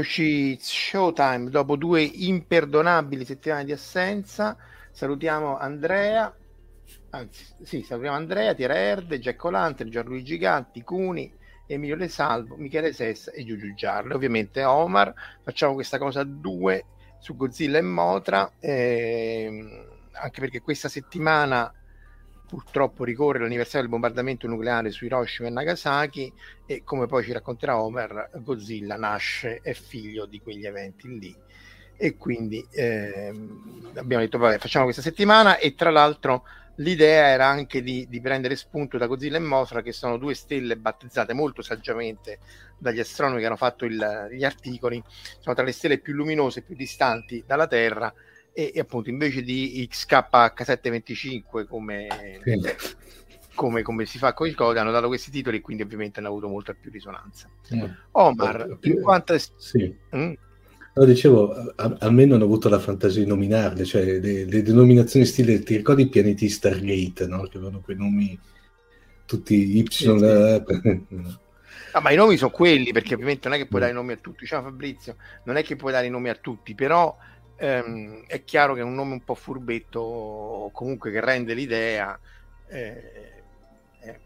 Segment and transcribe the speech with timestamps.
[0.00, 4.56] Eccoci, Showtime, dopo due imperdonabili settimane di assenza,
[4.90, 6.34] salutiamo Andrea,
[7.10, 11.30] anzi sì, salutiamo Andrea, Tiera Erde, Jack O'Lantern, Gianluigi Gatti, Cuni,
[11.66, 14.14] Emilio Le Salvo, Michele Sessa e Giugiu Giarle.
[14.14, 16.86] Ovviamente Omar, facciamo questa cosa a due
[17.18, 21.70] su Godzilla e Motra, ehm, anche perché questa settimana
[22.50, 26.32] purtroppo ricorre l'anniversario del bombardamento nucleare su Hiroshima e Nagasaki
[26.66, 31.36] e come poi ci racconterà Homer, Godzilla nasce, è figlio di quegli eventi lì.
[31.96, 36.42] E quindi ehm, abbiamo detto vabbè facciamo questa settimana e tra l'altro
[36.76, 40.76] l'idea era anche di, di, prendere spunto da Godzilla e Mothra che sono due stelle
[40.76, 42.38] battezzate molto saggiamente
[42.78, 45.00] dagli astronomi che hanno fatto il, gli articoli
[45.38, 48.12] sono tra le stelle più luminose più distanti dalla Terra
[48.52, 52.08] e, e appunto invece di XKH725 come,
[53.54, 56.28] come, come, si fa con il code hanno dato questi titoli e quindi ovviamente hanno
[56.28, 57.48] avuto molta più risonanza.
[57.74, 57.84] Mm.
[58.12, 59.36] Omar, in quanto...
[59.56, 59.94] Sì.
[60.14, 60.32] Mm?
[60.92, 65.62] No, dicevo, a, almeno hanno avuto la fantasia di nominarle, cioè le, le denominazioni stile,
[65.62, 67.42] ti ricordi i pianeti Stargate, no?
[67.42, 68.38] Che avevano quei nomi
[69.24, 69.86] tutti Y.
[69.88, 70.18] Sì, sì.
[70.18, 70.62] La...
[71.92, 74.12] Ah, ma i nomi sono quelli, perché ovviamente non è che puoi dare i nomi
[74.12, 74.46] a tutti.
[74.46, 77.16] Ciao Fabrizio, non è che puoi dare i nomi a tutti, però
[77.60, 82.18] ehm, è chiaro che è un nome un po' furbetto comunque che rende l'idea.
[82.68, 83.32] Eh,
[84.00, 84.18] eh,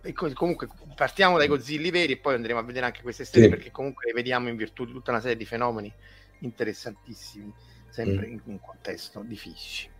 [0.00, 3.50] e comunque partiamo dai Godzilli veri e poi andremo a vedere anche queste stelle sì.
[3.50, 5.92] perché comunque le vediamo in virtù di tutta una serie di fenomeni
[6.40, 7.52] interessantissimi,
[7.90, 8.32] sempre mm.
[8.32, 9.96] in un contesto difficile.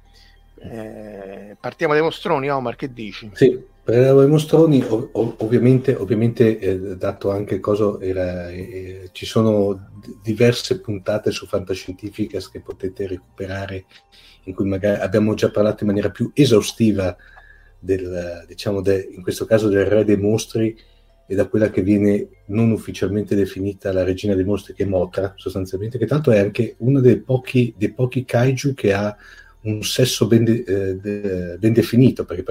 [0.60, 3.31] Eh, partiamo dai mostroni, Omar, che dici?
[3.34, 9.25] Sì, per i mostroni ov- ovviamente, ovviamente eh, dato anche il coso, era, eh, ci
[9.25, 13.87] sono d- diverse puntate su Fantascientificas che potete recuperare,
[14.44, 17.16] in cui magari abbiamo già parlato in maniera più esaustiva
[17.78, 20.77] del, diciamo, de, in questo caso del re dei mostri
[21.27, 25.32] e da quella che viene non ufficialmente definita la regina dei mostri, che è Motra,
[25.34, 29.16] sostanzialmente, che tanto è anche uno dei pochi, dei pochi kaiju che ha
[29.62, 32.43] un sesso ben, de, eh, de, ben definito, perché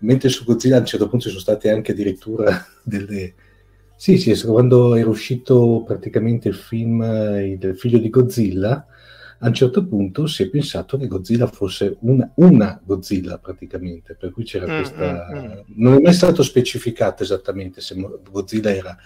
[0.00, 3.34] mentre su Godzilla a un certo punto ci sono state anche addirittura delle...
[3.96, 8.86] Sì, sì, quando era uscito praticamente il film Il figlio di Godzilla,
[9.42, 14.32] a un certo punto si è pensato che Godzilla fosse una, una Godzilla praticamente, per
[14.32, 15.28] cui c'era mm, questa...
[15.34, 15.58] Mm, mm.
[15.76, 17.94] Non è mai stato specificato esattamente se
[18.30, 18.96] Godzilla era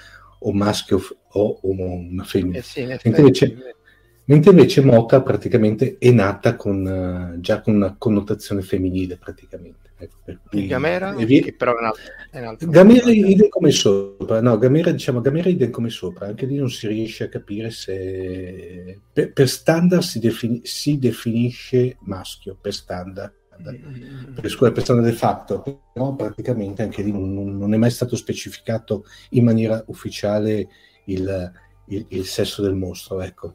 [0.46, 2.58] o maschio o, o una femmina.
[2.58, 3.76] Eh sì, invece,
[4.24, 9.83] mentre invece Mocha praticamente è nata con, uh, già con una connotazione femminile praticamente.
[9.96, 10.16] Ecco,
[10.48, 11.14] cui, Gamera?
[11.14, 11.40] Vi...
[11.40, 15.20] Che però è un altro, è un altro Gamera idem come sopra, no, Gamera, diciamo,
[15.20, 19.00] Gamera idem come sopra, anche lì non si riesce a capire se...
[19.12, 20.60] Per, per standard si, defini...
[20.64, 23.32] si, definisce maschio, per standard.
[23.62, 24.34] Mm-hmm.
[24.34, 28.16] Per, scuola, per standard de facto, però praticamente anche lì non, non, è mai stato
[28.16, 30.68] specificato in maniera ufficiale
[31.04, 31.52] il,
[31.86, 33.54] il, il sesso del mostro, ecco.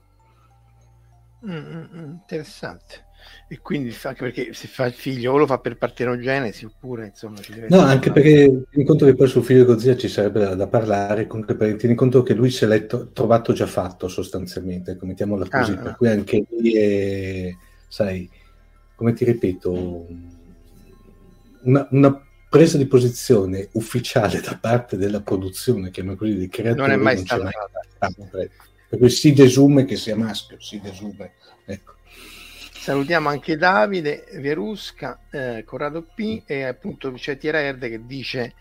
[1.45, 3.07] Mm, mm, mm, interessante.
[3.47, 7.39] E quindi anche perché se fa il figlio o lo fa per partenogenesi oppure insomma
[7.69, 10.67] No, anche perché tieni conto che poi sul figlio di Godzilla ci sarebbe da, da
[10.67, 15.47] parlare, comunque per, tieni conto che lui si è letto, trovato già fatto sostanzialmente, mettiamola
[15.49, 17.55] così, ah, per cui anche lì è,
[17.87, 18.29] sai,
[18.95, 20.07] come ti ripeto,
[21.63, 26.91] una, una presa di posizione ufficiale da parte della produzione, chiamiamo così, dei creatori, non
[26.91, 27.49] è mai stata.
[28.89, 31.33] Per cui si desume che sia maschio, si desume.
[31.65, 31.93] Ecco.
[32.89, 38.55] Salutiamo anche Davide Verusca, eh, Corrado P e appunto c'è Tiera Erde che dice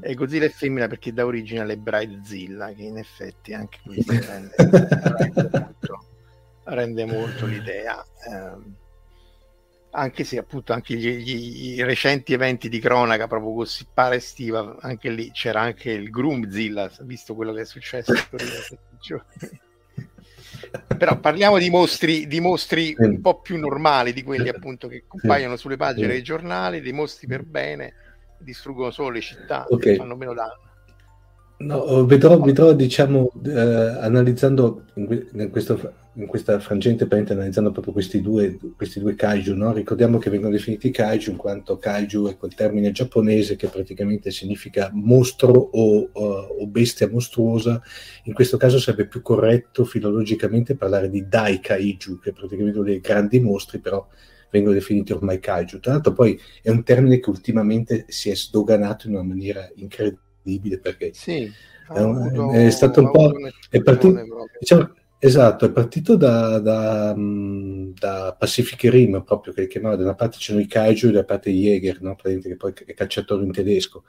[0.00, 4.54] eh, Godzilla è femmina perché da origine alle Bridezilla, che in effetti anche questo rende,
[4.56, 6.04] rende, molto,
[6.64, 8.02] rende, molto, l'idea.
[8.02, 8.72] Eh,
[9.90, 15.10] anche se appunto anche gli, gli, i recenti eventi di cronaca proprio gossipare estiva, anche
[15.10, 18.16] lì c'era anche il Groomzilla, visto quello che è successo a
[18.98, 19.60] giorni.
[20.96, 25.56] Però parliamo di mostri, di mostri un po' più normali di quelli appunto che compaiono
[25.56, 27.94] sulle pagine dei giornali, dei mostri per bene
[28.38, 29.96] distruggono solo le città okay.
[29.96, 30.58] fanno meno danno.
[31.56, 35.78] No, vedrò, vedrò diciamo, eh, analizzando in, in, questo,
[36.14, 39.72] in, questa frangente, analizzando proprio questi due, questi due kaiju, no?
[39.72, 44.90] ricordiamo che vengono definiti kaiju in quanto kaiju è quel termine giapponese che praticamente significa
[44.92, 46.24] mostro o, o,
[46.60, 47.82] o bestia mostruosa,
[48.24, 53.40] in questo caso sarebbe più corretto filologicamente parlare di dai kaiju, che praticamente dei grandi
[53.40, 54.06] mostri, però
[54.50, 55.80] vengono definiti ormai kaiju.
[55.80, 60.78] Tra l'altro poi è un termine che ultimamente si è sdoganato in una maniera incredibile
[60.78, 61.50] perché sì,
[61.92, 63.32] è, un, è, stato un po'...
[63.68, 64.20] È partito,
[64.60, 70.38] diciamo, esatto, è partito da, da, da, Pacific Rim proprio, che chiamava da una parte
[70.38, 72.14] c'erano i kaiju e da parte i Jäger, no?
[72.16, 74.04] che poi è cacciatore in tedesco.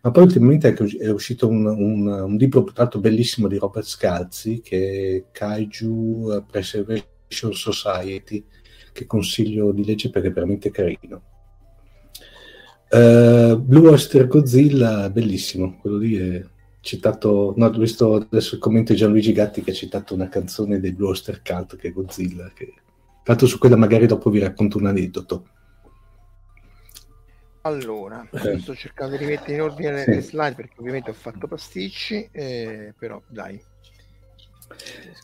[0.00, 4.60] Ma poi ultimamente è uscito un, un, un libro, tra l'altro bellissimo, di Robert Scalzi,
[4.60, 8.44] che è Kaiju Preservation Society,
[8.92, 11.22] che consiglio di leggere perché è veramente carino.
[12.90, 16.42] Uh, Blue Oyster Godzilla, bellissimo, quello lì è
[16.88, 20.80] citato, no, ho visto adesso il commento di Gianluigi Gatti che ha citato una canzone
[20.80, 22.72] dei Blue Cult che è Godzilla, che...
[22.74, 22.82] tra
[23.24, 25.46] l'altro su quella magari dopo vi racconto un aneddoto.
[27.62, 28.58] Allora, eh.
[28.58, 30.10] sto cercando di mettere in ordine sì.
[30.10, 33.60] le slide perché ovviamente ho fatto pasticci, eh, però dai,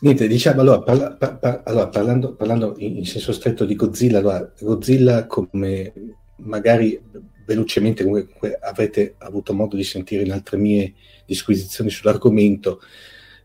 [0.01, 4.51] Niente, diciamo allora, parla, par, par, allora parlando, parlando in, senso stretto di Godzilla, allora,
[4.59, 5.93] Godzilla come
[6.37, 6.99] magari
[7.45, 8.27] velocemente come
[8.59, 10.93] avrete avuto modo di sentire in altre mie
[11.25, 12.81] disquisizioni sull'argomento,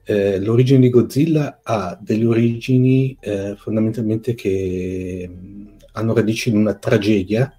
[0.05, 5.31] eh, l'origine di Godzilla ha delle origini eh, fondamentalmente che
[5.93, 7.55] hanno radici in una tragedia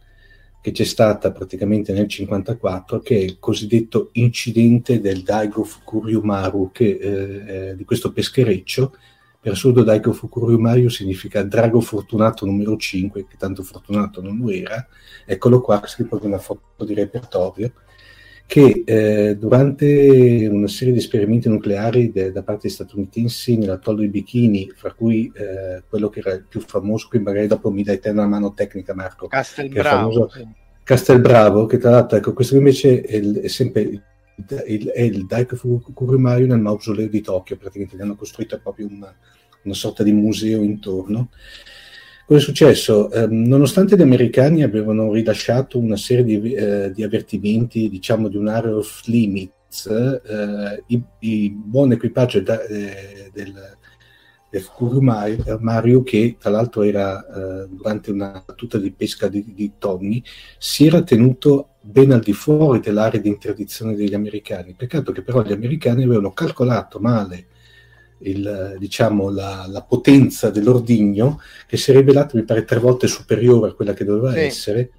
[0.62, 7.00] che c'è stata praticamente nel 1954, che è il cosiddetto incidente del Daigo Fukuryumaru, che,
[7.02, 8.96] eh, eh, di questo peschereccio.
[9.40, 14.88] Per assurdo Daigo Fukuryumaru significa drago fortunato numero 5, che tanto fortunato non lo era.
[15.26, 17.74] Eccolo qua, si proprio una foto di repertorio,
[18.52, 24.70] che eh, durante una serie di esperimenti nucleari de- da parte statunitensi nell'atollo di Bikini,
[24.76, 28.10] fra cui eh, quello che era il più famoso, qui magari dopo mi dai te
[28.10, 30.48] una mano tecnica Marco, Castelbravo, che
[30.84, 34.04] Castelbravo, che tra l'altro ecco, questo invece è, il, è sempre il,
[34.68, 39.16] il, è il Daiko Fukuryumaru nel mausoleo di Tokyo, praticamente gli hanno costruito proprio una,
[39.64, 41.30] una sorta di museo intorno.
[42.32, 43.12] Cosa è successo?
[43.12, 48.48] Eh, nonostante gli americani avevano rilasciato una serie di, eh, di avvertimenti, diciamo, di un
[48.48, 53.54] area of limits, eh, il, il, buon equipaggio da, eh, del,
[54.50, 60.24] del Mario, che tra l'altro era eh, durante una battuta di pesca di, di tonni,
[60.58, 64.74] si era tenuto ben al di fuori dell'area di interdizione degli americani.
[64.74, 67.48] Peccato che però gli americani avevano calcolato male
[68.24, 73.70] il, diciamo, la, la, potenza dell'ordigno che si è rivelata, mi pare, tre volte superiore
[73.70, 74.40] a quella che doveva sì.
[74.40, 74.92] essere.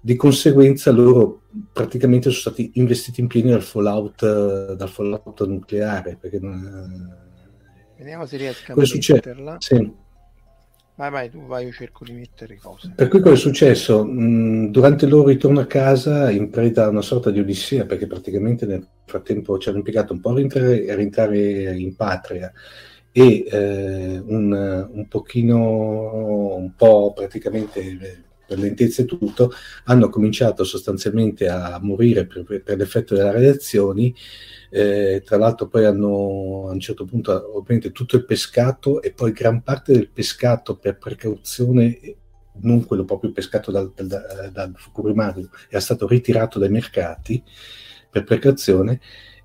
[0.00, 1.42] Di conseguenza loro
[1.72, 6.16] praticamente sono stati investiti in pieno dal fallout, dal fallout nucleare.
[6.20, 7.20] Perché non,
[7.96, 9.56] Vediamo se riesco a metterla.
[9.60, 9.92] Sì.
[11.02, 12.92] Vai, vai, tu vai, io cerco di mettere cose.
[12.94, 14.04] Per cui cosa è successo?
[14.06, 18.06] Mm, durante il loro ritorno a casa, in preda a una sorta di odissea, perché
[18.06, 22.52] praticamente nel frattempo ci hanno impiegato un po' a rientrare, a rientrare in patria
[23.10, 29.50] e eh, un, un pochino, un po' praticamente per lentezza e tutto,
[29.86, 34.14] hanno cominciato sostanzialmente a morire per, per l'effetto delle radiazioni
[34.74, 39.32] eh, tra l'altro poi hanno a un certo punto ovviamente tutto il pescato e poi
[39.32, 41.98] gran parte del pescato per precauzione
[42.62, 47.42] non quello proprio pescato dal, dal, dal Fukurimari, era stato ritirato dai mercati
[48.10, 49.00] per precauzione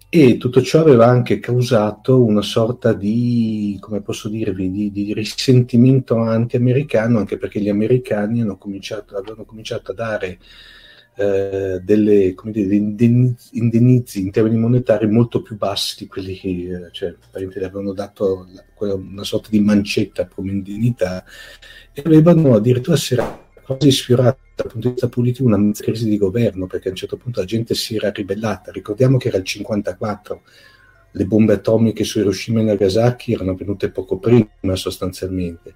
[0.09, 6.15] e tutto ciò aveva anche causato una sorta di, come posso dirvi, di, di risentimento
[6.15, 10.39] anti-americano, anche perché gli americani cominciato, avevano cominciato a dare
[11.19, 16.91] eh, delle, dire, indennizi, indennizi, in termini monetari molto più bassi di quelli che eh,
[16.91, 18.47] cioè, le avevano dato
[18.77, 21.23] la, una sorta di mancetta come indennità
[21.91, 26.19] e avevano addirittura si era quasi sfiorato dal punto di vista politico una crisi di
[26.19, 28.71] governo perché a un certo punto la gente si era ribellata.
[28.71, 30.41] Ricordiamo che era il 54
[31.09, 35.73] le bombe atomiche su Hiroshima e Nagasaki erano venute poco prima sostanzialmente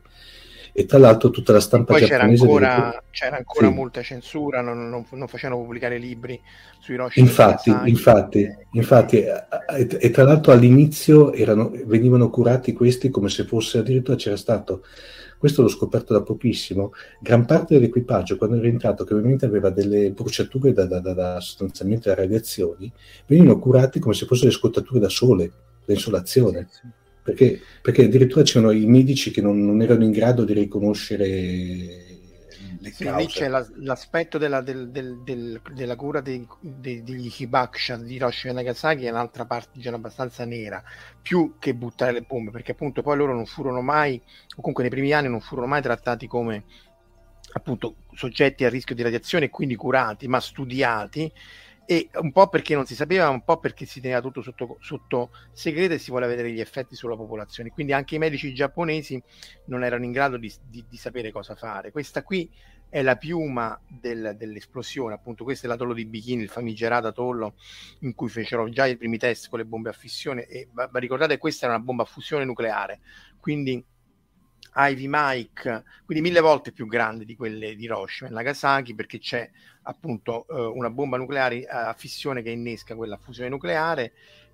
[0.74, 3.74] e tra l'altro tutta la stampa poi c'era ancora, c'era ancora sì.
[3.74, 6.40] molta censura non, non, non, facevano pubblicare libri
[6.80, 9.48] sui Hiroshima infatti, infatti, infatti e,
[10.00, 14.84] e, tra l'altro all'inizio erano, venivano curati questi come se fosse addirittura c'era stato
[15.42, 20.12] questo l'ho scoperto da pochissimo, gran parte dell'equipaggio quando è rientrato, che ovviamente aveva delle
[20.12, 22.92] bruciature da, da, da, da sostanzialmente da radiazioni,
[23.26, 25.52] venivano curati come se fossero le scottature da sole,
[25.84, 26.68] da insolazione.
[26.70, 27.01] Sì, sì.
[27.24, 32.10] Perché, perché addirittura c'erano i medici che non, non erano in grado di riconoscere
[32.82, 37.32] le sì, lì c'è la, l'aspetto della, del, del, del, della cura dei, dei, degli
[37.38, 40.84] Hibakusha di Hiroshima e Nagasaki è un'altra parte diciamo, abbastanza nera,
[41.22, 44.92] più che buttare le bombe, perché appunto poi loro non furono mai, o comunque nei
[44.92, 46.64] primi anni non furono mai trattati come
[47.54, 51.32] appunto soggetti a rischio di radiazione e quindi curati, ma studiati
[51.86, 55.32] e un po' perché non si sapeva, un po' perché si teneva tutto sotto, sotto,
[55.52, 57.72] segreto e si voleva vedere gli effetti sulla popolazione.
[57.72, 59.22] Quindi anche i medici giapponesi
[59.66, 61.92] non erano in grado di, di, di sapere cosa fare.
[61.92, 62.50] Questa qui
[62.92, 67.56] è la piuma del, dell'esplosione, appunto questo è l'atollo di Bikini, il famigerato atollo
[68.00, 71.00] in cui fecero già i primi test con le bombe a fissione e ma, ma
[71.00, 73.00] ricordate questa era una bomba a fusione nucleare,
[73.40, 73.84] quindi
[74.74, 79.50] Ivy Mike, quindi mille volte più grande di quelle di Hiroshima e Nagasaki perché c'è
[79.84, 84.14] appunto eh, una bomba nucleare a fissione che innesca quella fusione nucleare.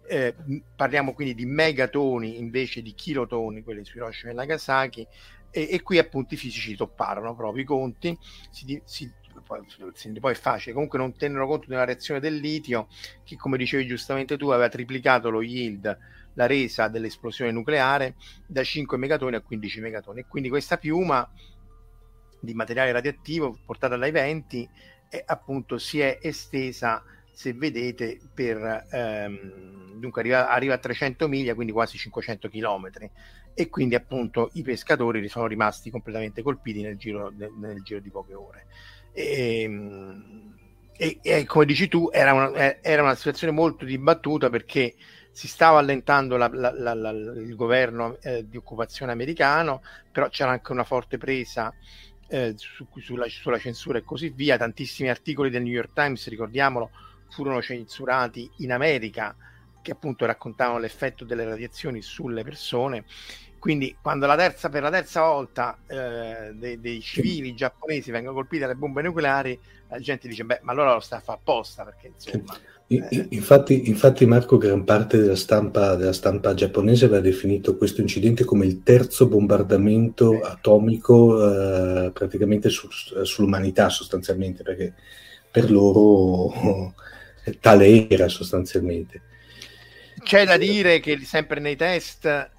[0.09, 0.33] Eh,
[0.73, 5.05] parliamo quindi di megatoni invece di kilotoni, quelli su Hiroshima e Nagasaki,
[5.51, 8.17] e, e qui appunto i fisici topparono proprio i conti,
[8.49, 9.11] si, si,
[9.45, 9.65] poi,
[10.19, 12.87] poi è facile, comunque non tennero conto della reazione del litio
[13.23, 15.97] che come dicevi giustamente tu aveva triplicato lo yield
[16.37, 18.15] la resa dell'esplosione nucleare
[18.45, 20.19] da 5 megatoni a 15 megatoni.
[20.21, 21.29] E quindi questa piuma
[22.39, 24.67] di materiale radioattivo portata dai venti
[25.09, 31.53] è, appunto si è estesa se vedete per ehm, dunque arriva, arriva, a 300 miglia
[31.53, 33.09] quindi quasi 500 chilometri
[33.53, 38.09] e quindi appunto i pescatori sono rimasti completamente colpiti nel giro, nel, nel giro di
[38.09, 38.65] poche ore
[39.11, 40.55] ehm,
[40.95, 44.95] e, e, e, come dici tu era una, era una situazione molto dibattuta perché
[45.37, 50.71] si stava allentando la, la, la, il governo eh, di occupazione americano, però c'era anche
[50.71, 51.71] una forte presa
[52.27, 54.57] eh, su, sulla, sulla, censura e così via.
[54.57, 56.89] Tantissimi articoli del New York Times, ricordiamolo,
[57.29, 59.35] furono censurati in America
[59.79, 63.05] che appunto raccontavano l'effetto delle radiazioni sulle persone.
[63.59, 68.63] Quindi quando la terza, per la terza volta eh, dei, dei, civili giapponesi vengono colpiti
[68.63, 72.07] dalle bombe nucleari, la gente dice, beh, ma allora lo sta a fare apposta, perché
[72.07, 72.57] insomma...
[72.89, 78.65] Infatti, infatti, Marco, gran parte della stampa, della stampa, giapponese aveva definito questo incidente come
[78.65, 84.93] il terzo bombardamento atomico eh, praticamente su, sull'umanità sostanzialmente, perché
[85.51, 86.93] per loro
[87.59, 89.21] tale era sostanzialmente.
[90.23, 92.51] C'è da dire che sempre nei test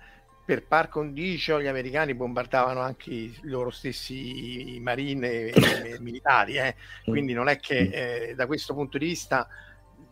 [0.45, 6.75] per par condicio gli americani bombardavano anche i loro stessi marine e militari, eh?
[7.05, 7.79] quindi non è che
[8.31, 9.47] eh, da questo punto di vista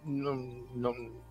[0.06, 1.22] non, non,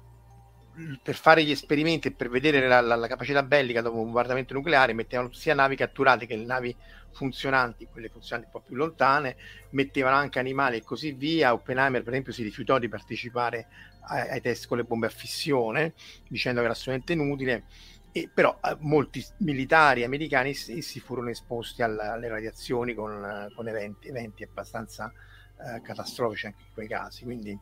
[1.01, 4.53] per fare gli esperimenti e per vedere la, la, la, capacità bellica dopo un bombardamento
[4.53, 6.75] nucleare mettevano sia navi catturate che navi
[7.15, 9.37] funzionanti, quelle funzionanti un po' più lontane,
[9.71, 11.53] mettevano anche animali e così via.
[11.53, 13.67] Oppenheimer, per esempio, si rifiutò di partecipare
[14.07, 15.93] ai, ai test con le bombe a fissione,
[16.27, 17.63] dicendo che era assolutamente inutile.
[18.11, 23.67] E, però eh, molti militari americani si, si furono esposti alla, alle radiazioni con, con
[23.67, 25.11] eventi, eventi abbastanza
[25.59, 27.23] eh, catastrofici anche in quei casi.
[27.23, 27.57] Quindi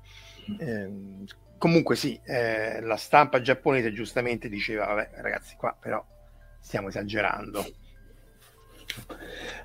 [0.59, 0.91] eh,
[1.57, 6.03] comunque sì, eh, la stampa giapponese giustamente diceva, vabbè ragazzi qua però
[6.59, 7.65] stiamo esagerando.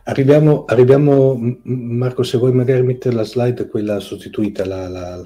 [0.05, 5.23] Arriviamo, arriviamo, Marco, se vuoi magari mettere la slide, quella sostituita, la, la,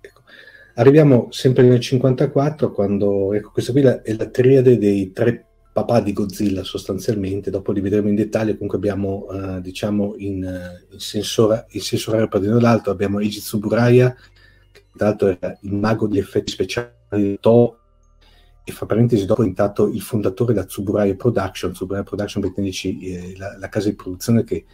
[0.00, 0.22] ecco.
[0.74, 6.12] arriviamo sempre nel 54, quando, ecco, questa qui è la triade dei tre papà di
[6.12, 11.64] Godzilla sostanzialmente, dopo li vedremo in dettaglio, comunque abbiamo, uh, diciamo, in, uh, in, sensora,
[11.70, 14.14] in sensorario partendo dall'alto, abbiamo Eiji Tsuburaya,
[14.94, 17.78] tra l'altro era il mago degli effetti speciali di To
[18.64, 23.34] e fra parentesi dopo è diventato il fondatore della Tsuburaya Production, Tsuburaya Production per eh,
[23.36, 24.64] la, la, casa di produzione che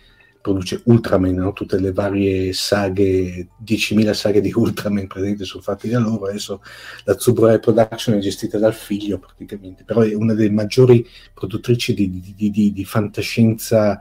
[0.53, 1.53] produce Ultraman, no?
[1.53, 6.63] tutte le varie saghe, 10.000 saghe di Ultraman presenti sono fatte da loro, adesso
[7.05, 12.11] la Tsuburaya Production è gestita dal figlio praticamente, però è una delle maggiori produttrici di,
[12.35, 14.01] di, di, di fantascienza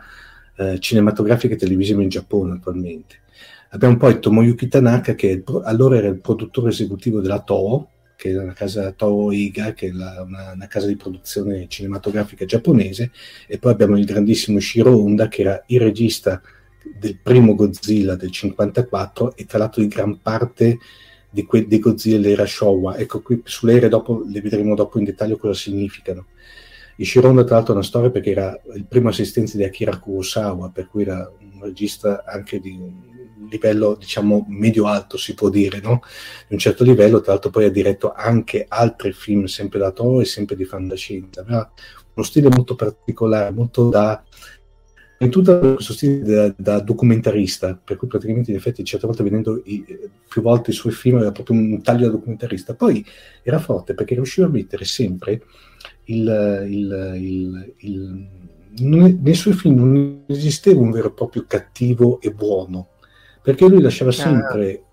[0.56, 3.22] eh, cinematografica e televisiva in Giappone attualmente.
[3.72, 8.54] Abbiamo poi Tomoyuki Tanaka, che allora era il produttore esecutivo della Toho, che è una
[8.54, 13.12] casa Toho che è la, una, una, casa di produzione cinematografica giapponese,
[13.48, 16.42] e poi abbiamo il grandissimo Shiro Honda, che era il regista
[17.00, 20.80] del primo Godzilla del 54 e tra l'altro di gran parte
[21.30, 22.98] di que- dei Godzilla dell'era Showa.
[22.98, 26.26] Ecco, qui sulle ere dopo le vedremo dopo in dettaglio cosa significano.
[26.96, 30.70] Ishiro Honda, tra l'altro, è una storia perché era il primo assistente di Akira Kurosawa,
[30.70, 33.07] per cui era un regista anche di un
[33.50, 36.02] livello diciamo medio-alto si può dire, no?
[36.48, 40.22] di un certo livello, tra l'altro poi ha diretto anche altri film sempre da Toro
[40.22, 41.72] e sempre di fantascienza, aveva
[42.14, 44.24] uno stile molto particolare, molto da
[45.20, 49.62] in tutto questo stile da, da, documentarista, per cui praticamente in effetti certe volte vedendo
[49.66, 49.84] i,
[50.28, 53.04] più volte i suoi film era proprio un taglio da documentarista, poi
[53.42, 55.42] era forte perché riusciva a mettere sempre
[56.06, 58.28] il, il, il, il
[58.80, 62.90] non, nei suoi film non esisteva un vero e proprio cattivo e buono,
[63.48, 64.84] perché lui lasciava sempre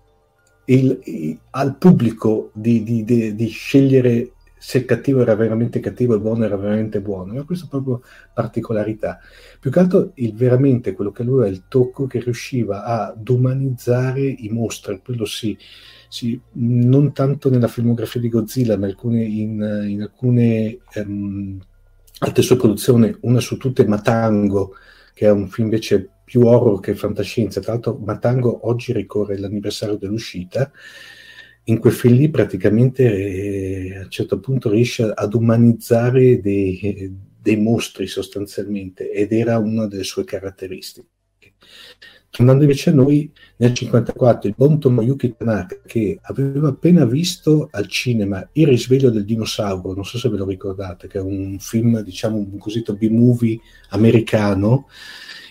[0.67, 6.13] il, il, al pubblico di, di, di, di, scegliere se il cattivo era veramente cattivo
[6.13, 7.33] e il buono era veramente buono.
[7.33, 8.01] Era questa proprio
[8.33, 9.19] particolarità.
[9.59, 14.21] Più che altro, il, veramente quello che lui ha il tocco che riusciva ad umanizzare
[14.21, 15.57] i mostri, quello sì,
[16.07, 21.59] sì, non tanto nella filmografia di Godzilla, ma alcune, in, in, alcune um,
[22.19, 24.75] altre sue produzioni, una su tutte Matango,
[25.13, 27.61] che è un film invece più horror che fantascienza.
[27.61, 30.71] Tra l'altro, Matango oggi ricorre l'anniversario dell'uscita.
[31.67, 37.57] In quel film lì praticamente eh, a un certo punto riesce ad umanizzare dei, dei
[37.57, 41.07] mostri sostanzialmente ed era una delle sue caratteristiche.
[42.35, 47.87] Tornando invece a noi, nel 1954 il buon Tomoyuki Tanaka, che aveva appena visto al
[47.87, 52.01] cinema Il risveglio del dinosauro, non so se ve lo ricordate, che è un film,
[52.01, 53.57] diciamo, un cosiddetto B-movie
[53.91, 54.87] americano,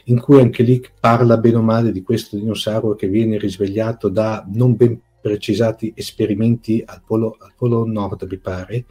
[0.04, 4.44] in cui anche lì parla bene o male di questo dinosauro che viene risvegliato da
[4.52, 8.84] non ben precisati esperimenti al polo, al polo nord, mi pare,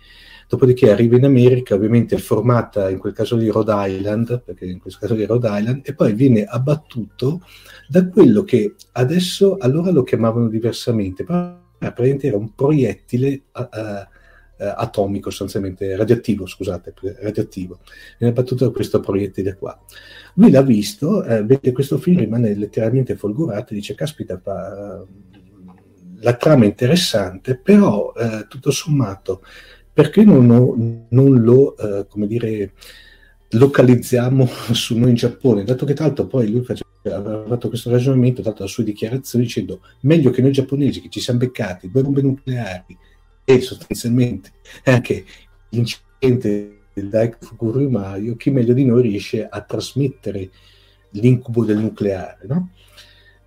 [0.48, 5.00] dopodiché arriva in America, ovviamente formata in quel caso di Rhode Island, perché in questo
[5.01, 7.41] caso di Rhode Island, e poi viene abbattuto
[7.88, 13.67] da quello che adesso allora lo chiamavano diversamente, però praticamente era un proiettile uh, uh,
[14.67, 17.79] atomico, sostanzialmente radioattivo, scusate, radioattivo.
[18.17, 19.79] Viene abbattuto da questo proiettile qua.
[20.36, 25.05] Lui l'ha visto, eh, vede questo film, rimane letteralmente folgorato e dice, caspita, pa,
[26.20, 29.41] la trama è interessante, però eh, tutto sommato
[29.93, 32.74] perché non, non lo, eh, come dire,
[33.50, 38.41] localizziamo su noi in Giappone, dato che tanto poi lui faceva, aveva fatto questo ragionamento,
[38.41, 42.22] dato la sua dichiarazione, dicendo meglio che noi giapponesi che ci siamo beccati due bombe
[42.22, 42.98] nucleari
[43.43, 44.51] e sostanzialmente
[44.85, 45.25] anche
[45.69, 50.50] l'incidente del Daiko Fukushima, chi meglio di noi riesce a trasmettere
[51.12, 52.69] l'incubo del nucleare, no?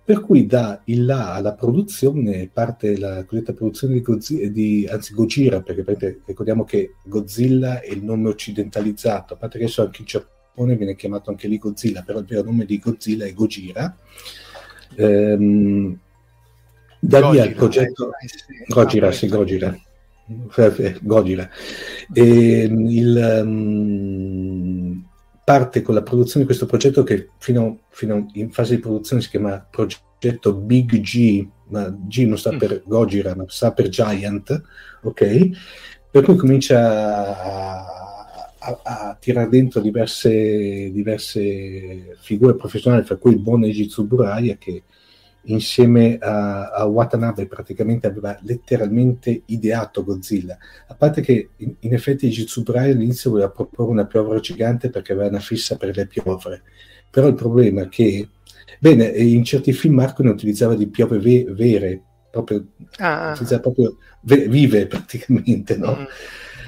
[0.03, 5.13] Per cui da il là alla produzione parte la cosiddetta produzione di, Godzilla, di anzi
[5.13, 10.07] Gojira, perché ricordiamo che Godzilla è il nome occidentalizzato, a parte che adesso anche in
[10.07, 13.97] Giappone viene chiamato anche lì Godzilla, però il vero nome di Godzilla è Gojira.
[14.95, 15.99] Ehm,
[16.99, 18.11] da lì al progetto
[18.67, 19.77] Gojira, sì, Gojira.
[21.01, 21.49] Gojira.
[22.13, 25.05] E, il, um,
[25.43, 29.29] parte con la produzione di questo progetto che fino, fino in fase di produzione si
[29.29, 32.89] chiama progetto Big G, ma G non sta per mm.
[32.89, 34.61] Gojira, ma sta per Giant,
[35.03, 35.49] ok?
[36.11, 37.85] Per cui comincia a,
[38.59, 44.83] a, a tirare dentro diverse, diverse, figure professionali, fra cui il buon Eiji Tsuburaya che
[45.47, 50.57] insieme a, a, Watanabe praticamente aveva letteralmente ideato Godzilla.
[50.87, 55.29] A parte che in, in effetti Jitsubrai all'inizio voleva proporre una piovra gigante perché aveva
[55.29, 56.63] una fissa per le piovre.
[57.09, 58.29] Però il problema è che,
[58.79, 62.65] bene, in certi film Marco ne utilizzava di piove ve- vere, proprio,
[62.97, 63.31] ah.
[63.31, 65.97] utilizzava proprio ve- vive praticamente, no?
[65.99, 66.03] Mm.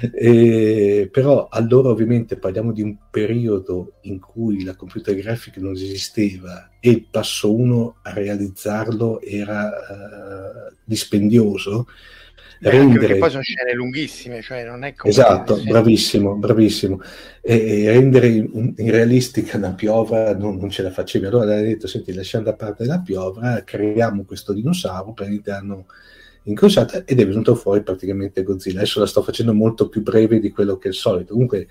[0.12, 6.70] Eh, però allora ovviamente parliamo di un periodo in cui la computer graphic non esisteva
[6.80, 11.86] e il passo 1 a realizzarlo era uh, dispendioso.
[12.60, 13.16] Beh, rendere...
[13.16, 15.70] poi sono scene lunghissime, cioè non è come Esatto, scene...
[15.70, 17.00] bravissimo, bravissimo.
[17.40, 21.24] E, e rendere in, in, realistica una piovra non, non, ce la facevi.
[21.24, 25.86] Allora ha detto, senti, lasciamo da parte la piovra, creiamo questo dinosauro, praticamente hanno
[26.44, 28.80] incrociata ed è venuto fuori praticamente Godzilla.
[28.80, 31.32] Adesso la sto facendo molto più breve di quello che è il solito.
[31.32, 31.66] Comunque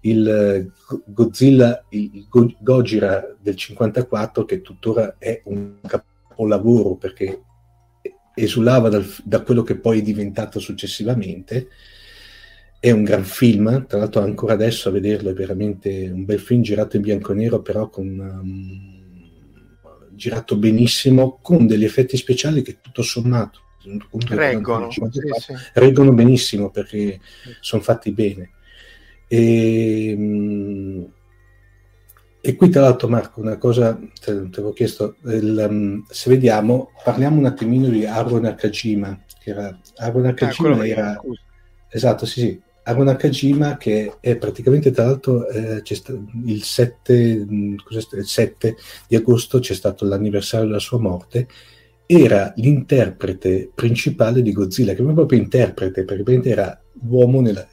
[0.00, 0.70] il eh,
[1.04, 7.42] Godzilla, il Gojira del 54, che tuttora è un capolavoro perché
[8.34, 11.68] esulava dal, da quello che poi è diventato successivamente,
[12.78, 16.62] è un gran film, tra l'altro ancora adesso a vederlo è veramente un bel film
[16.62, 18.06] girato in bianco e nero, però con...
[18.06, 18.94] Um,
[20.16, 23.65] girato benissimo, con degli effetti speciali che tutto sommato
[24.28, 25.54] reggono, sì, sì.
[25.74, 27.20] reggono benissimo perché
[27.60, 28.50] sono fatti bene.
[29.28, 31.06] E, ehm,
[32.40, 36.92] e qui tra l'altro Marco, una cosa te, te avevo chiesto, il, um, se vediamo,
[37.02, 41.20] parliamo un attimino di Aaron Nakajima, che era, Aaron Nakajima ah, era...
[41.88, 42.60] Esatto, sì, sì.
[42.84, 47.46] Aaron Nakajima che è praticamente tra l'altro eh, il, 7,
[48.14, 48.76] il 7
[49.08, 51.48] di agosto c'è stato l'anniversario della sua morte
[52.06, 57.66] era l'interprete principale di Godzilla, che non proprio interprete, perché era l'uomo nella,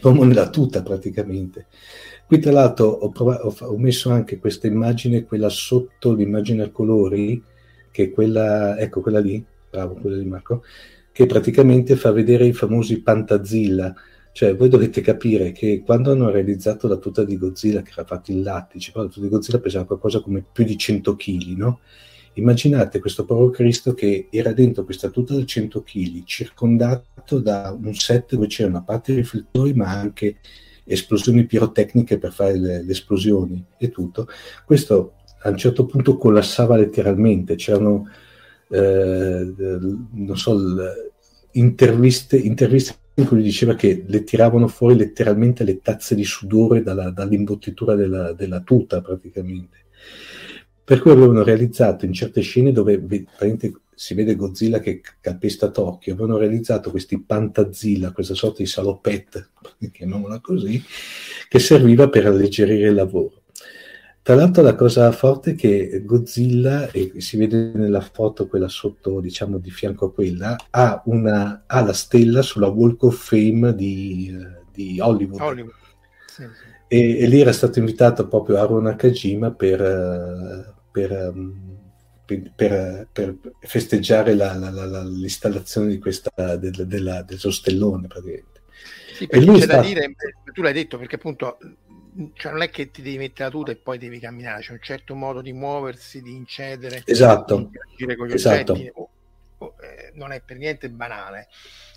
[0.00, 1.66] l'uomo nella tuta praticamente.
[2.26, 7.40] Qui tra l'altro ho, provato, ho, messo anche questa immagine, quella sotto l'immagine a colori,
[7.90, 10.64] che è quella, ecco quella lì, bravo, quella di Marco,
[11.12, 13.94] che praticamente fa vedere i famosi Pantazilla.
[14.32, 18.32] Cioè, voi dovete capire che quando hanno realizzato la tuta di Godzilla, che era fatta
[18.32, 21.80] in lattice, poi la tuta di Godzilla pesava qualcosa come più di 100 kg, no?
[22.34, 27.94] Immaginate questo povero Cristo che era dentro questa tuta da 100 kg, circondato da un
[27.94, 30.36] set dove c'erano a parte riflettori, ma anche
[30.84, 34.26] esplosioni pirotecniche per fare le, le esplosioni e tutto.
[34.64, 38.08] Questo a un certo punto collassava letteralmente, c'erano,
[38.68, 40.58] eh, non so,
[41.52, 47.10] interviste, interviste in cui diceva che le tiravano fuori letteralmente le tazze di sudore dalla,
[47.10, 49.82] dall'imbottitura della, della, tuta praticamente.
[50.84, 53.02] Per cui avevano realizzato in certe scene dove
[53.94, 59.48] si vede Godzilla che calpesta Tokyo, avevano realizzato questi pantazilla, questa sorta di salopette,
[59.90, 60.82] chiamiamola così,
[61.48, 63.44] che serviva per alleggerire il lavoro.
[64.20, 69.20] Tra l'altro la cosa forte è che Godzilla, e si vede nella foto quella sotto,
[69.20, 74.34] diciamo di fianco a quella, ha, una, ha la stella sulla Walk of Fame di,
[74.72, 75.40] di Hollywood.
[75.40, 75.74] Hollywood.
[76.26, 76.72] Sì, sì.
[76.88, 81.34] E, e, lì era stato invitato proprio Aaron Nakajima per, per,
[82.54, 88.62] per, per festeggiare la, la, la, l'installazione di questa, del, della, dello stellone praticamente.
[89.14, 89.76] Sì, perché c'è sta...
[89.76, 90.14] da dire,
[90.52, 91.58] tu l'hai detto, perché appunto
[92.34, 94.78] cioè non è che ti devi mettere la tuta e poi devi camminare, c'è un
[94.80, 97.56] certo modo di muoversi, di incedere, esatto.
[97.56, 98.72] di interagire con gli esatto.
[98.72, 99.10] oggetti, oh,
[99.58, 101.48] oh, eh, non è per niente banale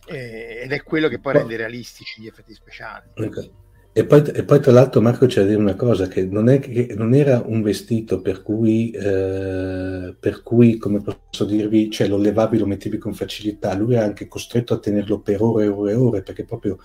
[0.08, 3.10] eh, ed è quello che poi rende realistici gli effetti speciali.
[3.14, 3.52] Okay.
[3.98, 6.60] E poi, e poi, tra l'altro Marco c'è da dire una cosa, che non, è,
[6.60, 12.18] che non era un vestito per cui, eh, per cui, come posso dirvi, cioè lo
[12.18, 15.92] levavi, lo mettevi con facilità, lui era anche costretto a tenerlo per ore e ore
[15.94, 16.78] e ore, perché proprio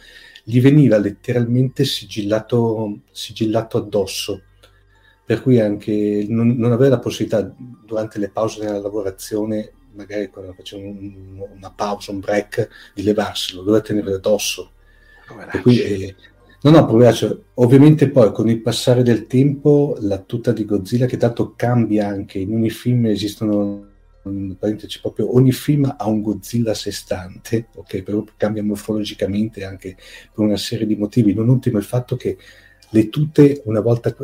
[0.43, 4.41] gli veniva letteralmente sigillato, sigillato addosso,
[5.23, 7.43] per cui anche non, non, aveva la possibilità
[7.85, 13.61] durante le pause nella lavorazione, magari quando faceva un, una pausa, un break, di levarselo,
[13.61, 14.71] doveva tenerlo addosso.
[15.51, 16.17] Per cui, eh,
[16.65, 21.17] No, no, Proviacio, ovviamente poi con il passare del tempo la tuta di Godzilla che
[21.17, 23.89] tanto cambia anche, in ogni film esistono,
[25.01, 29.97] proprio, ogni film ha un Godzilla a sé stante, ok, però cambia morfologicamente anche
[30.33, 32.39] per una serie di motivi, non ultimo il fatto che
[32.91, 34.15] le tute una volta,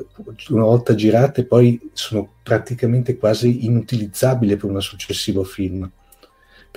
[0.51, 5.90] una volta girate poi sono praticamente quasi inutilizzabili per un successivo film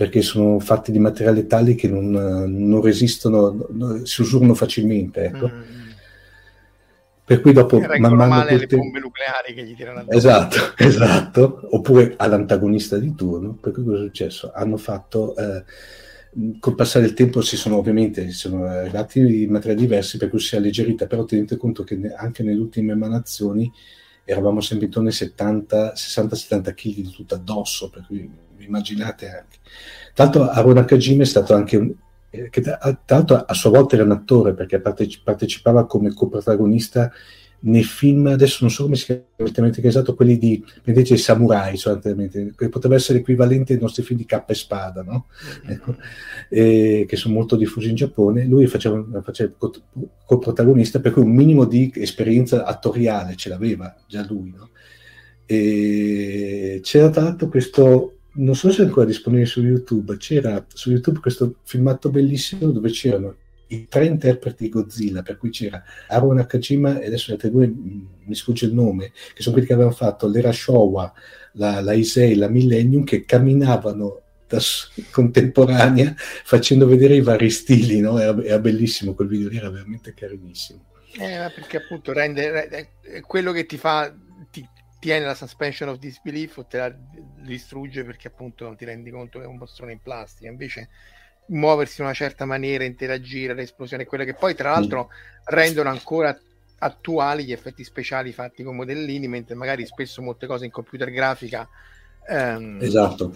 [0.01, 5.25] perché sono fatti di materiali tali che non, non resistono, non, si usurano facilmente.
[5.25, 5.47] Ecco.
[5.47, 5.61] Mm.
[7.23, 8.65] Per cui dopo man mano male tutte...
[8.65, 10.17] le bombe nucleari che gli tirano addosso.
[10.17, 13.53] Esatto, esatto, oppure all'antagonista di turno.
[13.61, 14.51] Per cui cosa è successo?
[14.51, 15.63] Hanno fatto, eh,
[16.59, 20.55] col passare del tempo si sono ovviamente si sono arrivati materiali diversi per cui si
[20.55, 23.71] è alleggerita, però tenete conto che anche nelle ultime emanazioni
[24.23, 29.57] eravamo sempre intorno ai 60-70 kg di tutto addosso, per cui immaginate anche.
[30.13, 31.93] Tra l'altro Nakajima è stato anche un,
[32.29, 37.11] eh, che tra l'altro a sua volta era un attore perché partecipava come coprotagonista
[37.63, 42.69] nei film, adesso non so come si chiama esatto, quelli di vedete, i samurai, che
[42.69, 45.27] poteva essere equivalente ai nostri film di cappa e spada, no?
[45.65, 45.73] Mm-hmm.
[45.73, 45.95] ecco,
[46.49, 48.45] e, che sono molto diffusi in Giappone.
[48.45, 49.51] Lui faceva, faceva
[50.25, 54.53] coprotagonista, per cui un minimo di esperienza attoriale ce l'aveva già lui.
[54.55, 54.69] No?
[55.45, 60.89] E c'era tra l'altro questo non so se è ancora disponibile su YouTube, c'era su
[60.89, 63.35] YouTube questo filmato bellissimo dove c'erano
[63.71, 68.35] i tre interpreti Godzilla, per cui c'era Aaron Nakajima e adesso le altre due mi
[68.35, 71.11] sfugge il nome, che sono quelli che avevano fatto l'era Showa,
[71.53, 74.59] la, la Isei, la Millennium, che camminavano da,
[75.11, 78.19] contemporanea facendo vedere i vari stili, no?
[78.19, 80.85] era, era, bellissimo quel video lì, era veramente carinissimo.
[81.13, 82.89] Eh, perché appunto rende,
[83.25, 84.13] quello che ti fa
[85.01, 86.95] tiene la suspension of disbelief o te la
[87.43, 90.89] distrugge perché appunto non ti rendi conto che è un mostrone in plastica invece
[91.47, 95.09] muoversi in una certa maniera interagire l'esplosione quelle che poi tra l'altro
[95.45, 96.37] rendono ancora
[96.79, 101.67] attuali gli effetti speciali fatti con modellini mentre magari spesso molte cose in computer grafica
[102.27, 103.35] ehm, esatto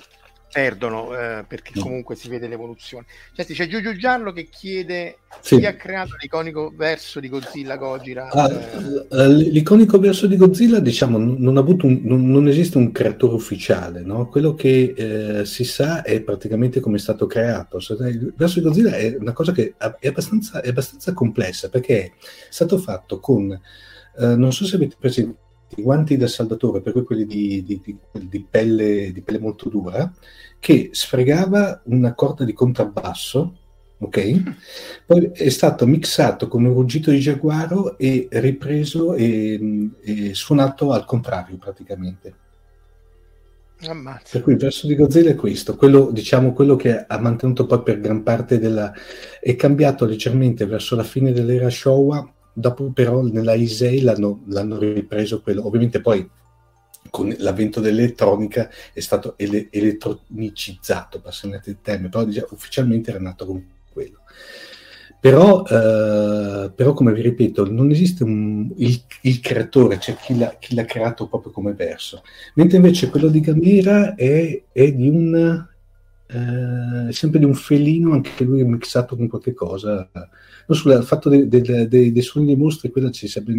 [0.56, 3.06] perdono eh, perché comunque si vede l'evoluzione.
[3.34, 5.58] Senti, c'è Giulio Giallo che chiede sì.
[5.58, 8.30] chi ha creato l'iconico verso di Godzilla Gojira.
[8.30, 9.28] Ah, eh...
[9.28, 14.30] L'iconico verso di Godzilla, diciamo, non, un, non, non esiste un creatore ufficiale, no?
[14.30, 17.80] quello che eh, si sa è praticamente come è stato creato.
[18.08, 22.12] Il verso di Godzilla è una cosa che è abbastanza, è abbastanza complessa perché è
[22.48, 25.44] stato fatto con, eh, non so se avete presente
[25.78, 30.12] i guanti da saldatore, per cui quelli di, di, di, pelle, di pelle molto dura,
[30.60, 33.58] che sfregava una corda di contrabbasso,
[33.98, 34.44] ok?
[35.06, 41.06] Poi è stato mixato con un ruggito di giaguaro e ripreso e, e suonato al
[41.06, 42.34] contrario praticamente.
[43.88, 44.30] Ammazza.
[44.32, 47.84] Per cui il verso di Godzilla è questo, quello, diciamo, quello che ha mantenuto poi
[47.84, 48.94] per gran parte della...
[49.40, 55.42] è cambiato leggermente verso la fine dell'era Showa, dopo però nella Isei l'hanno, l'hanno ripreso
[55.42, 56.28] quello, ovviamente poi
[57.10, 63.46] con l'avvento dell'elettronica è stato ele- elettronicizzato, passate il termine, però diciamo, ufficialmente era nato
[63.46, 64.20] con quello.
[65.20, 70.56] Però, eh, però, come vi ripeto, non esiste un, il, il, creatore, cioè chi l'ha,
[70.60, 72.22] chi l'ha, creato proprio come verso.
[72.56, 75.68] Mentre invece quello di Gamera è, è di un,
[76.28, 80.10] eh, sempre di un felino, anche lui mixato con qualche cosa.
[80.68, 83.54] Non sul fatto dei, dei, dei, dei suoni dei mostri, quella ci sarebbe,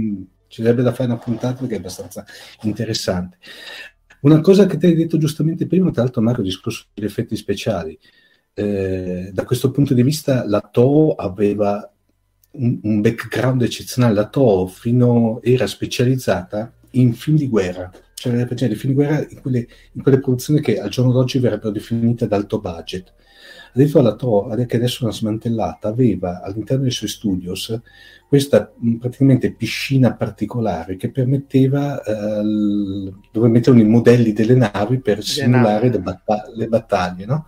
[0.49, 2.25] ci sarebbe da fare una puntata perché è abbastanza
[2.63, 3.39] interessante.
[4.21, 7.37] Una cosa che ti hai detto giustamente prima, tra l'altro Mario, il discorso degli effetti
[7.37, 7.99] speciali.
[8.59, 11.93] Eh, da questo punto di vista la Toho aveva
[12.53, 18.75] un, un background eccezionale, la Toho fino, era specializzata in film di guerra, cioè le
[18.75, 22.33] film di guerra in quelle, in quelle, produzioni che al giorno d'oggi verrebbero definite ad
[22.33, 23.13] alto budget.
[23.75, 27.79] Addirittura la Toho, che adesso è una smantellata, aveva all'interno dei suoi studios
[28.27, 35.91] questa praticamente piscina particolare che permetteva, eh, dove mettevano i modelli delle navi per simulare
[35.91, 37.47] le, battag- le battaglie, no?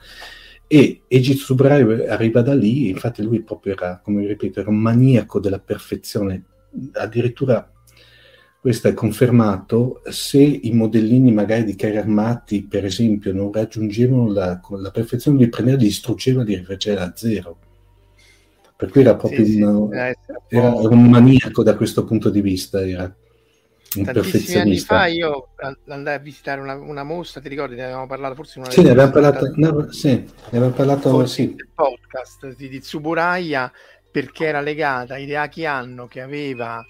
[0.70, 5.40] e Egit Subrai arriva da lì, infatti lui proprio era, come ripeto, era un maniaco
[5.40, 6.44] della perfezione,
[6.92, 7.72] addirittura
[8.60, 14.60] questo è confermato, se i modellini magari di carri armati, per esempio, non raggiungevano la,
[14.70, 17.58] la perfezione, li prendeva, li distruggeva, li rifaceva a zero.
[18.76, 22.84] Per cui era proprio sì, un, sì, era un maniaco da questo punto di vista.
[22.86, 23.12] Era
[23.96, 25.48] un Tantissimi anni fa io
[25.86, 27.74] andai a visitare una, una, mostra, ti ricordi?
[27.74, 31.56] Ne avevamo parlato forse una Sì, ne avevamo parlato, no, sì, ne avevamo parlato sì.
[31.74, 33.72] podcast di, di Tsuburaya
[34.10, 36.84] perché era legata a Hideaki Anno che aveva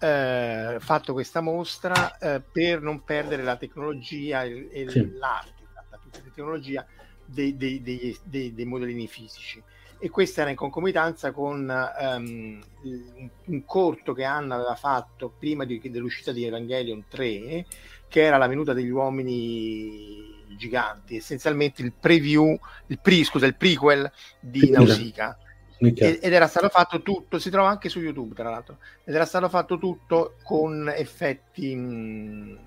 [0.00, 5.10] eh, fatto questa mostra eh, per non perdere la tecnologia e, sì.
[5.12, 6.86] l'arte, la, tecnologia
[7.24, 9.62] dei, dei, dei, dei modellini fisici.
[10.02, 15.66] E questa era in concomitanza con um, un, un, corto che Anna aveva fatto prima
[15.66, 17.66] di, dell'uscita di Evangelion 3
[18.08, 24.10] che era la venuta degli uomini giganti essenzialmente il preview il, pre, scusa, il prequel
[24.40, 25.36] di Nausicaa
[25.80, 29.24] ed, ed era stato fatto tutto si trova anche su YouTube tra l'altro ed era
[29.24, 32.58] stato fatto tutto con effetti mh,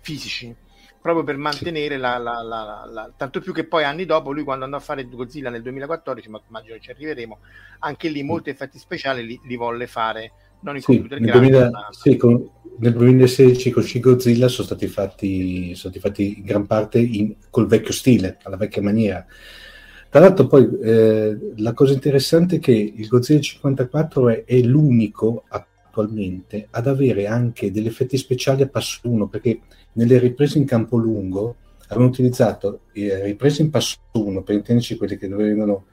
[0.00, 0.54] fisici
[1.00, 2.00] proprio per mantenere sì.
[2.00, 5.08] la, la, la, la, tanto più che poi anni dopo lui quando andò a fare
[5.08, 7.38] Godzilla nel 2014 ma immagino che ci arriveremo
[7.80, 8.52] anche lì molti mm.
[8.52, 11.88] effetti speciali li, li, volle fare non in sì, computer nel, 2000, ma...
[11.90, 16.66] sì, con, nel 2016 con Shin Godzilla sono stati fatti, sono stati fatti in gran
[16.66, 19.26] parte in, col vecchio stile alla vecchia maniera
[20.10, 25.44] tra l'altro poi eh, la cosa interessante è che il Godzilla 54 è, è l'unico
[25.48, 29.60] attualmente ad avere anche degli effetti speciali a passo 1 perché
[29.92, 35.16] nelle riprese in campo lungo avevano utilizzato eh, riprese in passo 1 per intenderci quelle
[35.16, 35.86] che dovevano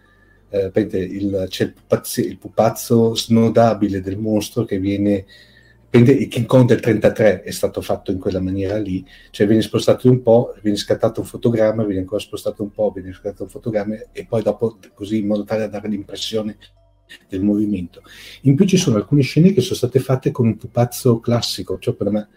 [0.50, 5.26] eh, il, c'è il pupazzo, il pupazzo, snodabile del mostro che viene
[5.90, 10.10] il King Kong del 33 è stato fatto in quella maniera lì cioè viene spostato
[10.10, 13.96] un po' viene scattato un fotogramma viene ancora spostato un po' viene scattato un fotogramma
[14.12, 16.58] e poi dopo così in modo tale da dare l'impressione
[17.30, 18.02] del movimento
[18.42, 21.94] in più ci sono alcune scene che sono state fatte con un pupazzo classico cioè
[21.94, 22.28] per me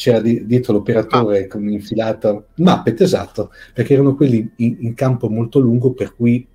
[0.00, 5.58] c'era di, dietro l'operatore con infilato Muppet, esatto, perché erano quelli in, in, campo molto
[5.58, 6.48] lungo per cui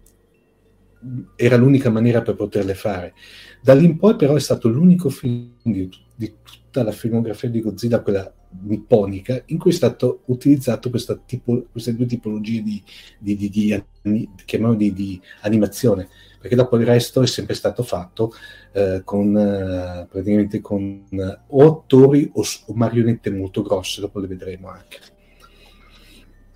[1.35, 3.13] era l'unica maniera per poterle fare.
[3.61, 7.61] Da lì in poi però è stato l'unico film di, di tutta la filmografia di
[7.61, 8.31] Godzilla, quella
[8.63, 10.89] nipponica, in cui è stato utilizzato
[11.25, 12.81] tipo, queste due tipologie di,
[13.19, 16.07] di, di, di, di animazione
[16.45, 18.31] perché dopo il resto è sempre stato fatto
[18.71, 24.27] eh, con eh, praticamente con eh, o attori o, o, marionette molto grosse, dopo le
[24.27, 24.99] vedremo anche.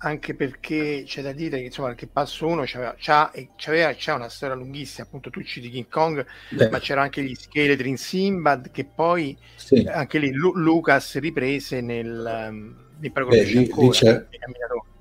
[0.02, 4.30] Anche perché c'è da dire che, insomma, che Passo 1 c'aveva, c'ha, c'aveva, c'ha una
[4.30, 6.70] storia lunghissima, appunto tu citi King Kong, Beh.
[6.70, 9.86] ma c'era anche gli scheletri in Simbad che poi sì.
[9.86, 14.26] anche lì Lu- Lucas riprese nel, um, Beh, lì, lì c'è,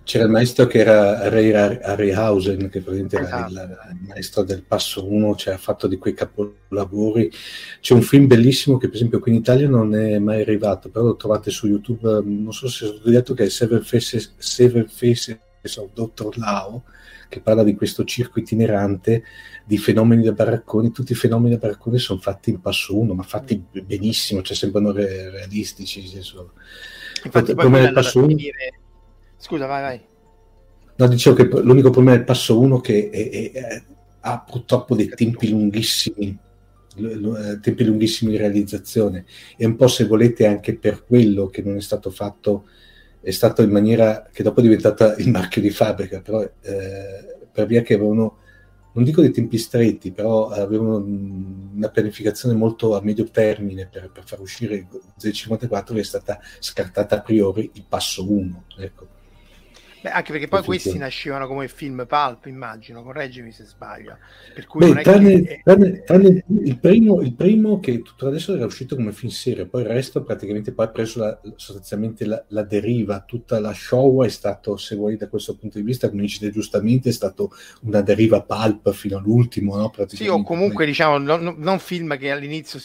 [0.10, 3.54] c'era il maestro che era Ray Harryhausen, che praticamente esatto.
[3.54, 7.32] era il, il, maestro del passo 1, cioè ha fatto di quei capolavori.
[7.80, 11.06] C'è un film bellissimo che per esempio qui in Italia non è mai arrivato, però
[11.06, 15.38] lo trovate su YouTube, non so se ho detto che è Seven Faces, Seven Faces
[15.78, 16.40] of Dr.
[16.40, 16.86] Lao,
[17.30, 19.22] che parla di questo circo itinerante
[19.64, 20.92] di fenomeni da baracconi.
[20.92, 24.92] Tutti i fenomeni da baracconi sono fatti in passo 1, ma fatti benissimo, cioè sembrano
[24.92, 26.00] re- realistici.
[27.24, 28.36] Infatti, poi come nel passo 1...
[29.40, 30.02] Scusa, vai, vai.
[30.98, 33.84] No, dicevo che l'unico problema del passo 1 che è, è, è,
[34.20, 36.38] ha purtroppo dei tempi lunghissimi,
[36.98, 39.24] eh, tempi lunghissimi di realizzazione
[39.56, 42.66] e un po' se volete anche per quello che non è stato fatto
[43.22, 47.66] è stato in maniera che dopo è diventata il marchio di fabbrica, però eh, per
[47.66, 48.38] via che avevano,
[48.94, 54.24] non dico dei tempi stretti, però avevano una pianificazione molto a medio termine per, per
[54.26, 54.86] far uscire
[55.18, 58.64] Z54 che è stata scartata a priori il passo 1.
[58.78, 59.08] Ecco.
[60.02, 64.18] Beh, anche perché poi questi nascevano come film pulp, immagino, correggimi se sbaglio.
[64.54, 65.62] Per cui Beh, tranne, che...
[65.64, 69.82] tranne, tranne il, primo, il, primo, che tutto adesso era uscito come film serie, poi
[69.82, 74.30] il resto praticamente poi ha preso la, sostanzialmente la, la, deriva, tutta la show è
[74.30, 78.42] stato, se vuoi da questo punto di vista, come dici giustamente, è stato una deriva
[78.42, 79.92] pulp fino all'ultimo, no?
[80.08, 82.80] Sì, o comunque diciamo, non, non film che all'inizio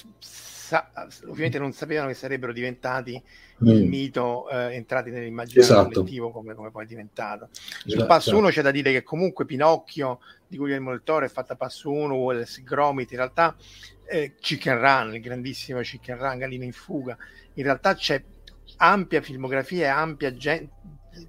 [0.64, 0.90] sa-
[1.26, 3.22] ovviamente non sapevano che sarebbero diventati
[3.62, 3.68] mm.
[3.68, 5.90] il mito eh, entrati nell'immaginario esatto.
[5.90, 7.50] collettivo come, come, poi è diventato.
[7.52, 8.06] Sul esatto.
[8.06, 11.90] passo 1 c'è da dire che comunque Pinocchio di Guglielmo del Toro è fatta passo
[11.90, 13.54] 1, Wallace Gromit, in realtà
[14.06, 17.16] eh, Chicken Run, il grandissimo Chicken Run, Gallina in fuga,
[17.54, 18.22] in realtà c'è
[18.76, 20.68] ampia filmografia e ampia gen-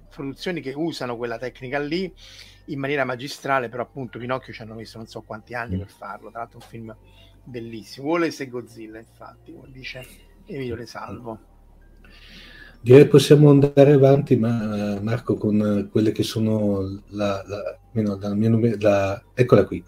[0.08, 2.12] produzioni che usano quella tecnica lì
[2.66, 5.78] in maniera magistrale, però appunto Pinocchio ci hanno messo non so quanti anni mm.
[5.78, 6.96] per farlo, tra l'altro un film
[7.44, 8.08] bellissimo.
[8.08, 10.04] Wallace e Godzilla, infatti, come dice
[10.46, 11.38] Emilio Le Salvo.
[12.80, 18.48] Direi possiamo andare avanti, ma Marco, con quelle che sono la, la, meno, la mia
[18.48, 19.82] numero, la, eccola qui.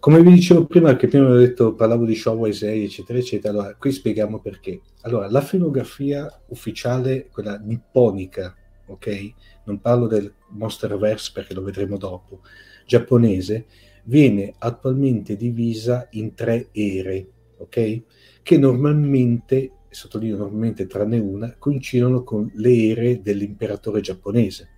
[0.00, 3.74] Come vi dicevo prima, che prima avevo detto, parlavo di Showa 6, eccetera, eccetera, allora
[3.74, 4.80] qui spieghiamo perché.
[5.02, 8.54] Allora, la filmografia ufficiale, quella nipponica,
[8.86, 9.32] ok?
[9.68, 12.40] Non parlo del Monsterverse perché lo vedremo dopo,
[12.86, 13.66] giapponese,
[14.04, 17.26] viene attualmente divisa in tre ere,
[17.58, 18.02] ok?
[18.42, 24.70] Che normalmente, sottolineo normalmente tranne una, coincidono con le ere dell'imperatore giapponese.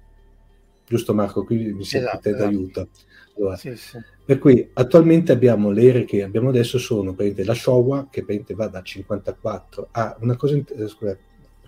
[0.84, 1.44] Giusto Marco?
[1.44, 2.44] Qui mi sembra esatto, te esatto.
[2.44, 2.88] d'aiuto.
[3.36, 3.96] Allora, sì, sì.
[4.24, 8.24] Per cui attualmente abbiamo le ere che abbiamo adesso sono la Showa che
[8.54, 10.88] va da 54 a una cosa eh,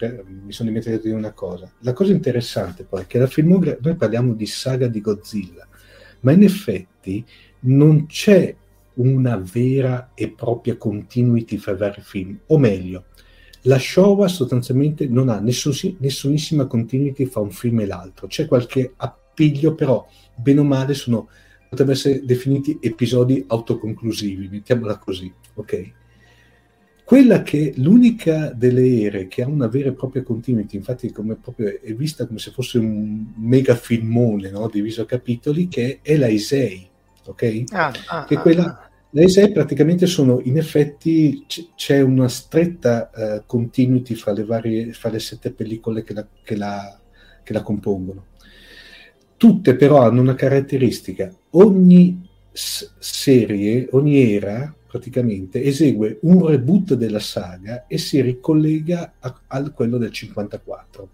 [0.09, 1.71] mi sono dimenticato di una cosa.
[1.81, 5.67] La cosa interessante poi è che la filmografia, noi parliamo di saga di Godzilla,
[6.21, 7.25] ma in effetti
[7.61, 8.55] non c'è
[8.95, 13.07] una vera e propria continuity fra i vari film, o meglio,
[13.63, 18.93] la Showa sostanzialmente non ha nessun, nessunissima continuity fra un film e l'altro, c'è qualche
[18.97, 21.29] appiglio, però bene o male sono,
[21.69, 25.93] potrebbero essere definiti episodi autoconclusivi, mettiamola così, ok?
[27.13, 31.79] Quella che l'unica delle ere che ha una vera e propria continuity, infatti come proprio
[31.83, 34.67] è vista come se fosse un mega filmone no?
[34.73, 36.89] diviso a capitoli, che è la Isei,
[37.27, 37.65] ok?
[37.73, 43.11] Ah, ah, che quella, ah, le ISE praticamente sono, in effetti c- c'è una stretta
[43.15, 46.99] uh, continuity fra le varie, fra le sette pellicole che la, che la,
[47.43, 48.25] che la compongono.
[49.37, 57.19] Tutte però hanno una caratteristica, ogni s- serie, ogni era praticamente esegue un reboot della
[57.19, 61.09] saga e si ricollega a, a quello del 54.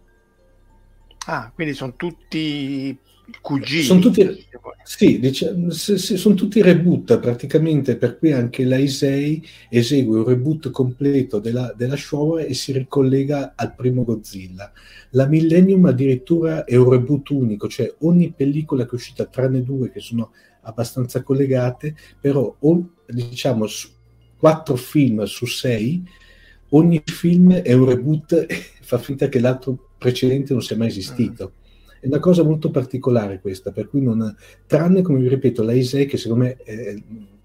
[1.27, 2.99] Ah, quindi sono tutti
[3.41, 3.83] cugini.
[3.83, 4.47] Sono tutti,
[4.83, 11.38] sì, diciamo, sono tutti reboot praticamente, per cui anche la Isei esegue un reboot completo
[11.38, 14.73] della, della Showa e si ricollega al primo Godzilla.
[15.11, 19.93] La Millennium addirittura è un reboot unico, cioè ogni pellicola che è uscita, tranne due
[19.93, 20.33] che sono
[20.68, 22.57] abbastanza collegate, però
[23.07, 23.66] diciamo
[24.37, 26.02] quattro film su sei,
[26.70, 31.52] ogni film è un reboot e fa finta che l'altro precedente non sia mai esistito.
[31.54, 31.66] Mm
[32.00, 34.35] è una cosa molto particolare questa, per cui non,
[34.66, 36.94] tranne, come vi ripeto, la Isei, che secondo me è,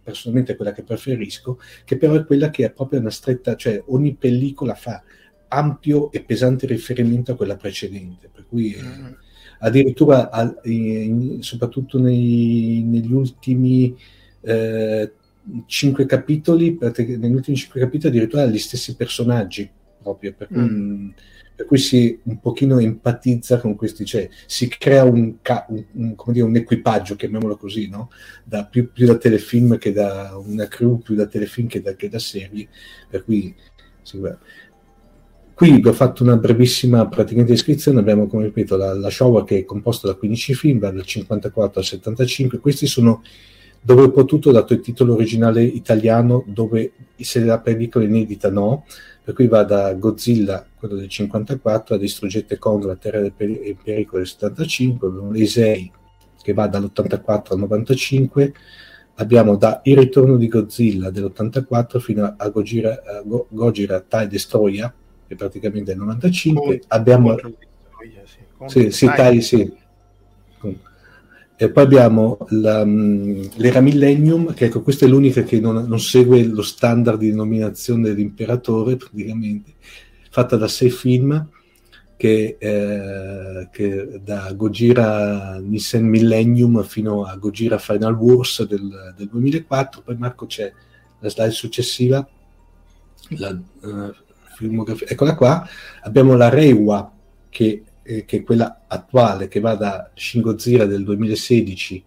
[0.04, 3.82] personalmente è quella che preferisco, che però è quella che è proprio una stretta, cioè
[3.88, 5.02] ogni pellicola fa
[5.48, 9.14] ampio e pesante riferimento a quella precedente, per cui mm.
[9.64, 13.96] Addirittura al, in, soprattutto nei, negli ultimi
[14.42, 15.12] eh,
[15.66, 19.70] cinque capitoli, negli ultimi cinque capitoli addirittura gli stessi personaggi
[20.02, 21.10] proprio, per cui mm
[21.56, 25.36] per cui si un pochino empatizza con questi, cioè si crea un,
[25.68, 28.10] un, un, dire, un equipaggio, chiamiamolo così, no?
[28.44, 32.10] da, più, più, da telefilm che da una crew, più da telefilm che da, che
[32.10, 32.68] da serie,
[33.08, 33.54] per cui
[34.02, 34.20] sì,
[35.56, 39.60] Qui vi ho fatto una brevissima praticamente descrizione, abbiamo come ripeto la, la Showa che
[39.60, 43.22] è composta da 15 film, dal 54 al 75, questi sono
[43.80, 48.86] dove ho potuto, dato il titolo originale italiano, dove se la pellicola inedita no,
[49.24, 53.78] per cui va da Godzilla, quello del 54, a Distruggete Kong, la Terra del peri-
[53.82, 55.92] pericolo del 75, abbiamo l'Isei
[56.42, 58.54] che va dall'84 al 95,
[59.16, 64.94] abbiamo da Il ritorno di Godzilla dell'84 fino a Gojira, a Go- Gojira Tai Destroya,
[65.34, 67.36] che praticamente è il 95, con, abbiamo...
[67.36, 69.10] Con sì, sì,
[69.42, 69.74] sì.
[71.56, 76.00] E poi abbiamo la, mm, l'era Millennium, che ecco, questa è l'unica che non, non,
[76.00, 79.74] segue lo standard di nominazione dell'imperatore, praticamente,
[80.30, 81.48] fatta da sei film,
[82.18, 90.02] che, eh, che da Gojira Nissan Millennium fino a Gojira Final Wars del, del 2004,
[90.02, 90.72] poi Marco c'è
[91.20, 92.28] la slide successiva,
[93.30, 94.14] la uh,
[94.56, 95.68] filmografia, eccola qua,
[96.02, 97.12] abbiamo la Reiwa
[97.50, 102.04] che, eh, che, è quella attuale che va da Shin Godzilla del 2016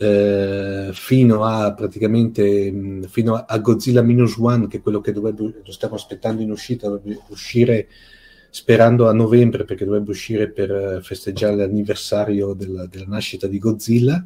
[0.00, 5.62] eh, fino a praticamente mh, fino a Godzilla Minus One che è quello che dovrebbe,
[5.64, 7.88] lo stiamo aspettando in uscita, dovrebbe uscire
[8.50, 14.24] sperando a novembre perché dovrebbe uscire per eh, festeggiare l'anniversario della, della nascita di Godzilla.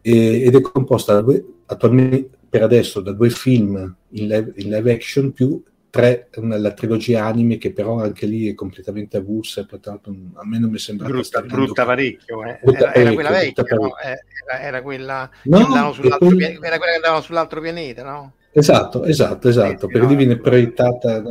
[0.00, 4.92] E, ed è composta due, attualmente per adesso da due film in live, in live
[4.92, 5.60] action più
[5.94, 10.58] tre la trilogia anime che però anche lì è completamente avulsa e pertanto a me
[10.58, 12.58] non mi sembra brutta, brutta parecchio eh.
[12.60, 13.96] brutta era, era, quella vecchia no?
[13.98, 16.36] Eh, era, era, quella no, che andavano sull'altro poi...
[16.36, 18.32] pianeta, era quella che andavano sull'altro pianeta no?
[18.56, 21.22] Esatto, esatto, esatto, perché lì viene proiettata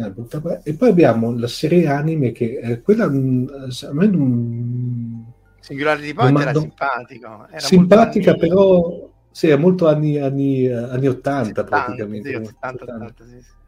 [0.63, 6.13] e poi abbiamo la serie anime che eh, quella mm, a me non Singularity di
[6.13, 8.39] Point era simpatico era simpatica anni...
[8.39, 13.61] però sì, è molto anni, anni, anni 80 70, praticamente sì, 80, 80, sì, sì.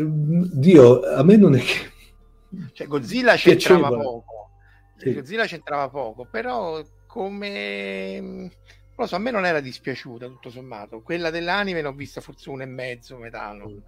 [0.00, 1.92] Mm, Dio, a me non è che
[2.72, 4.50] cioè, Godzilla c'entrava poco
[4.96, 5.14] sì.
[5.14, 8.50] Godzilla c'entrava poco però come
[8.96, 11.02] lo so, a me non era dispiaciuta tutto sommato.
[11.02, 13.52] Quella dell'anime l'ho vista forse uno e mezzo, metà.
[13.52, 13.82] Non,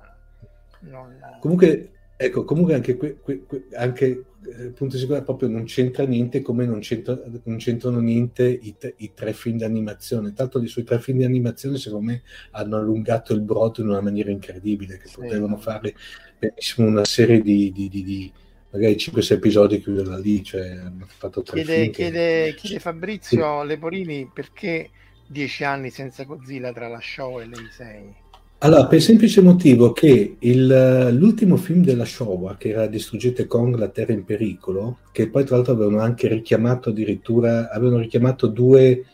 [0.80, 1.18] non...
[1.40, 3.44] Comunque, ecco, comunque anche, que, que,
[3.74, 8.74] anche eh, punto sicuro proprio non c'entra niente come non, c'entra, non c'entrano niente i,
[8.96, 10.32] i, tre film di animazione.
[10.32, 14.00] Tanto i suoi tre film di animazione secondo me hanno allungato il brodo in una
[14.00, 15.16] maniera incredibile, che sì.
[15.16, 15.94] potevano fare
[16.38, 18.32] benissimo una serie di, di, di, di
[18.70, 23.66] magari 5-6 episodi chiuderla lì, cioè hanno fatto tre chiede, chiede, chiede Fabrizio sì.
[23.66, 24.90] Leporini perché
[25.28, 28.14] 10 anni senza Godzilla tra la Showa e l'Eisei.
[28.60, 33.76] Allora, per il semplice motivo che il, l'ultimo film della Showa, che era Distruggete Kong,
[33.76, 39.04] la Terra in pericolo, che poi tra l'altro avevano anche richiamato addirittura, avevano richiamato due,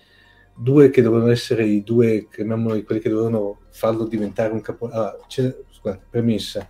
[0.54, 4.88] due che dovevano essere i due, chiamiamoli quelli che dovevano farlo diventare un capo...
[4.88, 6.68] Allora, scusate, premessa,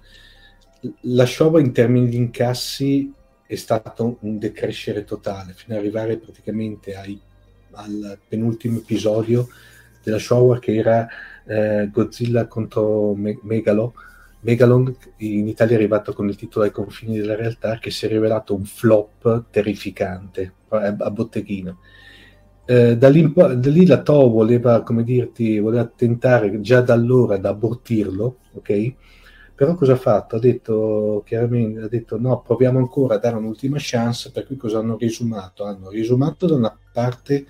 [1.03, 3.13] la Showa in termini di incassi
[3.47, 7.21] è stato un decrescere totale, fino ad arrivare praticamente ai,
[7.73, 9.47] al penultimo episodio
[10.03, 11.07] della Showa che era
[11.47, 13.95] eh, Godzilla contro Me- Megalo.
[14.41, 18.09] Megalon in Italia è arrivato con il titolo ai confini della realtà che si è
[18.09, 21.79] rivelato un flop terrificante a, botteghino.
[22.65, 28.39] Eh, da, lì, la To voleva, come dirti, voleva tentare già da allora di abortirlo,
[28.55, 28.95] ok?
[29.55, 30.37] Però cosa ha fatto?
[30.37, 34.79] Ha detto chiaramente, ha detto no, proviamo ancora a dare un'ultima chance, per cui cosa
[34.79, 35.65] hanno risumato?
[35.65, 37.47] Hanno risumato da una parte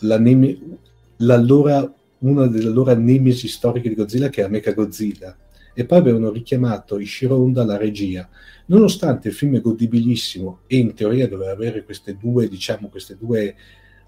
[0.00, 0.58] la neme,
[1.18, 1.92] l'allora,
[2.28, 5.36] una delle loro nemesi storiche di Godzilla che è Mecha Godzilla.
[5.74, 8.28] E poi avevano richiamato Ishiro Honda alla regia.
[8.66, 13.54] Nonostante il film è godibilissimo e in teoria doveva avere queste due, diciamo, queste due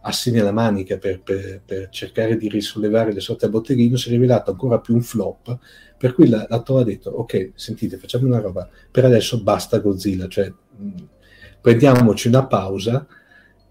[0.07, 4.13] assi nella manica per, per, per, cercare di risollevare le sorti a botteghino, si è
[4.13, 5.59] rivelato ancora più un flop,
[5.99, 10.29] per cui la, la ha detto, ok, sentite, facciamo una roba, per adesso basta Godzilla,
[10.29, 10.91] cioè mh,
[11.61, 13.07] prendiamoci una pausa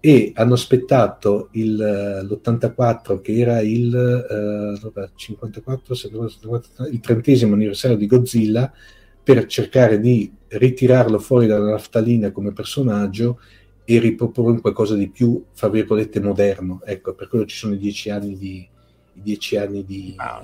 [0.06, 5.94] e hanno aspettato il, l'84 che era il, uh, 54,
[6.92, 8.72] il trentesimo anniversario di Godzilla
[9.20, 13.40] per cercare di ritirarlo fuori dalla naftalina come personaggio
[13.84, 16.82] e riproporre un qualcosa di più, fra virgolette, moderno.
[16.84, 18.64] Ecco, per quello ci sono i dieci anni di,
[19.12, 20.40] dieci anni di, ah,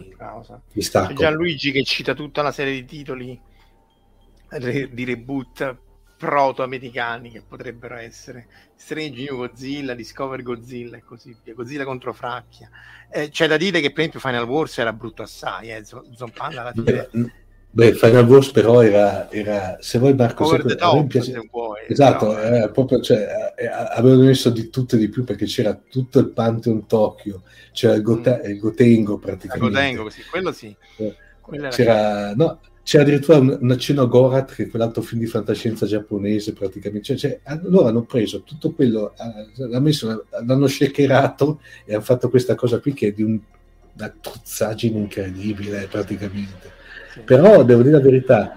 [0.73, 1.13] di stacco.
[1.13, 3.41] C'è Gianluigi che cita tutta una serie di titoli
[4.91, 5.92] di reboot
[6.23, 8.47] proto-americani che potrebbero essere
[8.77, 12.71] Strange New Godzilla, Discover Godzilla e così via, Godzilla contro Fracchia.
[13.11, 16.73] Eh, c'è da dire che per esempio Final Wars era brutto assai, eh, Zompanda alla
[16.73, 17.09] fine...
[17.75, 21.33] Beh, Final Wars però era, era se vuoi Marco Over se, top, piace...
[21.33, 22.65] se vuoi, esatto, però...
[22.65, 26.29] eh, proprio, cioè, eh, avevano messo di tutto e di più perché c'era tutto il
[26.29, 27.43] Pantheon Tokyo,
[27.73, 28.51] c'era il, Gota- mm.
[28.51, 29.67] il Gotengo praticamente.
[29.67, 30.77] Il Gotengo, sì, quello sì.
[30.99, 31.17] Eh,
[31.71, 35.87] c'era, no, c'era, addirittura un, un accenno a Gorat, che è quell'altro film di fantascienza
[35.87, 37.17] giapponese praticamente.
[37.17, 42.29] Cioè, cioè, loro hanno preso tutto quello, eh, l'hanno, messo, l'hanno shakerato e hanno fatto
[42.29, 43.39] questa cosa qui che è di un,
[43.95, 46.81] una truzzaggine incredibile praticamente
[47.25, 48.57] però devo dire la verità,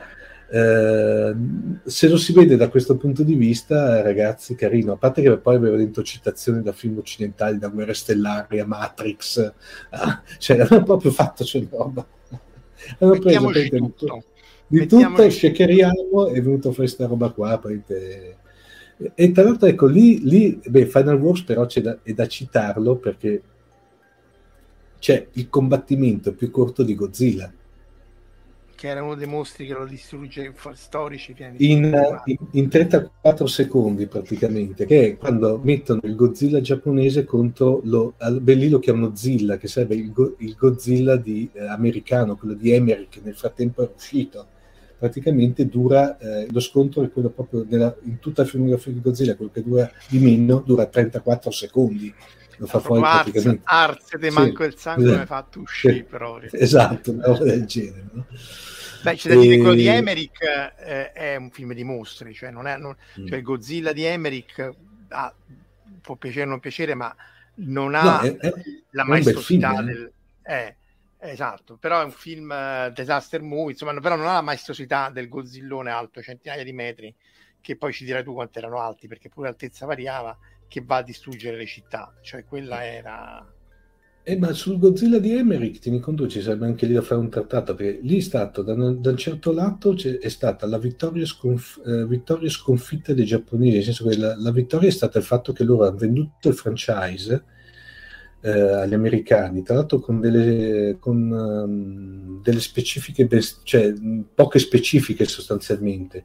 [0.49, 1.36] eh,
[1.84, 5.55] se lo si vede da questo punto di vista, ragazzi, carino, a parte che poi
[5.55, 9.53] aveva dentro citazioni da film occidentali, da Guerre Stellari a Matrix, eh,
[10.39, 12.05] cioè hanno proprio fatto c'è roba.
[12.99, 14.23] Hanno preso tutto.
[14.67, 17.57] di tutto, shakeriamo, è venuto fuori questa roba qua.
[17.59, 18.38] Prende...
[19.13, 22.95] E tra l'altro, ecco, lì, lì beh, Final Wars però c'è da, è da citarlo
[22.95, 23.41] perché
[24.99, 27.51] c'è il combattimento più corto di Godzilla
[28.86, 34.86] che era uno dei mostri che lo distrugge storici in, in, in 34 secondi praticamente
[34.86, 39.67] che è quando mettono il Godzilla giapponese contro lo beh, lì lo chiamano Zilla che
[39.67, 43.89] sarebbe il, go, il Godzilla di, eh, americano quello di Emery che nel frattempo è
[43.93, 44.45] uscito
[44.99, 49.36] praticamente dura eh, lo scontro è quello proprio nella, in tutta la filmografia di Godzilla
[49.36, 52.13] quello che dura di meno dura 34 secondi
[52.57, 54.36] lo fa fuori Arz, praticamente arzete sì.
[54.36, 55.25] manco il sangue esatto.
[55.25, 58.25] fatto uscire proprio esatto una roba del genere no?
[59.12, 62.49] Beh, c'è da dire che quello di Emmerich eh, è un film di mostri, cioè,
[62.49, 63.28] non è, non, mm.
[63.28, 64.74] cioè il Godzilla di Emmerich
[65.10, 65.34] ah,
[66.01, 67.16] può piacere o non piacere, ma
[67.56, 68.53] non ha no, è, è,
[68.91, 69.93] la maestosità film, eh.
[69.93, 70.12] del...
[70.43, 70.76] Eh,
[71.20, 75.30] esatto, però è un film uh, disaster movie, insomma, però non ha la maestosità del
[75.30, 77.14] Godzillone alto centinaia di metri,
[77.62, 80.38] che poi ci dirai tu quanto erano alti, perché pure l'altezza variava,
[80.68, 83.55] che va a distruggere le città, cioè quella era
[84.28, 87.30] eh, ma sul Godzilla di Emmerich, tieni conto, ci sarebbe anche lì da fare un
[87.30, 91.80] trattato, perché lì è stato, da, da un certo lato, è stata la vittoria, sconf,
[91.86, 95.53] eh, vittoria, sconfitta dei giapponesi, nel senso che la, la, vittoria è stata il fatto
[95.53, 97.43] che loro hanno venduto il franchise
[98.41, 103.28] eh, agli americani, tra l'altro con delle, con, um, delle specifiche,
[103.61, 103.93] cioè
[104.34, 106.23] poche specifiche sostanzialmente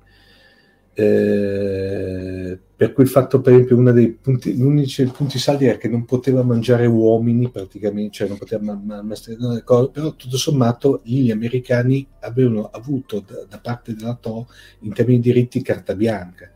[1.00, 5.78] eh, per cui il fatto, per esempio, uno dei punti, gli unici punti saldi era
[5.78, 11.00] che non poteva mangiare uomini praticamente, cioè non poteva ma- ma- ma- però tutto sommato
[11.04, 14.46] gli americani avevano avuto da, da parte della TO
[14.80, 16.50] in termini di diritti carta bianca.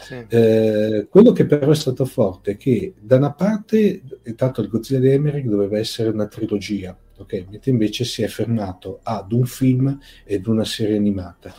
[0.00, 0.24] Sì.
[0.28, 5.00] Eh, quello che però è stato forte è che da una parte, intanto il Godzilla
[5.00, 7.46] di Emmerich doveva essere una trilogia, okay?
[7.50, 11.54] mentre invece si è fermato ad un film ed una serie animata.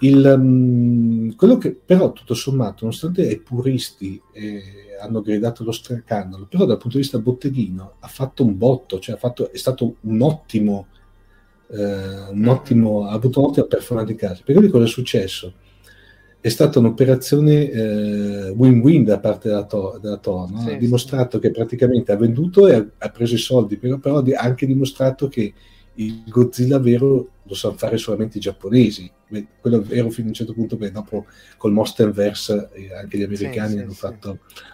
[0.00, 4.62] Il, um, quello che però tutto sommato, nonostante i puristi eh,
[5.00, 9.16] hanno gridato lo scandalo, però dal punto di vista botteghino ha fatto un botto, cioè
[9.16, 10.88] fatto, è stato un ottimo,
[11.68, 12.48] eh, un mm.
[12.48, 14.42] ottimo, ha avuto un'ottima performance di casa.
[14.44, 15.54] Perché cosa è successo?
[16.40, 20.60] È stata un'operazione eh, win-win da parte della Tor, della Tor no?
[20.60, 21.42] sì, ha dimostrato sì.
[21.44, 25.28] che praticamente ha venduto e ha, ha preso i soldi, però, però ha anche dimostrato
[25.28, 25.54] che
[25.94, 29.10] il Godzilla vero lo sanno fare solamente i giapponesi.
[29.60, 31.26] Quello vero fino a un certo punto, beh, dopo
[31.56, 34.38] col Monsterverse eh, anche gli americani sì, hanno sì, fatto...
[34.46, 34.72] Sì.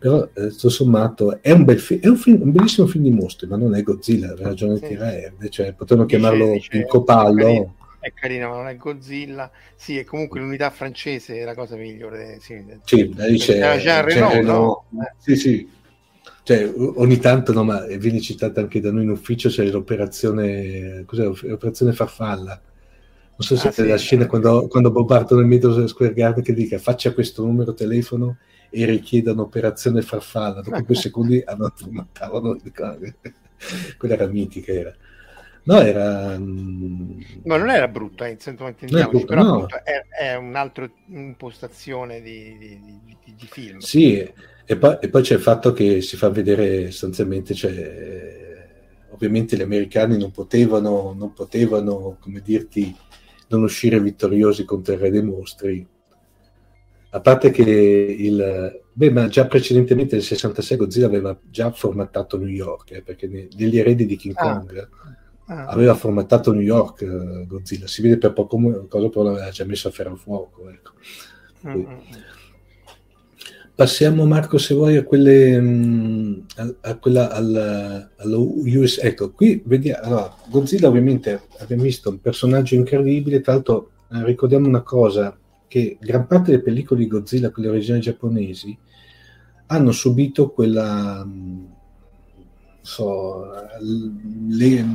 [0.00, 3.10] Però, eh, tutto sommato, è un, bel fi- è un, film, un bellissimo film di
[3.10, 4.86] mostri, ma non è Godzilla, ha ragione sì.
[4.86, 7.74] Tiraerde, cioè potevano chiamarlo dice, il copallo.
[7.98, 9.50] È carino, ma non è Godzilla.
[9.76, 12.38] Sì, è comunque l'unità francese è la cosa migliore.
[12.40, 15.10] Sì, sì dice, c'è, c'è Renault, Renault, no?
[15.18, 15.70] Sì, sì,
[16.50, 21.30] cioè, ogni tanto, no, ma viene citata anche da noi in ufficio, c'è l'operazione, cos'è,
[21.42, 22.60] l'operazione farfalla.
[22.60, 26.42] Non so se ah, è sì, la scena quando, quando bombardo nel Madison Square Garden
[26.42, 28.38] che dica faccia questo numero telefono
[28.68, 30.60] e richieda un'operazione farfalla.
[30.60, 32.56] Dopo due secondi hanno formattavano
[33.96, 34.94] quella era mitica era.
[35.62, 36.36] No, era...
[36.36, 39.66] Mm, no, non era brutta, eh, intendiamoci, però no.
[39.84, 43.78] è, è, un'altra impostazione di, di, di, di film.
[43.78, 44.28] Sì,
[44.70, 48.68] e poi, e poi, c'è il fatto che si fa vedere sostanzialmente, cioè,
[49.10, 52.96] ovviamente gli americani non potevano, non potevano, come dirti,
[53.48, 55.84] non uscire vittoriosi contro il re dei mostri.
[57.10, 58.80] A parte che il...
[58.92, 63.76] Beh, ma già precedentemente nel 66 Godzilla aveva già formattato New York, eh, perché negli
[63.76, 64.52] eredi di King ah.
[64.52, 64.88] Kong
[65.46, 65.66] ah.
[65.66, 67.88] aveva formattato New York eh, Godzilla.
[67.88, 70.70] Si vede per poco cosa, però l'aveva già messo a ferro fuoco.
[70.70, 70.92] Ecco.
[71.66, 72.38] Mm-hmm.
[73.80, 79.62] Passiamo Marco se vuoi a quelle mm, a, a quella al, allo US ecco qui
[79.64, 85.34] vediamo allora, Godzilla ovviamente abbiamo visto un personaggio incredibile tra l'altro eh, ricordiamo una cosa
[85.66, 88.76] che gran parte delle pellicole di Godzilla quelle originali giapponesi
[89.68, 91.64] hanno subito quella mm,
[92.82, 93.46] so,
[93.80, 94.86] le,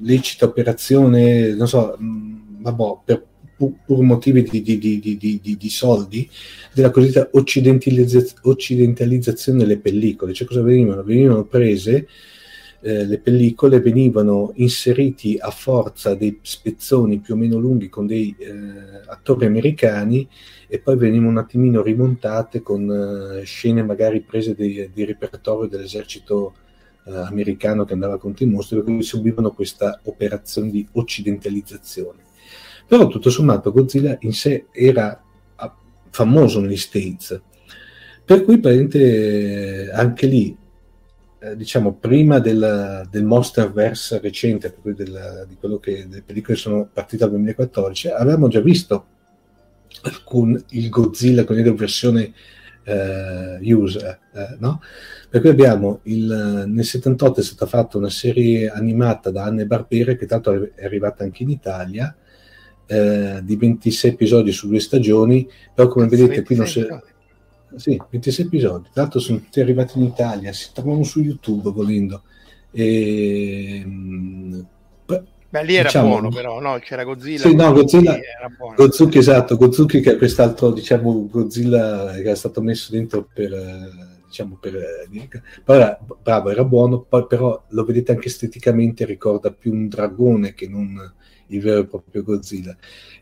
[0.00, 3.26] lecita operazione non so mm, vabbè, per
[3.56, 6.28] pur motivi di, di, di, di, soldi,
[6.72, 10.32] della cosiddetta occidentalizz- occidentalizzazione delle pellicole.
[10.32, 11.02] Cioè cosa venivano?
[11.02, 12.06] Venivano prese
[12.84, 18.34] eh, le pellicole, venivano inseriti a forza dei spezzoni più o meno lunghi con dei
[18.38, 18.52] eh,
[19.06, 20.28] attori americani
[20.68, 26.54] e poi venivano un attimino rimontate con eh, scene magari prese di, repertorio dell'esercito
[27.06, 32.23] eh, americano che andava contro i mostri, perché subivano questa operazione di occidentalizzazione
[32.86, 35.22] però tutto sommato Godzilla in sé era
[35.56, 35.74] ah,
[36.10, 37.40] famoso negli States,
[38.24, 40.56] per cui praticamente anche lì,
[41.40, 46.56] eh, diciamo prima del, del Monsterverse recente, per cui del, di quello che le pellicole
[46.56, 49.06] sono partite dal 2014, avevamo già visto
[50.02, 52.32] alcun, il Godzilla con la versione
[52.84, 54.80] eh, user, eh, no?
[55.28, 60.14] Per cui abbiamo il, nel 78 è stata fatta una serie animata da Anne Barbera
[60.14, 62.14] che tanto è arrivata anche in Italia
[62.86, 66.86] eh, di 26 episodi su due stagioni, però come vedete qui non si...
[67.76, 72.22] Sì, 26 episodi, tra l'altro sono tutti arrivati in Italia, si trovano su YouTube volendo.
[72.70, 74.60] E, mm,
[75.54, 76.80] Beh, lì era diciamo, buono però, no?
[76.80, 77.38] C'era Godzilla.
[77.38, 78.18] Sì, no, Godzilla,
[78.74, 84.58] Gozuki, esatto, Gozuki che è quest'altro, diciamo, Godzilla che è stato messo dentro per, diciamo,
[84.60, 85.06] per...
[85.62, 90.66] Però bravo, era buono, poi però lo vedete anche esteticamente, ricorda più un dragone che
[90.66, 91.12] non
[91.48, 92.76] il vero e proprio Godzilla.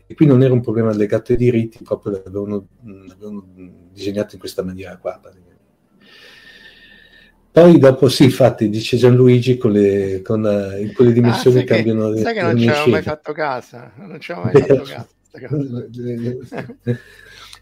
[0.05, 3.45] E qui non era un problema legato ai diritti, proprio l'avevano, l'avevano
[3.91, 5.19] disegnato in questa maniera qua.
[7.51, 10.43] Poi dopo sì, infatti, dice Gianluigi, con le, con,
[10.79, 13.91] in quelle dimensioni ah, cambiano che, le Sai che non ci avevo mai fatto caso,
[13.97, 15.07] non ci avevo mai fatto caso.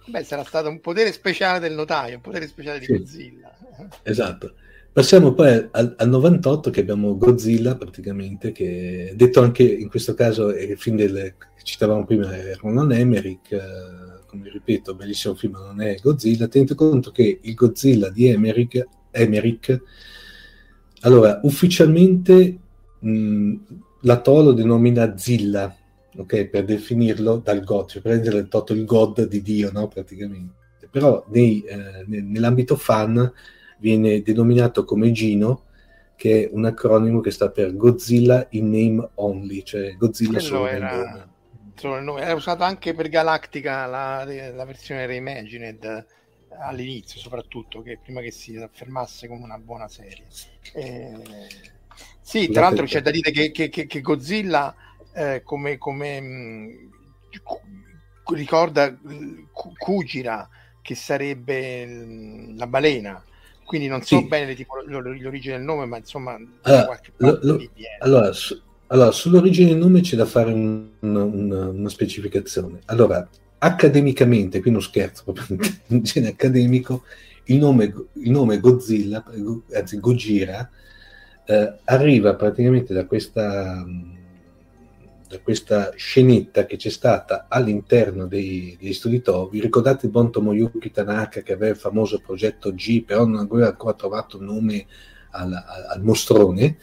[0.08, 3.54] Beh, sarà stato un potere speciale del notaio, un potere speciale di sì, Godzilla.
[4.04, 4.56] Esatto.
[4.94, 10.52] Passiamo poi al, al, 98 che abbiamo Godzilla praticamente, che detto anche in questo caso
[10.54, 13.62] è il film del, che citavamo prima, è Ronan Emmerich, eh,
[14.26, 19.82] come ripeto, bellissimo film, non è Godzilla, tenete conto che il Godzilla di Emmerich Emmerich.
[21.02, 22.58] Allora, ufficialmente
[23.00, 23.56] mh,
[24.02, 25.74] la To lo denomina Zilla,
[26.18, 30.90] ok, per definirlo dal God, cioè prendere il il God di Dio, no, praticamente.
[30.92, 33.32] Però nei, eh, nell'ambito fan
[33.82, 35.66] viene denominato come Gino,
[36.16, 41.28] che è un acronimo che sta per Godzilla in name only, cioè Godzilla solo era,
[41.82, 42.22] il nome.
[42.22, 46.06] Era usato anche per Galactica la, la versione reimagined
[46.60, 50.26] all'inizio soprattutto, che prima che si affermasse come una buona serie.
[50.74, 51.18] Eh,
[52.22, 54.76] sì, tra l'altro c'è da dire che, che, che, che Godzilla
[55.14, 56.90] eh, come, come mh,
[58.32, 58.96] ricorda
[59.52, 60.48] Kujira
[60.84, 63.24] che sarebbe mh, la balena
[63.72, 64.28] quindi non so sì.
[64.28, 67.70] bene tipo, l'origine del nome ma insomma allora, lo, lo,
[68.00, 73.26] allora, su, allora, sull'origine del nome c'è da fare un, una, una specificazione allora
[73.64, 75.58] accademicamente, qui non scherzo, proprio
[75.88, 77.04] in genere accademico,
[77.46, 79.24] il nome, il nome Godzilla,
[79.74, 80.70] anzi Gojira,
[81.46, 83.86] eh, arriva praticamente da questa,
[85.32, 89.62] da questa scenetta che c'è stata all'interno dei, degli studi Tobi.
[89.62, 93.94] Ricordate il buon Tomoyuki Tanaka che aveva il famoso progetto G, però non aveva ancora
[93.94, 94.86] trovato nome
[95.32, 96.78] al, al, al mostrone?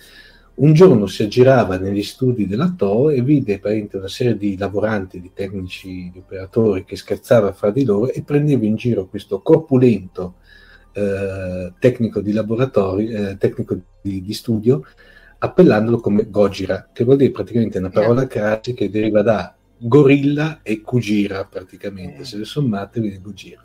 [0.55, 3.61] Un giorno si aggirava negli studi della TO e vide
[3.93, 8.65] una serie di lavoranti, di tecnici, di operatori che scherzavano fra di loro e prendeva
[8.65, 10.37] in giro questo corpulento
[10.95, 14.83] eh, tecnico di laboratorio, eh, tecnico di, di, studio,
[15.39, 20.81] appellandolo come Gojira, che vuol dire praticamente una parola crasi che deriva da gorilla e
[20.81, 22.25] Kujira praticamente, mm.
[22.25, 23.63] se le sommate viene Gojira.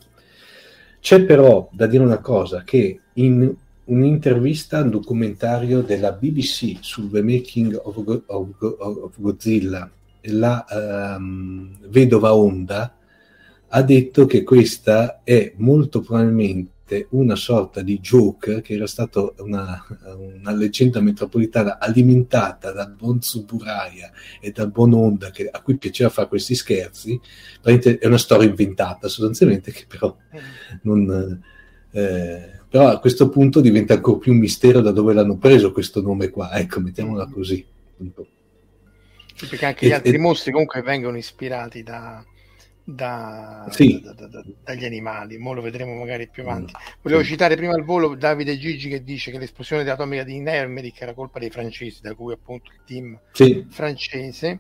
[1.00, 3.54] C'è però da dire una cosa, che in
[3.86, 9.90] un'intervista un documentario della BBC sul The Making of, of, of Godzilla,
[10.28, 10.66] la
[11.18, 12.96] um, vedova Honda
[13.68, 16.73] ha detto che questa è molto probabilmente
[17.12, 19.84] una sorta di joke che era stata una,
[20.18, 26.10] una, leggenda metropolitana alimentata dal buon Suburaya e dal buon Honda che, a cui piaceva
[26.10, 27.20] fare questi scherzi
[27.62, 30.40] è una storia inventata sostanzialmente che però mm.
[30.82, 31.42] non,
[31.92, 36.02] eh, però a questo punto diventa ancora più un mistero da dove l'hanno preso questo
[36.02, 37.64] nome qua, ecco, mettiamola così.
[39.36, 40.18] Sì, perché anche gli e, altri e...
[40.18, 42.26] mostri comunque vengono ispirati da,
[42.86, 44.02] da, sì.
[44.02, 46.74] da, da, dagli animali, mo lo vedremo magari più avanti.
[46.76, 47.00] Mm.
[47.02, 47.30] Volevo sì.
[47.30, 51.40] citare prima al volo Davide Gigi che dice che l'esplosione atomica di Nermeric era colpa
[51.40, 53.66] dei francesi, da cui appunto il team sì.
[53.70, 54.60] francese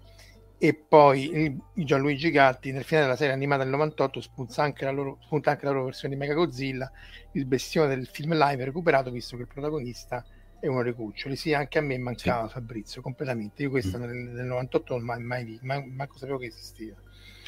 [0.57, 5.17] e poi Gianluigi Gatti nel finale della serie animata del 98 spunta anche la loro,
[5.21, 6.89] spunta anche la loro versione di Mega Godzilla
[7.34, 10.24] il bestione del film live recuperato visto che il protagonista
[10.61, 12.47] è uno dei cuccioli sì anche a me mancava.
[12.47, 14.01] Fabrizio completamente io questa mm.
[14.01, 16.95] nel, nel 98 non mai, mai, mai manco sapevo che esisteva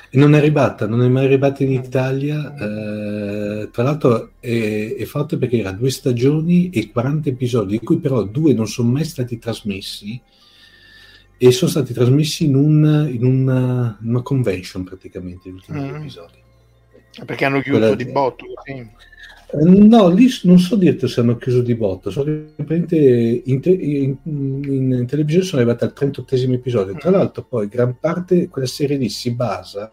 [0.10, 1.84] e non è arrivata, non è mai arrivata in mm.
[1.84, 2.53] Italia.
[2.56, 7.97] Eh, tra l'altro è, è fatto perché era due stagioni e 40 episodi, di cui
[7.97, 10.22] però due non sono mai stati trasmessi
[11.38, 15.95] e sono stati trasmessi in, un, in una, una, convention praticamente gli ultimi mm.
[15.95, 16.43] episodi.
[17.26, 17.95] Perché hanno chiuso Quella...
[17.95, 18.45] di botto?
[18.64, 19.14] Sì.
[19.54, 23.62] No, lì non so dirti se hanno chiuso di botto, so che in, te, in,
[23.64, 26.96] in, in, televisione sono arrivati al 38 episodio.
[26.96, 27.14] Tra mm.
[27.14, 29.91] l'altro, poi gran parte quella serie lì si basa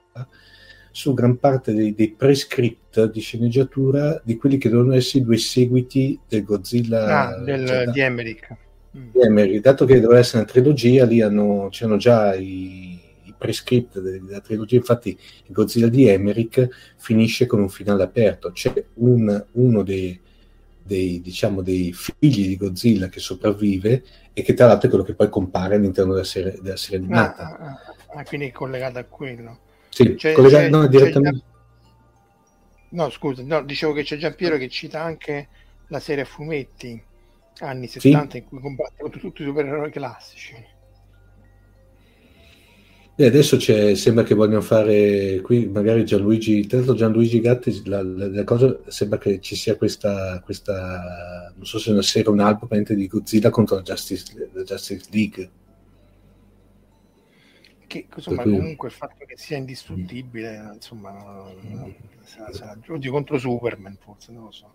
[0.90, 5.38] su gran parte dei, dei prescript di sceneggiatura di quelli che dovevano essere i due
[5.38, 8.56] seguiti del Godzilla ah, del, cioè, di Emmerich
[8.96, 9.56] Mm.
[9.60, 12.91] dato che doveva essere una trilogia, lì hanno, c'erano già i
[13.42, 19.44] prescript della trilogia, infatti il Godzilla di Emmerich finisce con un finale aperto, c'è un,
[19.52, 20.18] uno dei,
[20.80, 25.14] dei, diciamo, dei figli di Godzilla che sopravvive e che tra l'altro è quello che
[25.14, 27.58] poi compare all'interno della serie, della serie animata.
[27.58, 29.58] Ah, ah, ah, quindi è collegato a quello.
[29.88, 31.38] Sì, c'è, collegato, c'è, no, direttamente...
[31.38, 31.50] C'è...
[32.90, 35.48] No, scusa, no, dicevo che c'è Giampiero che cita anche
[35.88, 37.02] la serie a fumetti
[37.58, 38.36] anni 70 sì.
[38.38, 40.71] in cui combatte tutti i supereroi classici.
[43.14, 48.44] E adesso sembra che vogliono fare qui magari Gianluigi, tanto Gianluigi Gatti, la, la, la,
[48.44, 52.82] cosa sembra che ci sia questa, questa non so se una serie o un album
[52.82, 55.50] di Godzilla contro la Justice, la Justice League.
[57.86, 58.56] Che insomma, cui...
[58.56, 61.90] comunque il fatto che sia indistruttibile, insomma, mm.
[62.88, 64.72] oggi contro Superman forse, non lo so.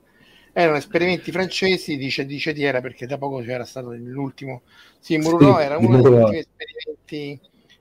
[0.54, 4.62] Erano esperimenti francesi, dice, dice Tiera, perché da poco c'era stato l'ultimo.
[5.00, 7.40] Sì, Murro sì, era uno degli ultimi esperimenti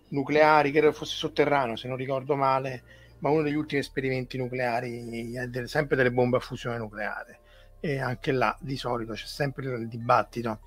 [0.08, 2.82] nucleari, credo fosse sotterraneo se non ricordo male,
[3.18, 7.40] ma uno degli ultimi esperimenti nucleari, eh, sempre delle bombe a fusione nucleare.
[7.80, 10.60] E anche là di solito c'è sempre il dibattito.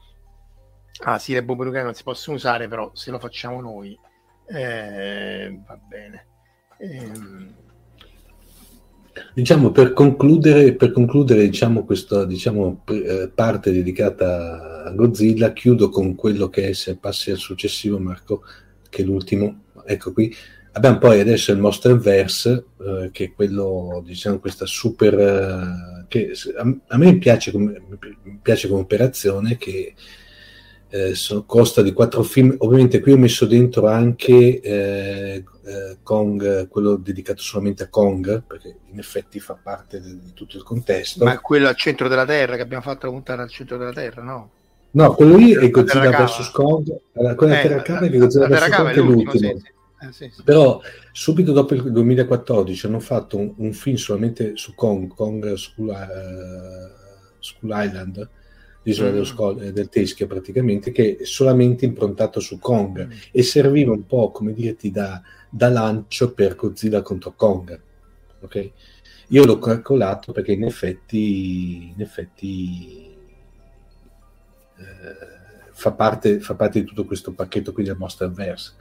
[1.03, 3.97] Ah sì, le bombe nucleari non si possono usare, però se lo facciamo noi
[4.47, 6.25] eh, va bene.
[6.77, 7.67] Eh,
[9.33, 16.15] Diciamo per concludere, per concludere diciamo, questa diciamo, eh, parte dedicata a Godzilla, chiudo con
[16.15, 18.43] quello che è, se passi al successivo Marco,
[18.89, 20.35] che è l'ultimo, ecco qui,
[20.73, 26.75] abbiamo poi adesso il Monsterverse, eh, che è quello, diciamo, questa super, eh, che a,
[26.87, 27.81] a, me piace come,
[28.41, 29.93] piace come operazione, che
[30.89, 36.67] eh, sono, costa di quattro film, ovviamente qui ho messo dentro anche eh, eh, Kong,
[36.67, 41.23] quello dedicato solamente a Kong, perché in effetti fa parte di, di tutto il contesto.
[41.23, 44.23] Ma quello al centro della Terra, che abbiamo fatto la puntata al centro della Terra,
[44.23, 44.51] no?
[44.91, 46.49] No, quello lì è Godzilla vs.
[46.51, 46.99] Kong.
[47.13, 48.75] Allora, quella eh, Terra Cava è Godzilla vs.
[48.75, 49.57] Kong è l'ultimo.
[49.57, 49.77] Sì.
[50.01, 50.43] Eh, sì, sì.
[50.43, 50.81] Però
[51.11, 57.37] subito dopo il 2014 hanno fatto un, un film solamente su Kong, Kong School, uh,
[57.39, 58.29] School Island,
[58.83, 59.11] l'isola mm.
[59.11, 63.11] dello Scol- eh, del Teschio praticamente, che è solamente improntato su Kong mm.
[63.31, 67.79] e serviva un po', come dirti, da, da lancio per Godzilla contro Kong.
[68.41, 68.71] Ok?
[69.31, 73.08] Io l'ho calcolato perché in effetti, in effetti eh,
[75.79, 78.73] fa, parte, fa, parte, di tutto questo pacchetto qui del Monsterverse.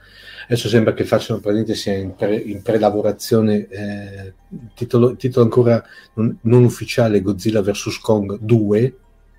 [0.45, 4.33] Adesso sembra che facciano praticamente sia in, pre, in prelavorazione eh,
[4.75, 5.83] titolo, titolo, ancora
[6.15, 8.95] non, non, ufficiale Godzilla vs Kong 2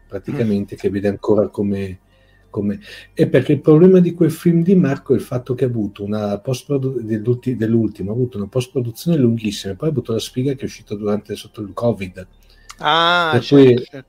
[0.08, 0.78] praticamente mm.
[0.78, 1.98] che vede ancora come,
[2.48, 2.80] come...
[3.12, 6.02] E perché il problema di quel film di Marco è il fatto che ha avuto
[6.02, 10.64] una post dell'ultimo, ha avuto una post-produzione lunghissima, poi ha avuto la spiga che è
[10.64, 12.26] uscita durante sotto il Covid.
[12.78, 14.08] Ah, per certo, cui, certo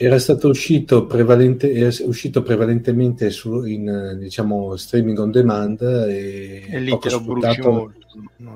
[0.00, 6.80] era stato uscito, prevalente, era uscito prevalentemente su, in diciamo, streaming on demand e, e
[6.80, 7.92] lì te lo molto.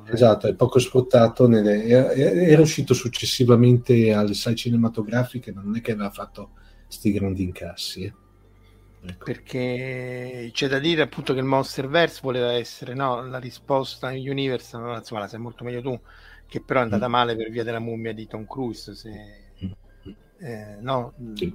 [0.09, 1.49] Esatto, è poco sfruttato.
[1.49, 6.51] Nelle, era, era, uscito successivamente alle sale cinematografiche, ma non è che aveva fatto
[6.87, 8.05] sti grandi incassi.
[8.05, 8.15] Eh.
[9.05, 9.25] Ecco.
[9.25, 14.77] Perché c'è da dire appunto che il Monsterverse voleva essere no, la risposta in Universe,
[14.77, 16.01] insomma la sai molto meglio tu,
[16.47, 17.11] che però è andata mm.
[17.11, 18.95] male per via della mummia di Tom Cruise.
[18.95, 19.11] Se
[20.43, 21.55] eh, no, sì.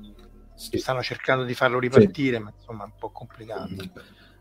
[0.55, 0.77] Sì.
[0.77, 2.43] stanno cercando di farlo ripartire, sì.
[2.43, 3.75] ma insomma è un po' complicato.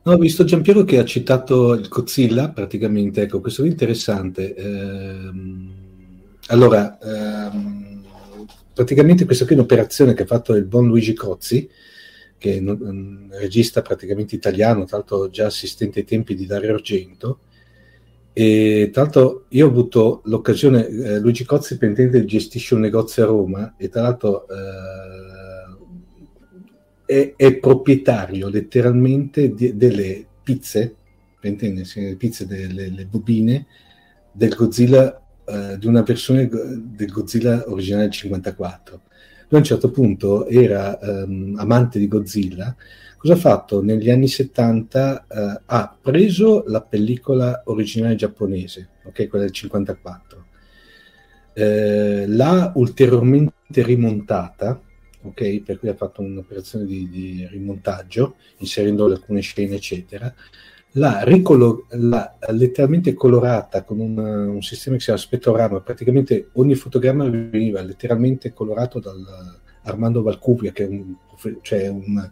[0.03, 4.55] No, ho visto Giampiero che ha citato il Godzilla, praticamente, ecco, questo è interessante.
[4.55, 5.73] Ehm,
[6.47, 8.05] allora, ehm,
[8.73, 11.69] praticamente questa qui è un'operazione che ha fatto il buon Luigi Cozzi,
[12.39, 17.41] che è un regista praticamente italiano, tra l'altro già assistente ai tempi di Dario Argento,
[18.39, 23.27] e tra l'altro io ho avuto l'occasione, eh, Luigi Cozzi Pentente gestisce un negozio a
[23.29, 24.47] Roma e tra l'altro
[27.07, 30.97] eh, è, è, proprietario letteralmente di, delle pizze,
[31.41, 33.65] Pentende, le pizze delle bobine
[34.33, 39.01] del Godzilla, eh, di una versione del Godzilla originale del 54.
[39.49, 42.77] Lui a un certo punto era ehm, amante di Godzilla
[43.17, 43.83] Cosa ha fatto?
[43.83, 50.45] Negli anni 70 eh, ha preso la pellicola originale giapponese, ok, quella del 54,
[51.55, 54.81] eh, l'ha ulteriormente rimontata,
[55.23, 60.33] ok, per cui ha fatto un'operazione di, di rimontaggio, inserendo alcune scene, eccetera,
[60.93, 66.75] l'ha, ricolo- l'ha letteralmente colorata con un, un, sistema che si chiama spettrorama, praticamente ogni
[66.75, 69.13] fotogramma veniva letteralmente colorato da
[69.85, 71.15] Armando Valcupia, che è un,
[71.63, 72.31] cioè un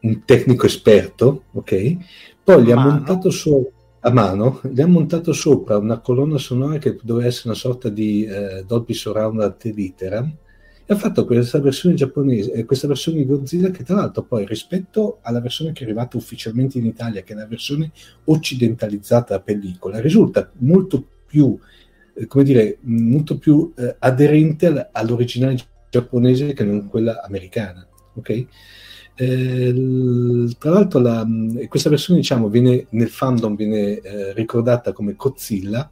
[0.00, 1.96] un tecnico esperto, ok?
[2.44, 3.70] Poi gli ha montato su
[4.00, 8.24] a mano, gli ha montato sopra una colonna sonora che doveva essere una sorta di
[8.24, 10.32] eh, Dolby Surround ad literam
[10.90, 14.46] e ha fatto questa versione giapponese, eh, questa versione di Godzilla che tra l'altro poi
[14.46, 17.90] rispetto alla versione che è arrivata ufficialmente in Italia, che è la versione
[18.24, 21.58] occidentalizzata della pellicola, risulta molto più,
[22.14, 25.58] eh, come dire, molto più eh, aderente all'originale
[25.90, 28.46] giapponese che non quella americana, ok?
[29.20, 31.26] Eh, tra l'altro la,
[31.66, 35.90] questa versione diciamo, viene, nel fandom viene eh, ricordata come Godzilla,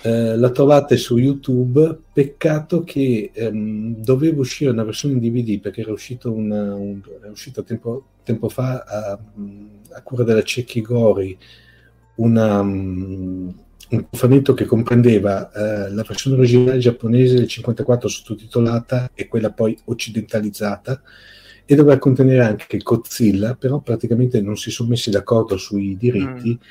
[0.00, 5.82] eh, la trovate su YouTube, peccato che ehm, doveva uscire una versione in DVD perché
[5.82, 9.18] era uscito, una, un, era uscito tempo, tempo, fa a,
[9.90, 11.36] a, cura della Cecchi Gori
[12.16, 13.54] una, um,
[13.90, 19.78] un cofanetto che comprendeva eh, la versione originale giapponese del 54 sottotitolata e quella poi
[19.84, 21.02] occidentalizzata
[21.66, 26.66] e doveva contenere anche Godzilla, però praticamente non si sono messi d'accordo sui diritti mm.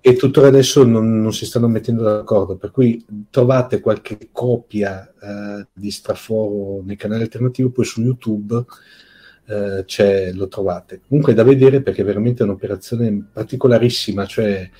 [0.00, 5.66] e tuttora adesso non, non, si stanno mettendo d'accordo, per cui trovate qualche copia eh,
[5.72, 8.64] di straforo nei canali alternativi, poi su YouTube
[9.46, 11.00] eh, lo trovate.
[11.08, 14.70] Comunque è da vedere perché è veramente un'operazione particolarissima, cioè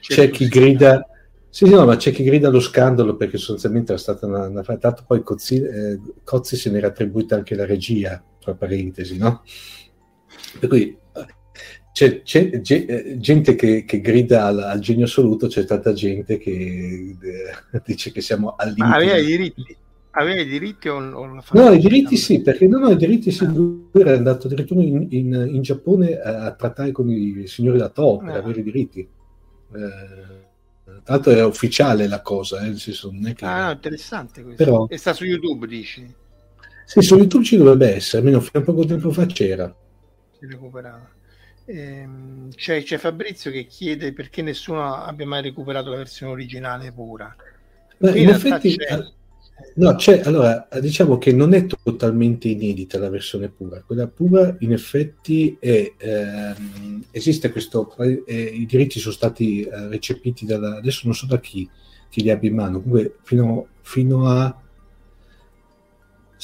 [0.00, 1.06] c'è, c'è chi grida...
[1.50, 4.62] Sì, sì, no, ma c'è chi grida lo scandalo perché sostanzialmente era stata una, una
[4.62, 9.42] tanto poi Cozzi, eh, Cozzi se n'era attribuita anche la regia tra parentesi, no?
[10.58, 10.98] Per cui
[11.92, 16.50] c'è, c'è, c'è gente che, che grida al, al, genio assoluto, c'è tanta gente che
[16.50, 18.86] eh, dice che siamo al limite.
[18.86, 19.76] Ma aveva i diritti?
[20.14, 23.46] Aveva i diritti o, o No, i diritti sì, perché no, no, i diritti sì,
[23.46, 27.88] lui era andato addirittura in, in, in Giappone a, a, trattare con i signori da
[27.88, 28.38] Toho per eh.
[28.38, 29.00] avere i diritti.
[29.00, 30.42] Eh,
[31.04, 33.44] l'altro era ufficiale la cosa, eh, nel senso non è che...
[33.44, 34.62] Ah, no, interessante questo.
[34.62, 34.86] Però...
[34.88, 36.20] E sta su YouTube, dici?
[36.84, 39.74] Sì, su YouTube ci dovrebbe essere, almeno fino a poco tempo fa c'era.
[40.38, 41.08] Si recuperava.
[41.64, 47.34] Ehm, c'è, c'è, Fabrizio che chiede perché nessuno abbia mai recuperato la versione originale pura.
[47.98, 48.98] Beh, in, in effetti, c'è...
[49.76, 53.80] no, c'è, allora, diciamo che non è totalmente inedita la versione pura.
[53.82, 57.94] Quella pura, in effetti, è, ehm, esiste questo.
[57.96, 60.78] Eh, I diritti sono stati eh, recepiti dalla.
[60.78, 61.68] Adesso non so da chi,
[62.08, 62.82] chi li abbia in mano.
[62.82, 64.61] Comunque, fino, fino a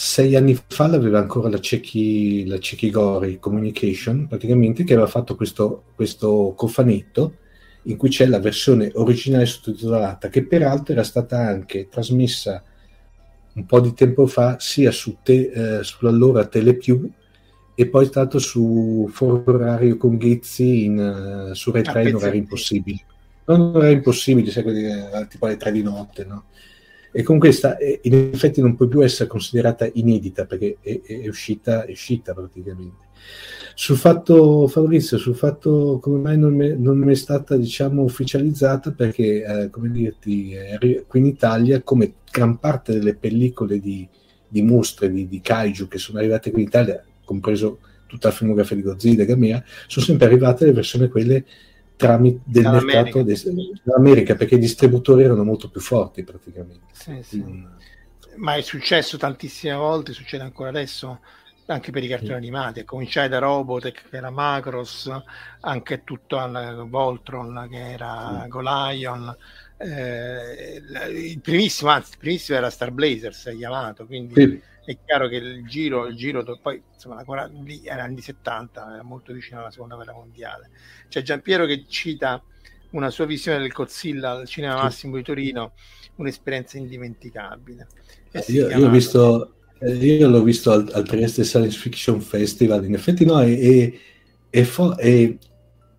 [0.00, 5.34] sei anni fa l'aveva ancora la Cecchi, la Cecchi Gori Communication, praticamente, che aveva fatto
[5.34, 7.34] questo, questo cofanetto
[7.82, 12.62] in cui c'è la versione originale sottotitolata, che peraltro era stata anche trasmessa
[13.54, 17.10] un po' di tempo fa sia su te, eh, sull'allora Telepiù
[17.74, 22.14] e poi è stato su Foro Orario con Ghezzi in, uh, su Rai 3 in
[22.14, 23.04] orari impossibili.
[23.46, 26.44] Non orari impossibili, sai, quelli, eh, tipo alle 3 di notte, no?
[27.10, 31.84] E con questa in effetti non può più essere considerata inedita perché è, è, uscita,
[31.84, 33.06] è uscita praticamente.
[33.74, 39.44] Sul fatto, Fabrizio, sul fatto come mai non, è, non è stata diciamo, ufficializzata, perché
[39.44, 40.52] eh, come dirti,
[41.06, 44.08] qui in Italia, come gran parte delle pellicole di,
[44.48, 48.74] di mostre di, di, kaiju che sono arrivate qui in Italia, compreso tutta la filmografia
[48.74, 51.44] di Godzilla e Gamera, sono sempre arrivate le versioni quelle
[51.98, 56.86] tramite del mercato dell'America perché i distributori erano molto più forti praticamente.
[56.92, 57.42] Sì, sì.
[57.42, 57.66] Mm.
[58.36, 61.18] Ma è successo tantissime volte, succede ancora adesso
[61.66, 62.36] anche per i cartoni sì.
[62.36, 65.10] animati, a cominciare da Robotech che era Macross,
[65.60, 68.48] anche tutto al Voltron che era sì.
[68.48, 69.36] Golion.
[69.78, 70.82] Eh,
[71.14, 75.66] il primissimo, anzi, il primissimo era Star Blazers chiamato, quindi sì è chiaro che il
[75.66, 79.96] giro, il giro poi insomma, la, lì era anni 70, era molto vicino alla seconda
[79.96, 80.70] guerra mondiale.
[81.08, 82.42] C'è Giampiero che cita
[82.90, 85.72] una sua visione del Godzilla al Cinema Massimo di Torino,
[86.14, 87.86] un'esperienza indimenticabile.
[88.46, 93.26] Io, io, visto, eh, io, l'ho visto al, al, Trieste Science Fiction Festival, in effetti
[93.26, 93.92] no, è, è,
[94.48, 95.36] è, fo- è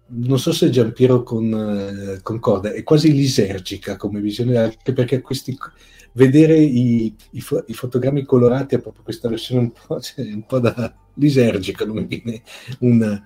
[0.10, 5.58] non so se Giampiero con, eh, concorda, è quasi lisergica come visione, anche perché questi
[6.14, 10.46] vedere i, i, fo- i, fotogrammi colorati è proprio questa versione un po', cioè, un
[10.46, 12.42] po da lisergica, non mi viene
[12.80, 13.22] un,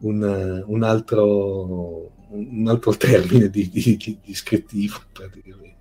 [0.00, 5.74] un, un, altro, un altro termine di, di, di descrittivo praticamente.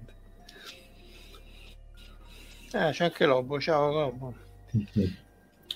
[2.71, 4.33] Eh, c'è anche Lobo, ciao Lobo.
[4.75, 5.11] Mm-hmm.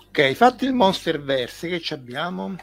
[0.10, 2.56] Ok, fatti il Monsterverse, che ci abbiamo?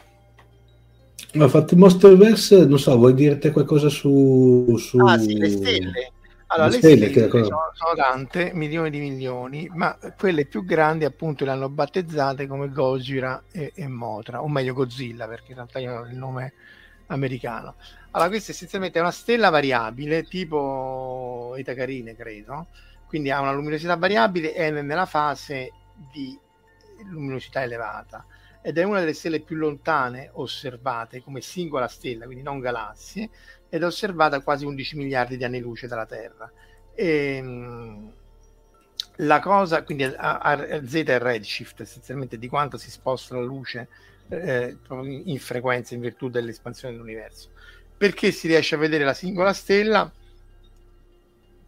[1.47, 4.75] Fatto il Monsterverse, non so, vuoi dirti qualcosa su...
[4.77, 4.97] su...
[4.99, 6.11] Ah sì, le stelle.
[6.47, 11.43] Allora, le stelle, stelle sono, sono, tante, milioni di milioni, ma quelle più grandi appunto
[11.43, 15.99] le hanno battezzate come Gojira e, e Motra, o meglio Godzilla, perché in realtà io
[15.99, 16.53] ho il nome
[17.07, 17.75] americano.
[18.11, 22.67] Allora, questa essenzialmente è una stella variabile, tipo Itacarine, credo,
[23.07, 25.71] quindi ha una luminosità variabile e nella fase
[26.13, 26.37] di
[27.09, 28.25] luminosità elevata
[28.61, 33.29] ed è una delle stelle più lontane osservate come singola stella, quindi non galassie,
[33.69, 36.51] ed è osservata quasi 11 miliardi di anni luce dalla Terra.
[36.93, 38.13] E, ehm,
[39.21, 43.87] la cosa, quindi a, a, Z è redshift, essenzialmente di quanto si sposta la luce
[44.29, 44.77] eh,
[45.25, 47.49] in frequenza in virtù dell'espansione dell'universo.
[47.97, 50.11] Perché si riesce a vedere la singola stella?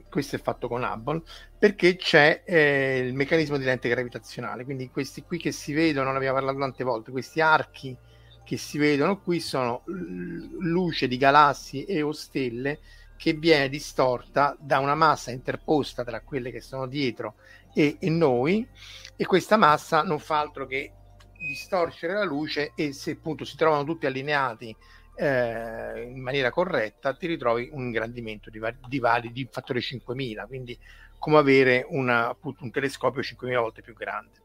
[0.10, 1.22] Questo è fatto con Hubble,
[1.58, 6.18] perché c'è eh, il meccanismo di lente gravitazionale, quindi questi qui che si vedono, ne
[6.18, 7.96] abbiamo parlato tante volte, questi archi
[8.44, 12.80] che si vedono qui sono luce di galassie e o stelle
[13.16, 17.36] che viene distorta da una massa interposta tra quelle che sono dietro
[17.76, 18.68] e, e noi
[19.16, 20.94] e questa massa non fa altro che
[21.38, 24.76] distorcere la luce e se appunto si trovano tutti allineati
[25.20, 30.80] eh, in maniera corretta ti ritrovi un ingrandimento di, di, vari, di fattore 5000 quindi
[31.18, 34.40] come avere una, appunto, un telescopio 5000 volte più grande.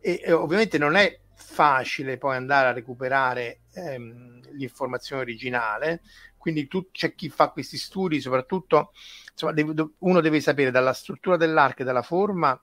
[0.00, 6.00] E, e, ovviamente non è facile poi andare a recuperare ehm, l'informazione originale
[6.38, 8.92] quindi tu, c'è chi fa questi studi soprattutto
[9.30, 12.58] insomma, deve, uno deve sapere dalla struttura dell'arco e dalla forma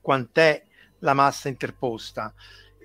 [0.00, 0.64] quant'è
[0.98, 2.32] la massa interposta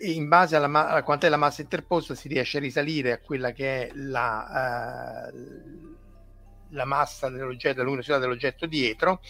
[0.02, 3.52] in base alla, ma- a quant'è la massa interposta si riesce a risalire a quella
[3.52, 5.96] che è la, uh,
[6.70, 9.22] la massa dell'oggetto, la luminosità dell'oggetto dietro.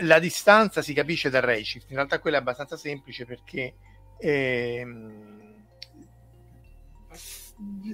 [0.00, 3.74] La distanza si capisce dal redshift, in realtà quella è abbastanza semplice perché
[4.18, 5.66] ehm,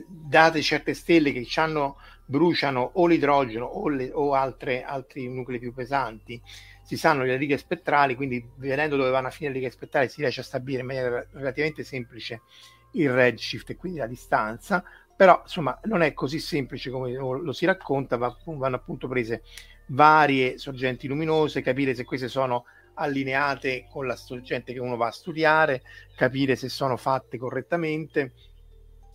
[0.07, 1.96] date certe stelle che hanno,
[2.28, 6.40] bruciano o l'idrogeno o, le, o altre, altri nuclei più pesanti,
[6.89, 10.22] si sanno le righe spettrali, quindi vedendo dove vanno a finire le righe spettrali si
[10.22, 12.41] riesce a stabilire in maniera relativamente semplice
[12.93, 14.82] il redshift e quindi la distanza,
[15.14, 19.43] però insomma non è così semplice come lo si racconta, va, vanno appunto prese
[19.89, 22.64] varie sorgenti luminose, capire se queste sono
[22.95, 25.82] allineate con la sorgente che uno va a studiare,
[26.16, 28.32] capire se sono fatte correttamente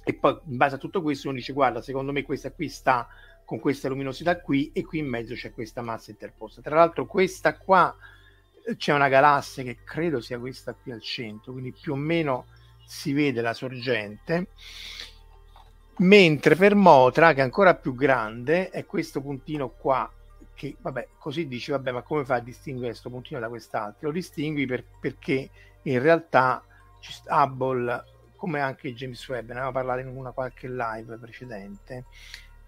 [0.03, 3.07] e poi in base a tutto questo uno dice guarda secondo me questa qui sta
[3.54, 6.62] con questa luminosità qui e qui in mezzo c'è questa massa interposta.
[6.62, 7.95] Tra l'altro questa qua
[8.66, 12.47] eh, c'è una galassia che credo sia questa qui al centro, quindi più o meno
[12.84, 14.47] si vede la sorgente,
[15.97, 20.12] mentre per Motra, che è ancora più grande, è questo puntino qua,
[20.56, 24.08] che vabbè, così dici, vabbè, ma come fai a distinguere questo puntino da quest'altro?
[24.08, 25.51] Lo distingui per, perché
[25.84, 26.64] in realtà
[27.28, 28.04] Hubble,
[28.36, 32.06] come anche James Webb, ne aveva parlato in una qualche live precedente,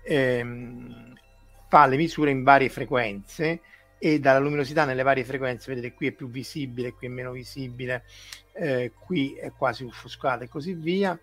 [0.05, 1.13] ehm,
[1.67, 3.61] fa le misure in varie frequenze
[3.97, 8.03] e dalla luminosità nelle varie frequenze vedete qui è più visibile, qui è meno visibile,
[8.53, 11.19] eh, qui è quasi offuscata e così via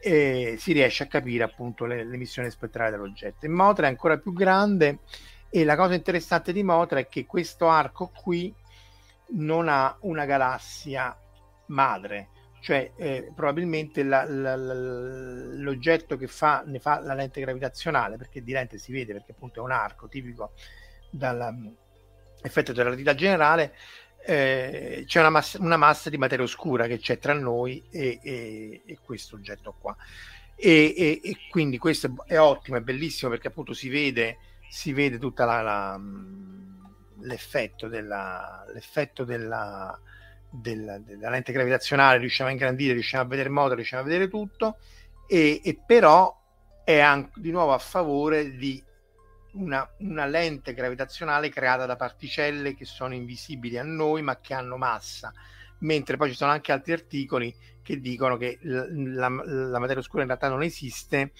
[0.00, 3.46] e si riesce a capire appunto le, l'emissione spettrale dell'oggetto.
[3.46, 4.98] In Motra è ancora più grande
[5.48, 8.54] e la cosa interessante di Motra è che questo arco qui
[9.30, 11.16] non ha una galassia
[11.66, 12.28] madre,
[12.60, 18.42] cioè eh, probabilmente la, la, la, l'oggetto che fa, ne fa la lente gravitazionale, perché
[18.42, 20.52] di lente si vede perché appunto è un arco tipico
[21.10, 23.74] dall'effetto della relatività generale,
[24.24, 28.82] eh, c'è una massa, una massa, di materia oscura che c'è tra noi e, e,
[28.84, 29.96] e questo oggetto qua.
[30.54, 34.38] E, e, quindi questo è ottimo, è bellissimo perché appunto si vede,
[34.68, 35.98] si vede tutta la,
[37.20, 39.98] l'effetto della, l'effetto della
[40.50, 44.28] della, della lente gravitazionale, riusciamo a ingrandire, riusciamo a vedere il moto, riusciamo a vedere
[44.28, 44.78] tutto,
[45.26, 46.34] e, e però
[46.84, 48.82] è anche, di nuovo a favore di
[49.52, 54.76] una, una, lente gravitazionale creata da particelle che sono invisibili a noi ma che hanno
[54.76, 55.32] massa,
[55.80, 60.22] mentre poi ci sono anche altri articoli che dicono che la, la, la materia oscura
[60.22, 61.32] in realtà non esiste,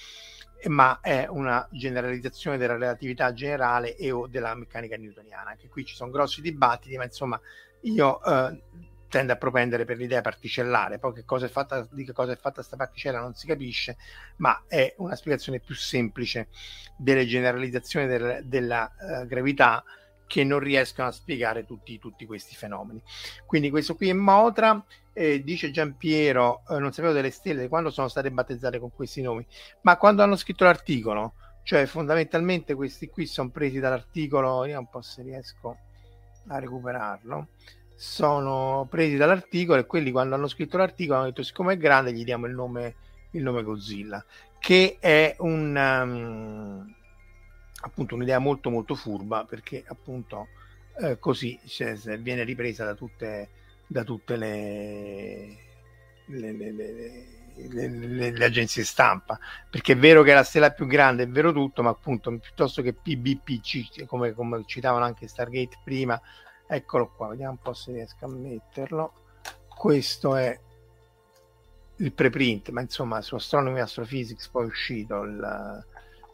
[0.67, 5.51] ma è una generalizzazione della relatività generale e o della meccanica newtoniana.
[5.51, 7.41] Anche qui ci sono grossi dibattiti, ma insomma
[7.83, 8.61] io eh,
[9.09, 12.37] tende a propendere per l'idea particellare, poi che cosa è fatta, di che cosa è
[12.37, 13.97] fatta questa particella non si capisce,
[14.37, 16.49] ma è una spiegazione più semplice
[16.97, 19.83] delle generalizzazioni del, della uh, gravità
[20.27, 23.03] che non riescono a spiegare tutti, tutti, questi fenomeni.
[23.47, 24.85] Quindi questo qui è Motra,
[25.15, 29.45] eh, dice Giampiero, eh, non sapevo delle stelle quando sono state battezzate con questi nomi,
[29.81, 31.35] ma quando hanno scritto l'articolo,
[31.65, 35.77] cioè fondamentalmente questi qui sono presi dall'articolo, io un po' se riesco
[36.49, 37.49] a recuperarlo,
[38.01, 42.23] sono presi dall'articolo e quelli quando hanno scritto l'articolo hanno detto siccome è grande gli
[42.23, 42.95] diamo il nome,
[43.33, 44.25] il nome Godzilla
[44.61, 46.95] che è un um,
[47.81, 50.47] appunto un'idea molto molto furba perché appunto
[51.01, 53.49] eh, così cioè, viene ripresa da tutte,
[53.85, 55.57] da tutte le,
[56.27, 59.39] le, le, le, agenzie stampa.
[59.71, 62.95] Perché è vero che la stella più grande è vero tutto ma appunto piuttosto che
[62.95, 66.21] PBPC come, come citavano anche Stargate prima
[66.69, 69.13] eccolo qua vediamo un po' se riesco a metterlo.
[69.69, 70.59] Questo è
[71.97, 75.85] il preprint ma insomma su Astronomy Astrophysics poi è uscito il,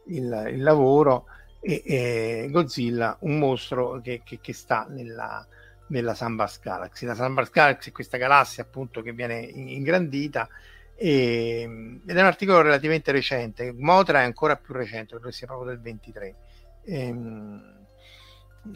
[0.07, 1.27] il, il lavoro
[1.61, 5.47] e, e, Godzilla un mostro che, che, che sta nella,
[5.89, 7.07] nella Sambas Galaxy.
[7.07, 10.49] La Sambas Galaxy è questa galassia appunto che viene ingrandita
[10.95, 13.73] e, ed è un articolo relativamente recente.
[13.73, 16.35] Motra è ancora più recente credo sia proprio del 23
[16.83, 17.84] e, ehm,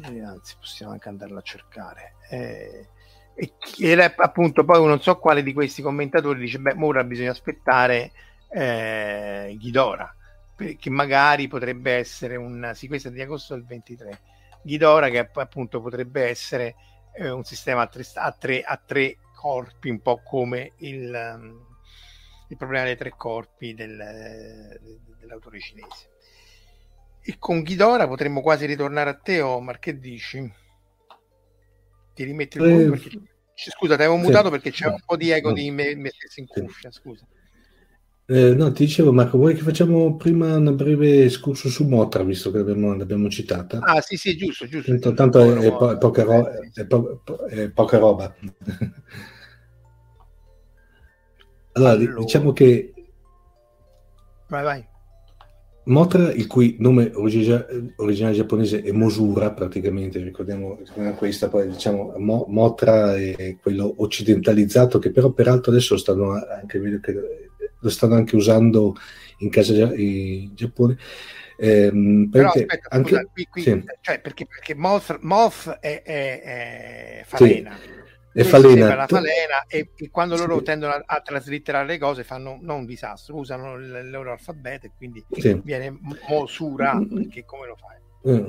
[0.05, 2.15] eh, anzi possiamo anche andarla a cercare.
[2.31, 2.89] Eh,
[3.35, 8.13] e, e appunto poi non so quale di questi commentatori dice, beh, ora bisogna aspettare
[8.51, 10.15] eh, Ghidora,
[10.57, 14.21] che magari potrebbe essere un, sì questa è di agosto del 23,
[14.63, 16.75] Ghidora che appunto potrebbe essere
[17.15, 21.61] eh, un sistema a tre, a, tre, a tre, corpi, un po' come il,
[22.49, 23.97] il problema dei tre corpi del,
[25.21, 26.11] dell'autore cinese.
[27.29, 30.51] E con Ghidora potremmo quasi ritornare a te, Omar, che dici?
[32.15, 33.21] Ti rimetti il eh, perché...
[33.53, 35.55] Scusa, ti avevo mutato perché c'è un po' di ego no.
[35.55, 37.27] di me, me stesso in cuffia, scusa.
[38.25, 42.51] Eh, no, ti dicevo Marco, vuoi che facciamo prima una breve escurso su Motra, visto
[42.51, 43.81] che l'abbiamo, l'abbiamo citata?
[43.81, 44.91] Ah sì, sì, giusto, giusto.
[44.93, 48.35] Tanto, tanto è, è, po- è, poca ro- è, po- è, poca roba.
[51.73, 52.95] allora, allora, diciamo che...
[54.49, 54.97] Vai, vai.
[55.89, 62.15] Motra, il cui nome origine, originale giapponese è Mosura, praticamente, ricordiamo, ricordiamo questa, poi diciamo
[62.19, 66.79] Mo, Motra è quello occidentalizzato, che però peraltro adesso stanno anche,
[67.79, 68.95] lo stanno anche usando
[69.39, 70.99] in casa in Giappone.
[71.57, 73.85] Eh, però aspetta, anche, scusa, qui, qui, sì.
[74.03, 77.77] cioè, perché, perché Moth, Moth è, è, è falena.
[77.77, 77.97] Sì
[78.41, 78.95] e falena.
[78.95, 80.47] La falena e, e quando sì.
[80.47, 84.33] loro tendono a, a, traslitterare le cose fanno non un disastro, usano il, il loro
[84.33, 85.61] alfabeto e quindi sì.
[85.65, 87.97] viene Mosura perché come lo fai?
[88.29, 88.47] Mm.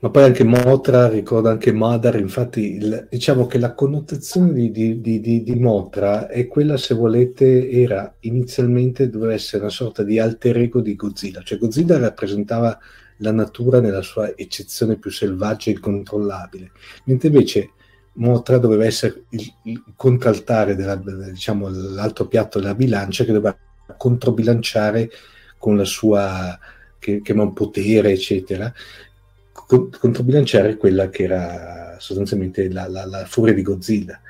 [0.00, 5.20] Ma poi anche Motra ricorda anche Madar, infatti il, diciamo che la connotazione di, di,
[5.20, 10.56] di, di, Motra è quella, se volete, era inizialmente doveva essere una sorta di alter
[10.56, 12.76] ego di Godzilla, cioè Godzilla rappresentava
[13.18, 16.72] la natura nella sua eccezione più selvaggia e incontrollabile,
[17.04, 17.70] mentre invece
[18.14, 23.56] Motra doveva essere il, il contraltare della, diciamo, l'altro piatto della bilancia che doveva
[23.96, 25.10] controbilanciare
[25.58, 26.58] con la sua
[26.98, 28.72] che, che un potere, eccetera,
[29.52, 34.20] controbilanciare quella che era sostanzialmente la, la, la furia di Godzilla.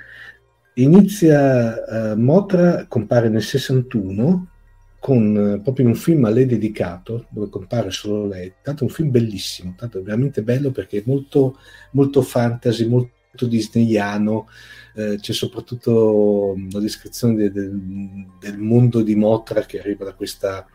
[0.74, 4.46] Inizia uh, Motra, compare nel 61
[4.98, 9.10] con uh, proprio un film a lei dedicato, dove compare solo lei, tanto un film
[9.10, 11.58] bellissimo, tanto veramente bello perché è molto,
[11.90, 13.10] molto fantasy, molto
[13.40, 14.48] disneyano,
[14.94, 17.70] eh, c'è soprattutto la descrizione de, de,
[18.40, 20.66] del mondo di Motra che arriva da questa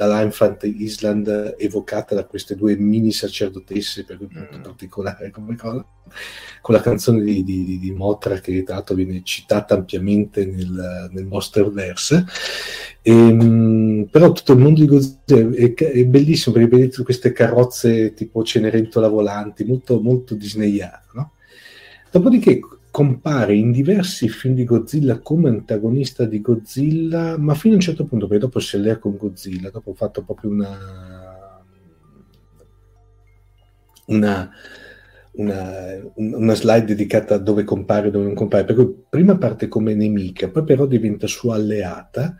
[0.00, 4.62] dall'Infant Island evocata da queste due mini sacerdotesse per cui molto mm.
[4.62, 5.84] particolare come cosa
[6.62, 11.26] con la canzone di, di, di, Motra che tra l'altro viene citata ampiamente nel, nel
[11.26, 12.24] Monsterverse
[13.02, 18.14] e, ehm, però tutto il mondo di Godzilla è, è bellissimo perché vedete queste carrozze
[18.14, 21.32] tipo Cenerentola volanti molto, molto disneyano no?
[22.10, 27.82] Dopodiché compare in diversi film di Godzilla come antagonista di Godzilla, ma fino a un
[27.82, 31.62] certo punto, perché dopo si allea con Godzilla, dopo ho fatto proprio una,
[34.06, 34.50] una,
[35.32, 35.74] una,
[36.14, 40.48] una slide dedicata a dove compare e dove non compare, perché prima parte come nemica,
[40.48, 42.36] poi però diventa sua alleata,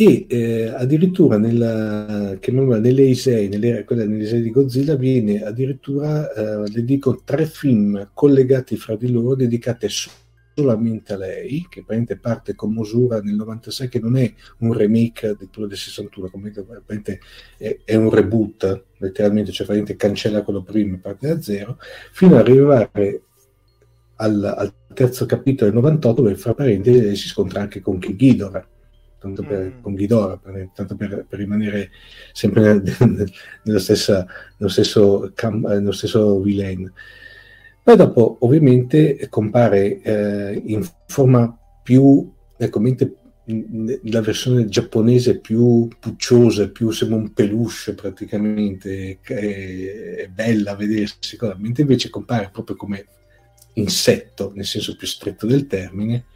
[0.00, 2.38] e eh, addirittura nella,
[2.78, 3.48] nelle Isei,
[3.84, 9.10] quella nelle Isei di Godzilla, viene addirittura, eh, le dico, tre film collegati fra di
[9.10, 9.88] loro, dedicati
[10.54, 15.34] solamente a lei, che praticamente parte con Mosura nel 96, che non è un remake
[15.36, 17.18] di quello del 61, praticamente
[17.56, 21.76] è, è un reboot, letteralmente, cioè praticamente cancella quello prima e parte da zero,
[22.12, 23.22] fino ad arrivare
[24.18, 28.68] al, al terzo capitolo del 98, dove fra parentesi si scontra anche con King Ghidorah
[29.18, 29.82] tanto per, mm.
[29.82, 31.90] con Ghidorah, per, tanto per, per rimanere
[32.32, 33.30] sempre nel,
[33.64, 36.90] nello, stessa, nello, stesso, nello stesso villain.
[37.82, 43.14] Poi dopo ovviamente compare eh, in forma più, ecco, mentre
[44.04, 49.34] la versione giapponese più pucciosa, più sembra un peluche praticamente, è,
[50.16, 53.06] è bella a vedersi, mentre invece compare proprio come
[53.74, 56.26] insetto, nel senso più stretto del termine,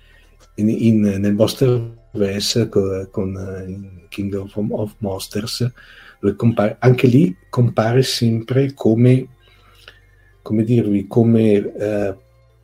[0.55, 5.71] in, in, nel vostro Verse con, con uh, Kingdom of Monsters,
[6.21, 9.29] dove compare, anche lì compare sempre come,
[10.43, 12.17] come dirvi, come uh,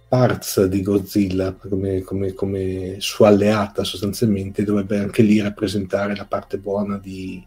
[0.08, 6.58] parts di Godzilla, come, come, come, sua alleata sostanzialmente, dovrebbe anche lì rappresentare la parte
[6.58, 7.44] buona di,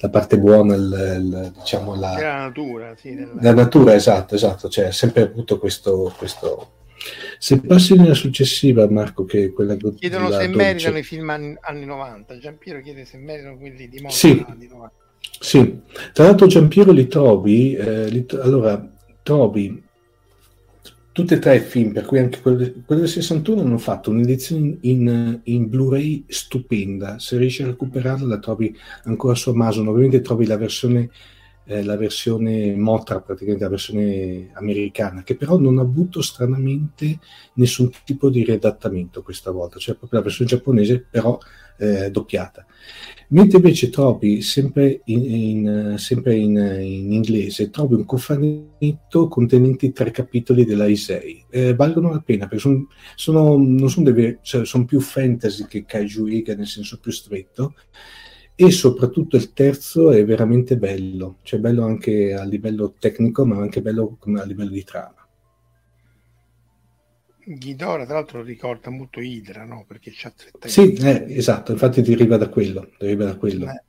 [0.00, 3.32] la parte buona, il, il, diciamo la, la natura, sì, della...
[3.40, 6.70] la natura, esatto, esatto, cioè sempre avuto questo, questo
[7.38, 10.56] se passi nella successiva, Marco, che è quella Chiedono se 12.
[10.56, 12.38] meritano i film anni, anni 90.
[12.38, 14.44] Giampiero chiede se meritano quelli di moda sì.
[14.46, 14.94] anni 90.
[15.40, 15.80] Sì,
[16.12, 18.88] tra l'altro Giampiero li trovi, eh, li allora
[19.22, 19.82] trovi
[21.12, 24.78] tutti e tre i film, per cui anche quello, quello del 61 hanno fatto un'edizione
[24.80, 28.74] in, in, Blu-ray stupenda, se riesci a recuperarla la trovi
[29.04, 31.10] ancora su Amazon, ovviamente trovi la versione
[31.64, 37.18] eh, la versione Motra, praticamente la versione americana, che però non ha avuto stranamente
[37.54, 41.38] nessun tipo di riadattamento questa volta, cioè proprio la versione giapponese però
[41.78, 42.64] eh, doppiata.
[43.28, 50.10] Mentre invece trovi sempre in, in, sempre in, in inglese, trovi un cofanetto contenente tre
[50.10, 51.44] capitoli della Isei.
[51.48, 55.84] Eh, valgono la pena perché son, sono, non sono, delle, cioè, sono più fantasy che
[55.84, 57.74] kaiju nel senso più stretto
[58.54, 63.80] e soprattutto il terzo è veramente bello, cioè bello anche a livello tecnico ma anche
[63.80, 65.16] bello a livello di trama.
[67.44, 69.84] Ghidorah tra l'altro ricorda molto Idra, no?
[69.86, 73.66] Perché c'ha tre Sì, eh, esatto, infatti deriva da quello, deriva da quello.
[73.66, 73.82] Eh.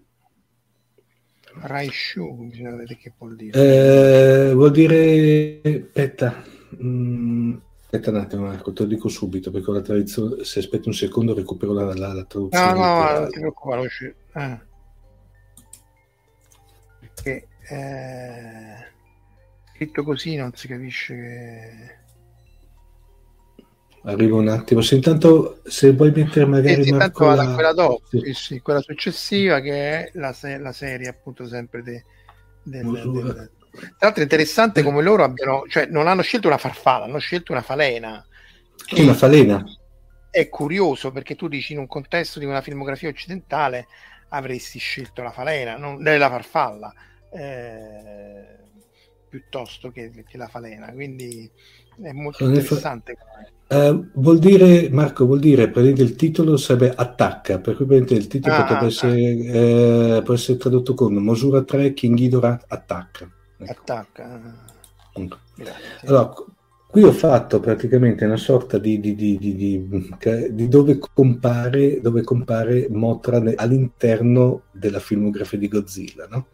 [1.62, 4.50] Raishu, bisogna vedere che vuol dire.
[4.50, 5.62] Eh, vuol dire...
[5.64, 6.44] Aspetta,
[6.82, 10.96] mm, aspetta un attimo Marco, te lo dico subito, perché la traduzione, se aspetti un
[10.96, 12.74] secondo recupero la, la, la traduzione.
[12.74, 13.82] No, no, non ti preoccupare,
[14.34, 14.60] eh.
[17.00, 18.92] Perché eh,
[19.74, 22.02] scritto così non si capisce che
[24.04, 24.82] arrivo un attimo.
[24.82, 27.54] Se intanto se vuoi mettere magari sì, Marco la...
[27.54, 28.34] quella dopo, sì.
[28.34, 32.04] Sì, quella successiva che è la, se- la serie appunto sempre de-
[32.64, 33.52] del, del...
[33.74, 34.84] Tra l'altro è interessante eh.
[34.84, 38.26] come loro abbiano, cioè non hanno scelto una farfalla, hanno scelto una falena.
[38.98, 39.64] Una falena.
[40.30, 43.88] È curioso perché tu dici in un contesto di una filmografia occidentale
[44.34, 46.94] avresti scelto la falena, non, la farfalla,
[47.32, 48.46] eh,
[49.30, 50.92] piuttosto che, che, la falena.
[50.92, 51.50] Quindi
[52.02, 53.16] è molto interessante.
[53.68, 58.56] Uh, vuol dire, Marco, vuol dire, prendete il titolo sarebbe attacca, per cui il titolo
[58.56, 63.30] ah, potrebbe ah, essere, eh, può essere tradotto con Mosura 3, King Ghidorah attacca.
[63.58, 63.72] Ecco.
[63.72, 64.42] Attacca.
[66.06, 66.34] Allora,
[66.94, 73.42] qui ho fatto praticamente una sorta di, di, di, di dove, compare, dove compare Motra
[73.56, 76.50] all'interno della filmografia di Godzilla, no?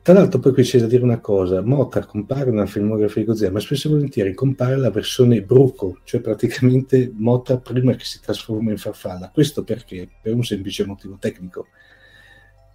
[0.00, 3.50] Tra l'altro poi qui c'è da dire una cosa, Motta compare nella filmografia di Godzilla,
[3.50, 8.70] ma spesso e volentieri compare la versione bruco, cioè praticamente Motta prima che si trasforma
[8.70, 9.28] in farfalla.
[9.30, 10.08] Questo perché?
[10.22, 11.66] Per un semplice motivo tecnico.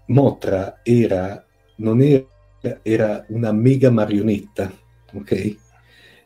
[0.10, 1.44] Motra era,
[1.78, 4.72] era, era una mega marionetta,
[5.14, 5.62] ok?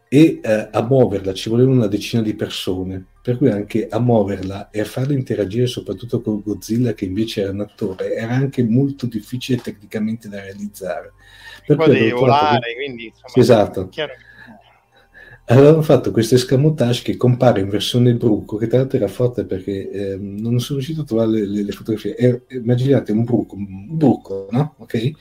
[0.09, 3.05] E eh, a muoverla ci volevano una decina di persone.
[3.21, 7.51] Per cui anche a muoverla e a farla interagire soprattutto con Godzilla che invece era
[7.51, 11.11] un attore era anche molto difficile tecnicamente da realizzare.
[11.65, 13.89] Per poi devi volare quindi insomma, esatto.
[15.47, 19.91] avevano fatto questo escamotage che compare in versione bruco che tra l'altro era forte perché
[19.91, 22.15] eh, non sono riuscito a trovare le, le, le fotografie.
[22.15, 24.75] Eh, immaginate un bruco un bruco no?
[24.77, 25.11] ok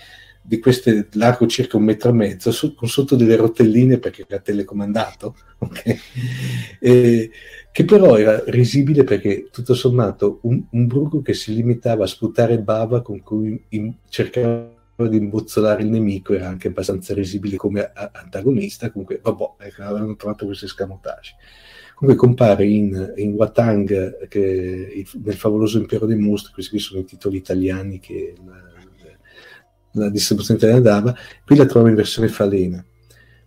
[0.46, 4.40] di queste largo circa un metro e mezzo su, con sotto delle rotelline perché era
[4.40, 5.98] telecomandato ok?
[6.80, 7.30] E,
[7.72, 12.60] che però era risibile perché tutto sommato un, un bruco che si limitava a sputare
[12.60, 18.10] bava con cui in, cercava di imbozzolare il nemico era anche abbastanza risibile come a,
[18.14, 18.90] antagonista.
[18.90, 21.34] Comunque vabbè ecco, avevano trovato questo escamotage
[21.96, 27.06] comunque compare in, in Watang che, nel favoloso impero dei mostri questi qui sono i
[27.06, 28.65] titoli italiani che la,
[29.98, 31.14] la distribuzione italiana dava
[31.44, 32.84] qui la trovo in versione falena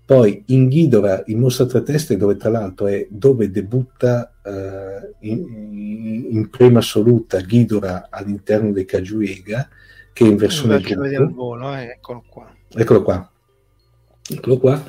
[0.10, 6.26] poi in Ghidorah, in Mostra tre teste, dove tra l'altro è dove debutta uh, in,
[6.32, 9.70] in, prima assoluta Ghidorah all'interno dei Kajuega,
[10.12, 10.82] che è in versione
[11.32, 12.52] volo, eh, eccolo qua.
[12.70, 13.32] Eccolo qua.
[14.28, 14.84] Eccolo qua.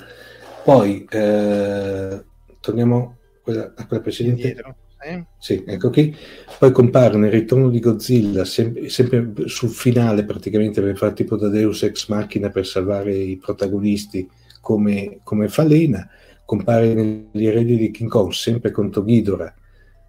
[0.65, 2.25] Poi eh,
[2.59, 4.41] torniamo a quella, a quella precedente.
[4.41, 4.77] Indietro.
[5.03, 5.25] Eh?
[5.39, 6.15] Sì, ecco qui.
[6.59, 11.49] Poi compare nel ritorno di Godzilla, sem- sempre sul finale praticamente per fare tipo da
[11.49, 14.29] Deus Ex Machina per salvare i protagonisti
[14.61, 16.09] come, come falena,
[16.45, 19.55] compare negli eredi di King Kong sempre contro Ghidorah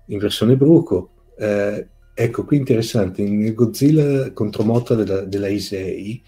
[0.08, 1.12] in versione bruco.
[1.38, 6.22] Eh, ecco, qui interessante, nel Godzilla contro Motra della, della Isei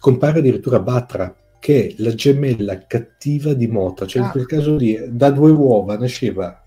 [0.00, 4.26] compare addirittura Batra, che è la gemella cattiva di Motra, cioè ah.
[4.26, 6.63] in quel caso lì da due uova nasceva,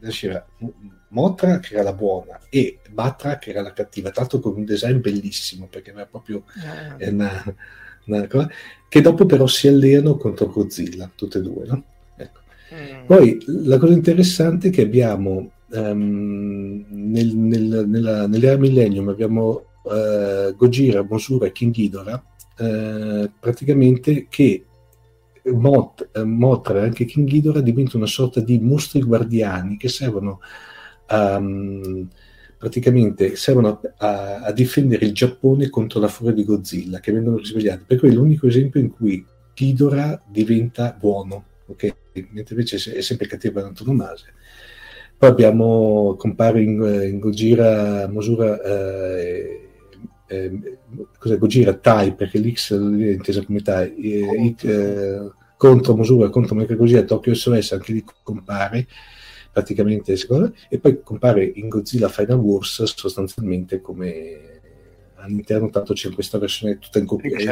[0.00, 0.44] nasceva
[1.08, 4.64] Motra che era la buona e Batra che era la cattiva, tra l'altro con un
[4.64, 6.96] design bellissimo perché era proprio ah.
[7.08, 7.54] una,
[8.06, 8.28] una,
[8.88, 11.66] che dopo però si alleano contro Godzilla, tutte e due.
[11.66, 11.84] No?
[12.16, 12.40] Ecco.
[12.74, 13.06] Mm.
[13.06, 20.54] Poi la cosa interessante è che abbiamo um, nel, nel, nella, nell'era Millennium abbiamo uh,
[20.54, 22.24] Gojira, Mosura e King Ghidorah
[22.58, 24.64] uh, praticamente che
[25.52, 30.40] Mot, Motra e anche King Ghidorah diventano una sorta di mostri guardiani che servono
[31.10, 32.08] um,
[32.60, 37.84] praticamente servono a, a, difendere il Giappone contro la furia di Godzilla, che vengono risvegliati.
[37.86, 39.24] Per cui è l'unico esempio in cui
[39.54, 41.94] Ghidorah diventa buono, ok?
[42.32, 44.30] Mentre invece è sempre cattiva l'antonomasia.
[45.16, 49.68] Poi abbiamo, compare in, in Gojira Mosura eh,
[50.26, 50.78] eh,
[51.18, 57.34] cos'è Gojira Tai, perché l'X è intesa come Tai, eh, contro Mosura, contro Mechagodzilla, Tokyo
[57.34, 58.86] SOS, anche lì compare
[59.52, 64.38] praticamente, secondo e poi compare in Godzilla Final Wars sostanzialmente come
[65.16, 67.42] all'interno, tanto c'è questa versione tutta in computer.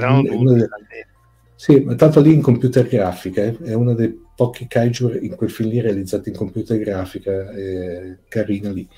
[1.55, 5.51] Sì, ma tanto lì in computer grafica, eh, è uno dei pochi kaiju in quel
[5.51, 8.89] film lì realizzati in computer grafica, eh, carina lì.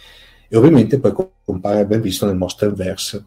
[0.48, 1.12] E ovviamente poi
[1.42, 3.24] compare, ben visto, nel Monsterverse.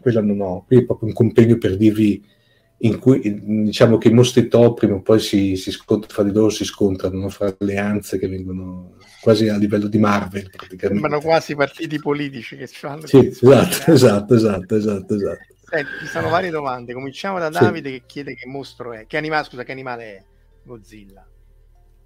[0.00, 2.36] Quella non ho, qui è proprio un compendio per dirvi
[2.80, 3.20] in cui
[3.64, 6.64] diciamo che i mostri top prima o poi si, si scontrano fra di loro, si
[6.64, 11.00] scontrano fra alleanze che vengono quasi a livello di Marvel praticamente.
[11.00, 13.06] Sembrano quasi partiti politici che fanno.
[13.06, 15.46] Sì, esatto, esatto, esatto, esatto, esatto.
[15.64, 16.94] Senti, ci sono varie domande.
[16.94, 17.98] Cominciamo da Davide sì.
[17.98, 19.06] che chiede che mostro è.
[19.06, 20.22] Che animale, scusa, che animale è
[20.62, 21.26] Godzilla?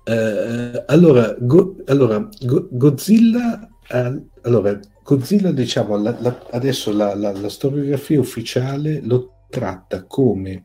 [0.05, 7.49] Eh, allora, go, allora go, Godzilla, eh, allora, Godzilla, diciamo, la, la, adesso la, la,
[7.49, 10.65] storiografia ufficiale lo tratta come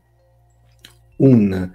[1.16, 1.72] un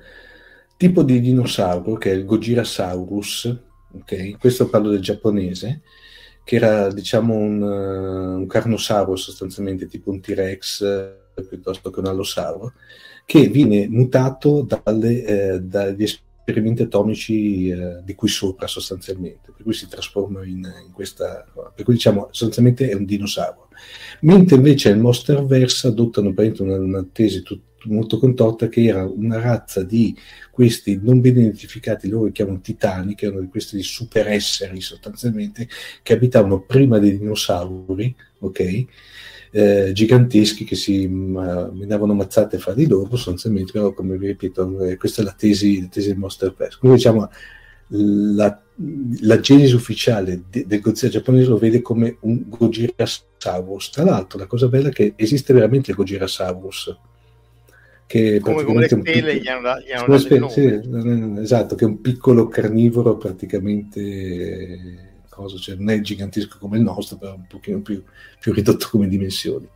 [0.76, 3.60] tipo di dinosauro che è il Gojirasaurus,
[3.94, 4.40] ok?
[4.40, 5.82] Questo parlo del giapponese,
[6.44, 10.80] che era diciamo un, uh, un carnosauro sostanzialmente, tipo un T-Rex
[11.36, 12.74] uh, piuttosto che un allosauro,
[13.26, 19.74] che viene mutato dalle, eh, dagli esperimenti atomici eh, di qui sopra sostanzialmente, per cui
[19.74, 23.70] si trasforma in, in, questa, per cui diciamo sostanzialmente è un dinosauro.
[24.22, 29.84] Mentre invece il Monsterverse adottano una, una tesi tut, molto contorta che era una razza
[29.84, 30.16] di
[30.52, 35.68] questi non ben identificati, loro li chiamano titani, che erano di questi super esseri sostanzialmente,
[36.02, 38.86] che abitavano prima dei dinosauri, ok?
[39.56, 45.22] Eh, giganteschi che si menavano mazzate fra di loro, sostanzialmente, come vi ripeto, eh, questa
[45.22, 46.78] è la tesi, la tesi del Monster Press.
[46.78, 47.30] Quindi diciamo
[47.90, 48.62] la,
[49.22, 53.92] la genesi ufficiale de, del Godzilla giapponese lo vede come un Gojirasaurus.
[53.92, 56.98] Tra l'altro, la cosa bella è che esiste veramente il Gojirasaurus
[58.06, 60.82] che come, come le stelle gli hanno, gli hanno dato sì,
[61.42, 65.03] esatto, che è un piccolo carnivoro praticamente
[65.34, 68.04] cosa, cioè non è gigantesco come il nostro, però un pochino più,
[68.40, 69.68] più ridotto come dimensioni.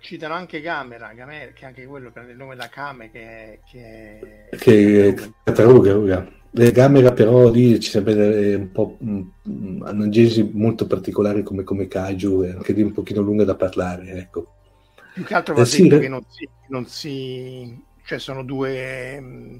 [0.00, 5.08] Citano anche Gamera, Gamera, che anche quello prende il nome da Kame, che, che, che
[5.08, 5.14] è
[5.44, 6.38] Cataruga.
[6.52, 12.72] Le Gamera però lì ci sembra un po' un'angesi molto particolare come, come Kaiju, anche
[12.72, 14.54] lì un pochino lunga da parlare, ecco.
[15.12, 19.20] Più che altro va eh, detto sì, che non si, non si, cioè sono due
[19.20, 19.56] mm,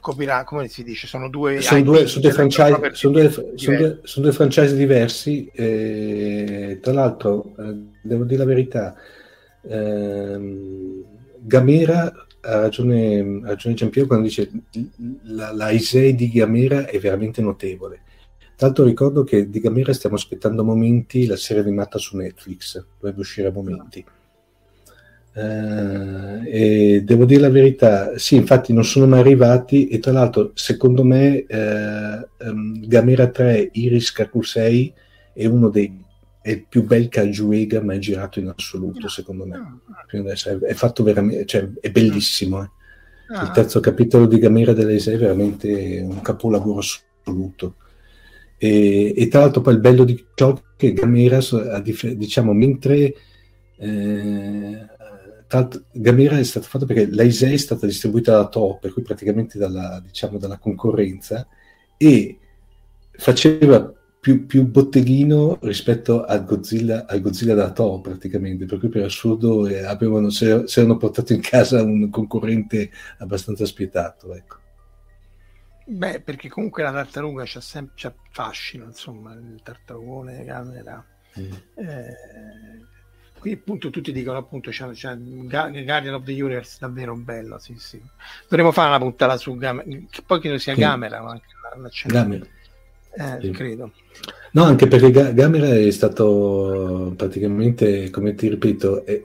[0.00, 1.06] copyright, come si dice?
[1.06, 5.50] Sono due, sono due, sono due, franchise, sono due, sono due, sono due franchise diversi.
[5.52, 8.94] Eh, tra l'altro, eh, devo dire la verità,
[9.62, 11.04] eh,
[11.38, 14.50] Gamera ha ragione, ha ragione Giampiero quando dice
[15.24, 18.02] la, la Isei di Gamera è veramente notevole.
[18.56, 23.20] Tra l'altro ricordo che di Gamera stiamo aspettando momenti la serie animata su Netflix, dovrebbe
[23.20, 24.04] uscire a momenti.
[25.38, 31.04] Eh, devo dire la verità, sì, infatti non sono mai arrivati e tra l'altro secondo
[31.04, 34.94] me eh, um, Gamera 3 Iris Kakusei
[35.34, 36.04] è uno dei
[36.40, 39.80] è il più bel Kajuega mai girato in assoluto, secondo me.
[40.64, 42.62] È, fatto veramente, cioè, è bellissimo.
[42.62, 43.42] Eh.
[43.42, 47.74] Il terzo capitolo di Gamera dell'Eise è veramente un capolavoro assoluto.
[48.56, 51.40] E, e, tra l'altro poi il bello di ciò che Gamera,
[52.14, 53.12] diciamo, mentre
[53.78, 54.86] eh,
[55.92, 60.00] Gamera è stato fatto perché l'Aisei è stata distribuita da Toho, per cui praticamente dalla,
[60.04, 61.46] diciamo, dalla concorrenza,
[61.96, 62.38] e
[63.12, 69.04] faceva più, più, botteghino rispetto al Godzilla, al Godzilla da Toho praticamente, per cui per
[69.04, 74.34] assurdo eh, avevano, si, erano portato in casa un concorrente abbastanza spietato.
[74.34, 74.56] Ecco.
[75.88, 81.04] Beh, perché comunque la tartaruga c'ha sempre c'ha fascino, insomma, il tartarugone, camera.
[81.38, 81.52] Mm.
[81.76, 82.16] Eh,
[83.38, 88.00] qui appunto tutti dicono appunto c'è, c'è Guardian of the Universe davvero bello sì sì
[88.48, 90.80] dovremmo fare una puntata su Gamera che poi credo sia sì.
[90.80, 91.46] Gamera ma anche
[91.80, 92.46] la, Gamera
[93.18, 93.50] eh, sì.
[93.50, 93.92] credo
[94.52, 99.22] no anche perché G- Gamera è stato praticamente come ti ripeto è,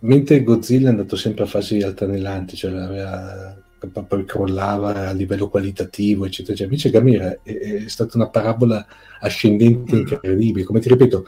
[0.00, 6.24] mentre Godzilla è andato sempre a fasi altalenanti cioè aveva poi crollava a livello qualitativo,
[6.24, 6.64] eccetera, eccetera.
[6.64, 8.86] Invece Gamera è, è, stata una parabola
[9.20, 9.98] ascendente mm.
[9.98, 10.64] incredibile.
[10.64, 11.26] Come ti ripeto,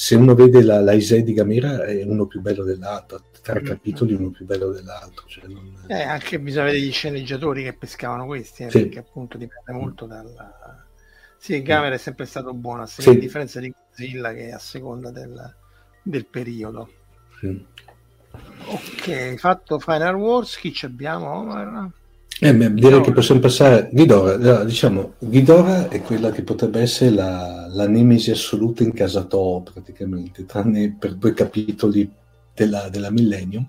[0.00, 3.64] se uno vede la, la Isè di Gamera è uno più bello dell'altro, tre mm.
[3.66, 5.26] capitoli uno più bello dell'altro.
[5.28, 5.84] Cioè non...
[5.88, 8.80] eh, anche bisogna vedere gli sceneggiatori che pescavano questi, eh, sì.
[8.80, 10.86] perché appunto dipende molto dalla...
[11.36, 13.18] Sì, Gamera è sempre stato buono, a, sì.
[13.18, 15.54] differenza di Godzilla che è a seconda del,
[16.02, 16.90] del periodo.
[17.38, 17.66] Sì.
[18.68, 21.92] Ok, fatto Final Wars, chi ci abbiamo?
[22.42, 23.90] Eh, beh, direi che possiamo passare.
[23.92, 29.60] Ghidorah, diciamo, Ghidorah è quella che potrebbe essere la, la nemesi assoluta in casa Toho,
[29.60, 32.10] praticamente, tranne per due capitoli
[32.54, 33.68] della, della Millennium.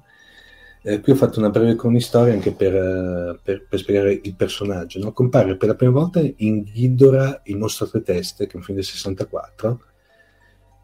[0.84, 5.00] Eh, qui ho fatto una breve cronistoria anche per, uh, per, per spiegare il personaggio.
[5.00, 5.12] No?
[5.12, 8.64] Compare per la prima volta in Ghidorah il mostro a tre teste, che è un
[8.64, 9.82] film del 64,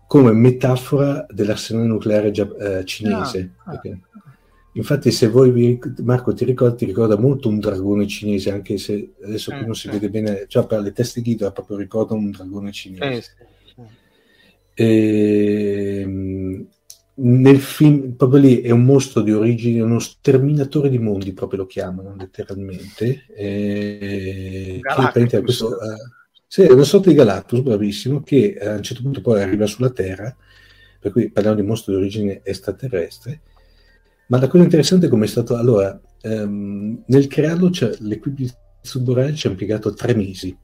[0.08, 3.54] come metafora dell'arsenale nucleare gia- uh, cinese.
[3.64, 3.82] Ah, ah.
[4.78, 9.14] Infatti, se voi vi, Marco ti ricordi, ti ricorda molto un dragone cinese, anche se
[9.24, 12.72] adesso qui non si vede bene, cioè per le teste guida proprio ricorda un dragone
[12.72, 13.36] cinese.
[14.76, 16.68] E, ehm,
[17.16, 21.66] nel film, proprio lì è un mostro di origine, uno sterminatore di mondi, proprio lo
[21.66, 23.26] chiamano letteralmente.
[23.36, 24.80] E,
[25.28, 29.22] che questo, uh, sì, è una sorta di Galactus, bravissimo, che a un certo punto
[29.22, 30.36] poi arriva sulla Terra,
[31.00, 33.42] per cui parliamo di mostro di origine extraterrestre
[34.28, 35.56] ma la cosa interessante è come è stato...
[35.56, 38.52] Allora, ehm, nel crearlo cioè, l'equipe di
[38.82, 40.56] Tsuburaya ci ha impiegato tre mesi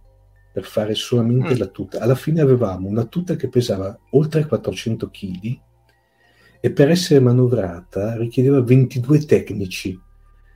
[0.54, 1.58] per fare solamente mm.
[1.58, 2.00] la tuta.
[2.00, 5.60] Alla fine avevamo una tuta che pesava oltre 400 kg
[6.60, 10.00] e per essere manovrata richiedeva 22 tecnici.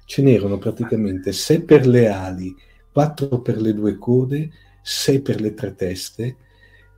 [0.05, 2.55] Ce n'erano praticamente 6 per le ali,
[2.91, 4.49] 4 per le due code,
[4.81, 6.37] 6 per le tre teste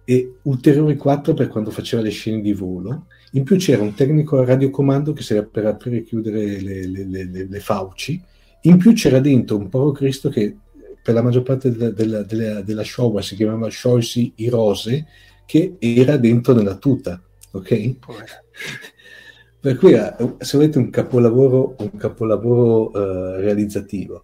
[0.05, 4.39] e ulteriori 4 per quando faceva le scene di volo in più c'era un tecnico
[4.39, 8.21] a radiocomando che serviva per aprire e chiudere le, le, le, le fauci.
[8.63, 10.57] In più c'era dentro un povero Cristo che
[11.01, 15.05] per la maggior parte della, della, della, della Showa si chiamava Shoisi Hirose,
[15.45, 17.21] che era dentro nella tuta.
[17.51, 17.95] Ok?
[19.59, 19.93] per cui
[20.37, 24.23] se volete un capolavoro, un capolavoro uh, realizzativo.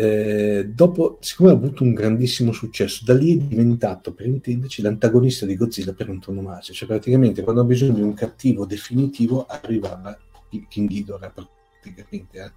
[0.00, 5.44] Eh, dopo, siccome ha avuto un grandissimo successo, da lì è diventato, per intenderci, l'antagonista
[5.44, 6.72] di Godzilla per antonomasia.
[6.72, 10.16] Cioè, praticamente, quando ha bisogno di un cattivo definitivo, arrivava
[10.68, 12.52] King Ghidorah, praticamente.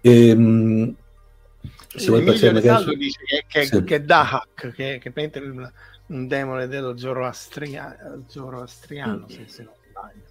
[0.00, 0.92] E, um,
[1.86, 2.96] se vuoi passare magari...
[2.96, 3.84] dice che, che, sì.
[3.84, 5.72] che Dahak, che, che è un,
[6.06, 9.28] un demone dello zoroastriano, zoroastriano mm.
[9.28, 10.26] se, se non sbaglio.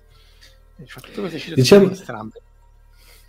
[1.55, 1.93] Diciamo,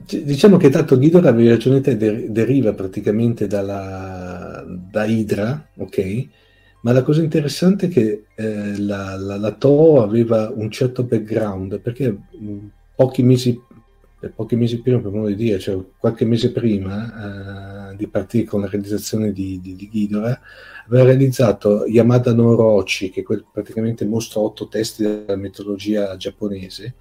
[0.00, 6.28] Diciamo che tanto Guido avevi ragione te, der- deriva praticamente dalla, da Idra, ok?
[6.82, 11.80] Ma la cosa interessante è che eh, la, la, la Toho aveva un certo background,
[11.80, 13.60] perché mh, pochi mesi,
[14.34, 18.60] pochi mesi prima, per modo di dire, cioè qualche mese prima eh, di partire con
[18.60, 20.40] la realizzazione di, di, di Ghidorah,
[20.86, 26.94] aveva realizzato Yamada no Orochi, che quel, praticamente mostra otto testi della mitologia giapponese,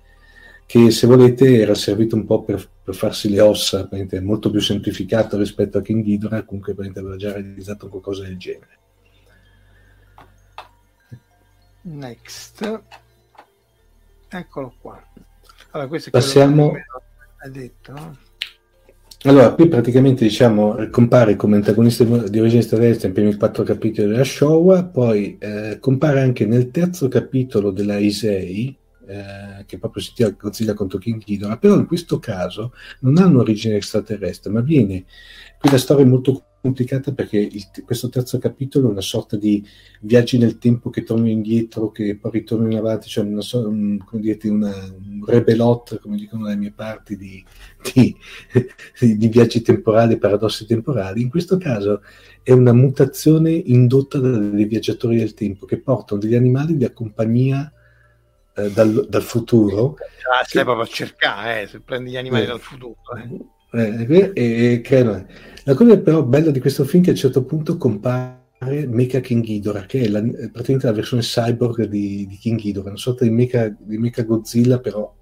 [0.68, 3.90] che se volete era servito un po' per, per farsi le ossa,
[4.22, 8.78] molto più semplificato rispetto a King Ghidorah, comunque aveva già realizzato qualcosa del genere.
[11.84, 12.82] Next.
[14.28, 15.02] Eccolo qua.
[15.72, 16.74] Allora, questo è Passiamo...
[17.38, 18.18] Hai detto, no?
[19.24, 24.24] Allora, qui praticamente diciamo compare come antagonista di origine extraterrestre nei primi quattro capitoli della
[24.24, 28.78] Showa, poi eh, compare anche nel terzo capitolo della Isei,
[29.08, 33.40] eh, che proprio si tira Godzilla contro King Ghidorah, però in questo caso non hanno
[33.40, 35.06] origine extraterrestre, ma viene...
[35.60, 39.66] Qui la storia è molto complicata perché il, questo terzo capitolo è una sorta di
[40.02, 44.22] viaggi nel tempo che tornano indietro, che poi ritornano in avanti, cioè una, un, come
[44.22, 47.44] dire, una, un rebelot, come dicono dalle mie parti, di,
[47.94, 51.22] di, di, viaggi temporali, paradossi temporali.
[51.22, 52.02] In questo caso
[52.44, 57.72] è una mutazione indotta dai viaggiatori del tempo che portano degli animali di compagnia
[58.58, 59.96] eh, dal, dal, futuro.
[60.32, 60.64] Ah, stai che...
[60.64, 62.96] proprio a cercare, eh, se prendi gli animali eh, dal futuro.
[63.72, 64.32] Eh.
[64.34, 65.04] E, e,
[65.64, 69.20] la cosa però bella di questo film è che a un certo punto compare Mecha
[69.20, 73.24] King Ghidorah, che è la, praticamente la versione cyborg di, di King Ghidorah, una sorta
[73.24, 75.14] di Mecha, di Mecha Godzilla, però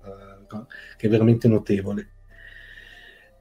[0.98, 2.10] che è veramente notevole.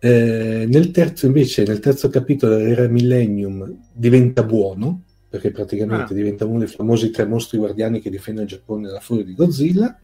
[0.00, 5.02] Eh, nel terzo, invece, nel terzo capitolo dell'era Millennium diventa buono,
[5.34, 6.16] perché praticamente ah.
[6.16, 9.98] diventa uno dei famosi tre mostri guardiani che difendono il Giappone dalla furia di Godzilla.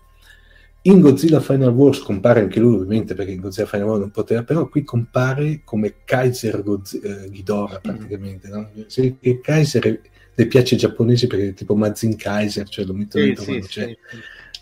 [0.82, 4.42] In Godzilla Final Wars compare anche lui, ovviamente, perché in Godzilla Final Wars non poteva,
[4.42, 8.48] però qui compare come Kaiser Godzilla, eh, Ghidorah, praticamente.
[8.48, 8.70] No?
[8.88, 10.00] Se, Kaiser
[10.34, 13.86] le piace ai giapponesi perché è tipo Mazin Kaiser, cioè lo mettono sì, sì, c'è
[13.86, 13.96] sì,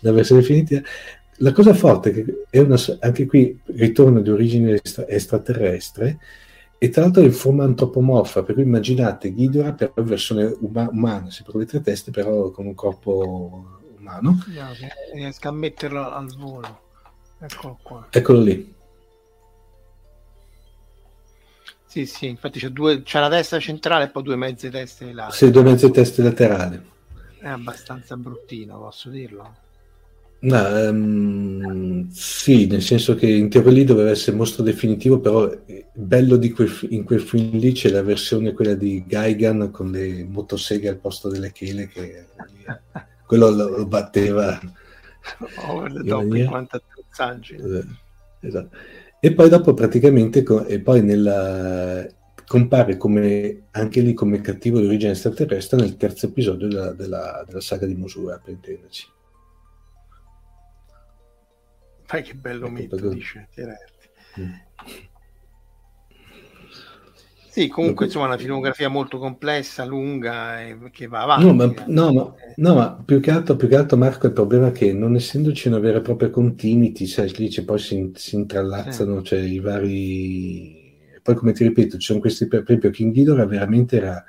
[0.01, 0.81] la versione definitiva.
[1.37, 6.19] La cosa forte è che è una, anche qui ritorno di origine extra, extraterrestre,
[6.81, 11.27] e tra l'altro è in forma antropomorfa, per cui immaginate Ghidorah per versione uma- umana,
[11.45, 14.41] con le tre teste, però con un corpo umano.
[15.13, 16.79] Riesco a metterlo al volo.
[17.39, 18.07] Eccolo qua.
[18.09, 18.73] Eccolo lì.
[21.85, 25.33] Sì, sì, infatti c'è, due, c'è la testa centrale e poi due mezze teste laterali.
[25.33, 26.81] Sì, due mezze teste laterali.
[27.39, 29.55] È abbastanza bruttino, posso dirlo.
[30.41, 35.51] No, um, sì, nel senso che in teoria lì doveva essere il mostro definitivo, però
[35.93, 40.23] bello di quel, in quel film lì c'è la versione quella di Gaigan con le
[40.23, 42.25] motoseghe al posto delle chele che
[43.27, 44.57] quello lo, lo batteva
[45.67, 46.81] over the top in quanto
[47.49, 47.85] eh,
[48.39, 48.77] esatto.
[49.19, 52.07] e poi dopo praticamente e poi nella,
[52.47, 57.61] compare come, anche lì come cattivo di origine extraterrestre nel terzo episodio della, della, della
[57.61, 59.17] saga di Mosura per intenderci
[62.09, 63.13] Fai che bello ecco, mito, perché...
[63.13, 63.47] dice
[64.39, 64.51] mm.
[67.49, 71.45] Sì, comunque insomma una filmografia molto complessa, lunga e che va avanti.
[71.45, 74.69] No, ma, no, ma, no, ma più, che altro, più, che altro, Marco il problema
[74.69, 78.33] è che non essendoci una vera e propria continuity, sai, lì c'è, poi si, si
[78.33, 79.25] intrallazzano, sì.
[79.25, 80.97] cioè i vari...
[81.21, 84.25] Poi come ti ripeto, ci sono questi, per esempio King Ghidorah veramente era,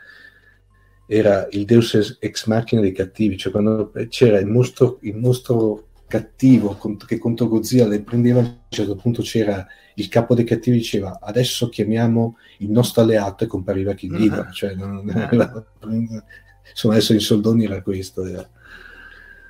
[1.07, 6.77] era il deus ex machina dei cattivi, cioè quando c'era il mostro, il mostro cattivo
[7.07, 9.65] che contro Godzilla le prendeva, a un certo punto c'era
[9.95, 14.53] il capo dei cattivi diceva adesso chiamiamo il nostro alleato e compariva King Ghidorah, uh-huh.
[14.53, 15.65] cioè non, era,
[16.69, 18.24] insomma adesso in soldoni era questo.
[18.24, 18.49] Era.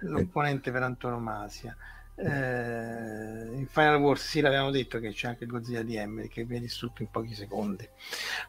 [0.01, 1.74] L'opponente per antonomasia.
[2.16, 6.65] Eh, in Final Wars sì l'avevamo detto che c'è anche Godzilla di Emery che viene
[6.65, 7.89] distrutto in pochi secondi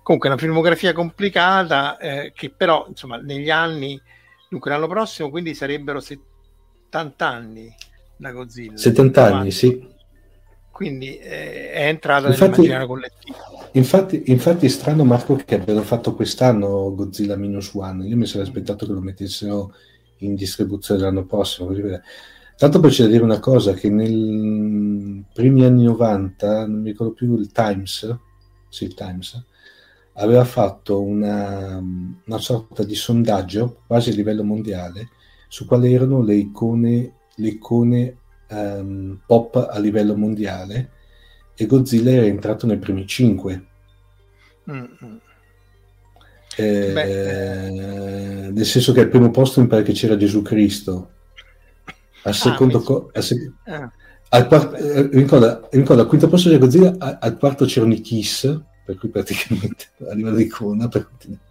[0.03, 3.97] comunque è una filmografia complicata eh, che però insomma negli anni
[4.49, 7.73] dunque l'anno prossimo quindi sarebbero 70 anni
[8.21, 8.77] da Godzilla.
[8.77, 9.89] 70 anni, sì.
[10.69, 13.37] Quindi eh, è entrata nell'immaginario collettivo.
[13.73, 18.05] Infatti, infatti è strano Marco che abbiano fatto quest'anno Godzilla Minus One.
[18.05, 19.73] Io mi sarei aspettato che lo mettessero
[20.17, 21.73] in distribuzione l'anno prossimo.
[22.57, 27.13] Tanto poi c'è da dire una cosa, che nei primi anni 90, non mi ricordo
[27.13, 28.15] più il Times,
[28.69, 29.43] sì, il Times,
[30.13, 35.09] aveva fatto una, una sorta di sondaggio quasi a livello mondiale
[35.47, 38.17] su quali erano le icone le icone
[38.49, 40.91] um, pop a livello mondiale
[41.55, 43.65] e Godzilla era entrato nei primi cinque.
[44.69, 45.15] Mm-hmm.
[46.57, 51.11] Eh, nel senso che al primo posto mi pare che c'era Gesù Cristo
[52.23, 53.89] al ah, secondo ah, co- al, sec- ah.
[54.29, 58.01] al quarto eh, ricorda, ricorda, al quinto posto c'era Godzilla al, al quarto c'erano i
[58.01, 61.50] Kiss per cui praticamente a livello di icona per continuare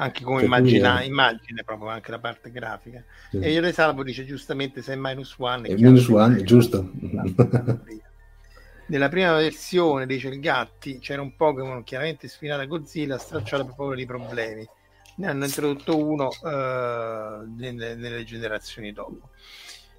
[0.00, 3.04] anche come immagina, immagine proprio anche la parte grafica.
[3.30, 3.38] Sì.
[3.38, 6.90] e Ione Salvo dice giustamente se è minus one è minus one giusto.
[8.86, 13.74] nella prima versione dice il Gatti c'era un Pokémon chiaramente sfinato a Godzilla stracciato per
[13.74, 14.66] poveri problemi.
[15.16, 19.28] Ne hanno introdotto uno uh, nelle, nelle, generazioni dopo.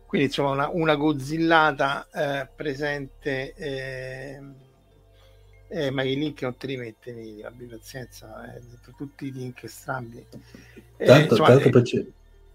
[0.07, 4.41] Quindi insomma una, una Godzillata uh, presente eh,
[5.71, 8.59] eh, ma i link non te li mette, abbi pazienza, eh,
[8.97, 10.23] tutti i link strambi.
[10.97, 12.05] Eh, tanto, insomma, tanto eh, c'è,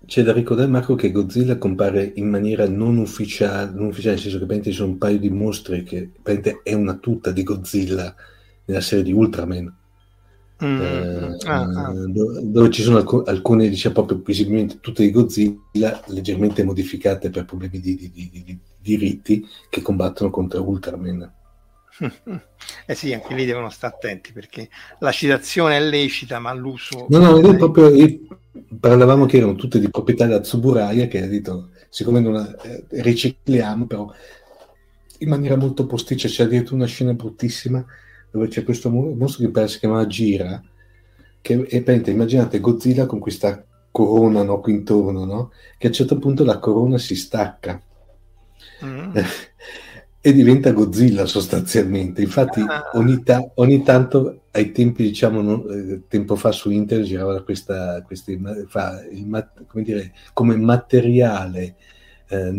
[0.04, 4.46] c'è, da ricordare Marco che Godzilla compare in maniera non ufficiale, non ufficiale nel senso
[4.46, 6.10] che ci sono un paio di mostri che
[6.62, 8.14] è una tuta di Godzilla
[8.66, 9.74] nella serie di Ultraman.
[10.62, 10.80] Mm.
[10.80, 11.92] Eh, ah, ah.
[11.92, 17.46] Dove, dove, ci sono alc- alcune, diciamo proprio visibilmente tutte di Godzilla, leggermente modificate per
[17.46, 21.32] problemi di, di, di, di diritti che combattono contro Ultraman.
[22.86, 24.68] Eh sì, anche lì devono stare attenti perché
[24.98, 27.06] la citazione è lecita, ma l'uso.
[27.08, 27.90] No, no, è proprio,
[28.78, 32.84] parlavamo che erano tutte di proprietà da Tsuburaya che ha detto, siccome non la eh,
[32.88, 34.12] ricicliamo, però
[35.18, 37.84] in maniera molto posticcia c'è addirittura una scena bruttissima
[38.30, 40.62] dove c'è questo mostro che pare si chiamava Gira,
[41.40, 45.52] che è, penite, immaginate Godzilla con questa corona no, qui intorno, no?
[45.78, 47.80] che a un certo punto la corona si stacca.
[48.84, 49.16] Mm.
[50.26, 52.20] E diventa Godzilla sostanzialmente.
[52.20, 52.90] Infatti, ah.
[52.94, 58.02] ogni, ta- ogni tanto ai tempi, diciamo, non, eh, tempo fa su internet girava questa,
[58.02, 58.36] questi,
[58.66, 61.76] fa, mat- come, dire, come materiale
[62.26, 62.50] eh,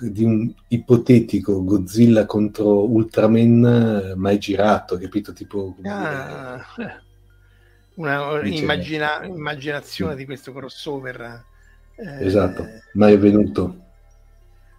[0.00, 5.32] di un ipotetico Godzilla contro Ultraman eh, mai girato, capito?
[5.32, 6.60] Tipo, ah.
[7.94, 10.18] una immagina- immaginazione sì.
[10.18, 11.44] di questo crossover.
[11.94, 13.76] Eh, esatto, mai avvenuto.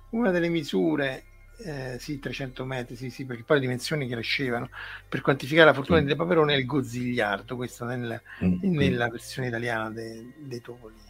[0.09, 1.23] Una delle misure
[1.63, 4.69] eh, sì, 300 metri, sì, sì, perché poi le dimensioni crescevano.
[5.07, 6.03] Per quantificare la fortuna mm.
[6.03, 8.57] delle paperone è il gozigliardo, questo nel, mm.
[8.61, 11.01] nella versione italiana de, dei topolini.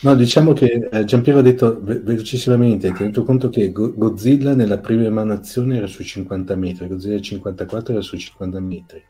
[0.00, 4.54] No, diciamo che eh, Giampiero ha detto ve- velocissimamente, hai tenuto conto che Go- Godzilla
[4.54, 9.04] nella prima emanazione era su 50 metri, Godzilla 54 era su 50 metri.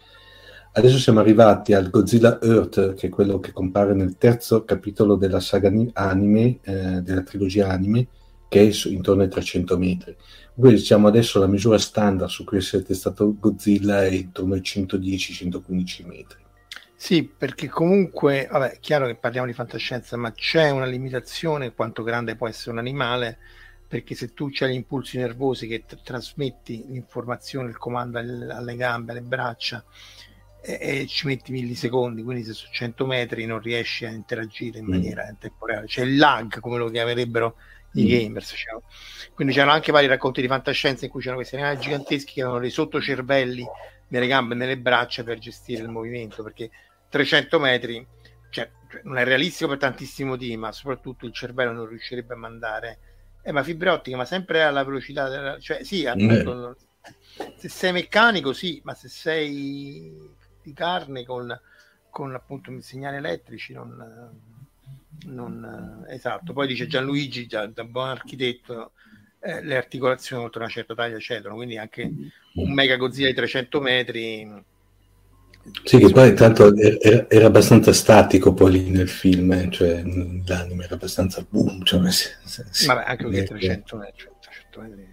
[0.74, 5.40] Adesso siamo arrivati al Godzilla Earth, che è quello che compare nel terzo capitolo della
[5.40, 8.06] saga anime, eh, della trilogia anime,
[8.48, 10.16] che è su, intorno ai 300 metri.
[10.62, 16.06] Quindi diciamo adesso la misura standard su cui è testato Godzilla è intorno ai 110-115
[16.06, 16.38] metri.
[16.94, 22.04] Sì, perché comunque, vabbè, è chiaro che parliamo di fantascienza, ma c'è una limitazione quanto
[22.04, 23.38] grande può essere un animale
[23.88, 29.10] perché se tu hai gli impulsi nervosi che t- trasmetti l'informazione, il comando alle gambe,
[29.10, 29.84] alle braccia
[30.62, 34.86] e, e, ci metti millisecondi, quindi se su 100 metri non riesci a interagire in
[34.86, 34.88] mm.
[34.88, 35.34] maniera mm.
[35.38, 37.56] temporale, c'è il lag come lo chiamerebbero
[37.94, 38.08] i mm.
[38.08, 38.54] gamers.
[38.56, 38.80] Cioè.
[39.34, 42.62] Quindi c'erano anche vari racconti di fantascienza in cui c'erano questi animali giganteschi che avevano
[42.62, 43.66] dei sottocervelli
[44.08, 46.70] nelle gambe e nelle braccia per gestire il movimento, perché
[47.08, 48.06] 300 metri
[48.50, 48.70] cioè,
[49.04, 52.98] non è realistico per tantissimi motivi, ma soprattutto il cervello non riuscirebbe a mandare
[53.42, 57.54] eh, ma fibra ottica, ma sempre alla velocità, della, cioè sì, appunto, eh.
[57.56, 60.30] se sei meccanico sì, ma se sei
[60.62, 61.58] di carne con,
[62.10, 64.32] con appunto segnali elettrici non,
[65.26, 66.52] non esatto.
[66.52, 68.92] Poi dice Gianluigi, già, da buon architetto,
[69.40, 72.10] eh, le articolazioni oltre una certa taglia cedono, quindi anche
[72.54, 74.64] un mega Godzilla di 300 metri
[75.84, 80.84] sì, che poi intanto era, era, abbastanza statico poi lì nel film, eh, cioè l'anime
[80.84, 81.84] era abbastanza boom.
[81.84, 82.28] Cioè, si,
[82.70, 85.11] si, Vabbè, anche perché 300 metri, 300 metri.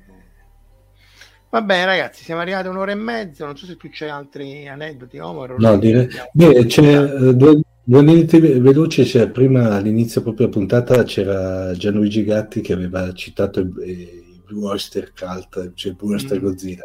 [1.52, 4.68] Va bene ragazzi, siamo arrivati a un'ora e mezza, non so se tu c'hai altri
[4.68, 5.58] aneddoti, Omar.
[5.58, 6.08] No, dire...
[6.32, 12.24] Beh, c'è uh, due, due aneddoti veloci, cioè, prima all'inizio proprio della puntata c'era Gianluigi
[12.24, 16.44] Gatti che aveva citato il, il Blue Oyster Cult, cioè il Blue Oyster mm.
[16.44, 16.84] Godzilla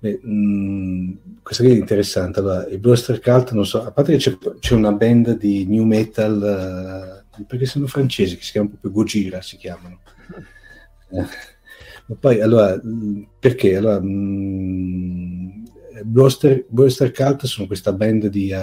[0.00, 1.12] Beh, mh, mm,
[1.42, 2.38] questa qui è interessante.
[2.38, 5.84] Allora, i Bluster Cult, non so, a parte che c'è, c'è una band di new
[5.84, 10.00] metal, uh, perché sono francesi, che si chiamano proprio Gojira, si chiamano.
[11.10, 11.26] Eh,
[12.08, 12.80] ma poi, allora,
[13.38, 13.76] perché?
[13.76, 15.64] Allora, mh,
[16.04, 18.56] Bluster, Bluster Cult sono questa band di uh,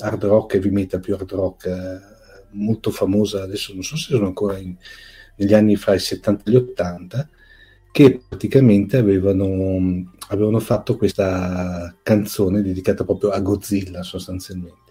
[0.00, 4.26] hard rock, heavy metal, più hard rock, uh, molto famosa, adesso non so se sono
[4.26, 4.76] ancora in,
[5.36, 7.28] negli anni fra i 70 e gli 80,
[7.90, 14.89] che praticamente avevano, avevano fatto questa canzone dedicata proprio a Godzilla sostanzialmente.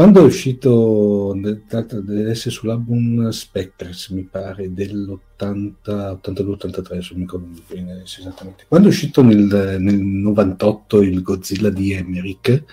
[0.00, 8.64] Quando è uscito, deve essere sull'album Spectres, mi pare, dell'82-83, non mi ricordo bene esattamente.
[8.66, 12.64] Quando è uscito nel, nel 98 il Godzilla di Emmerich,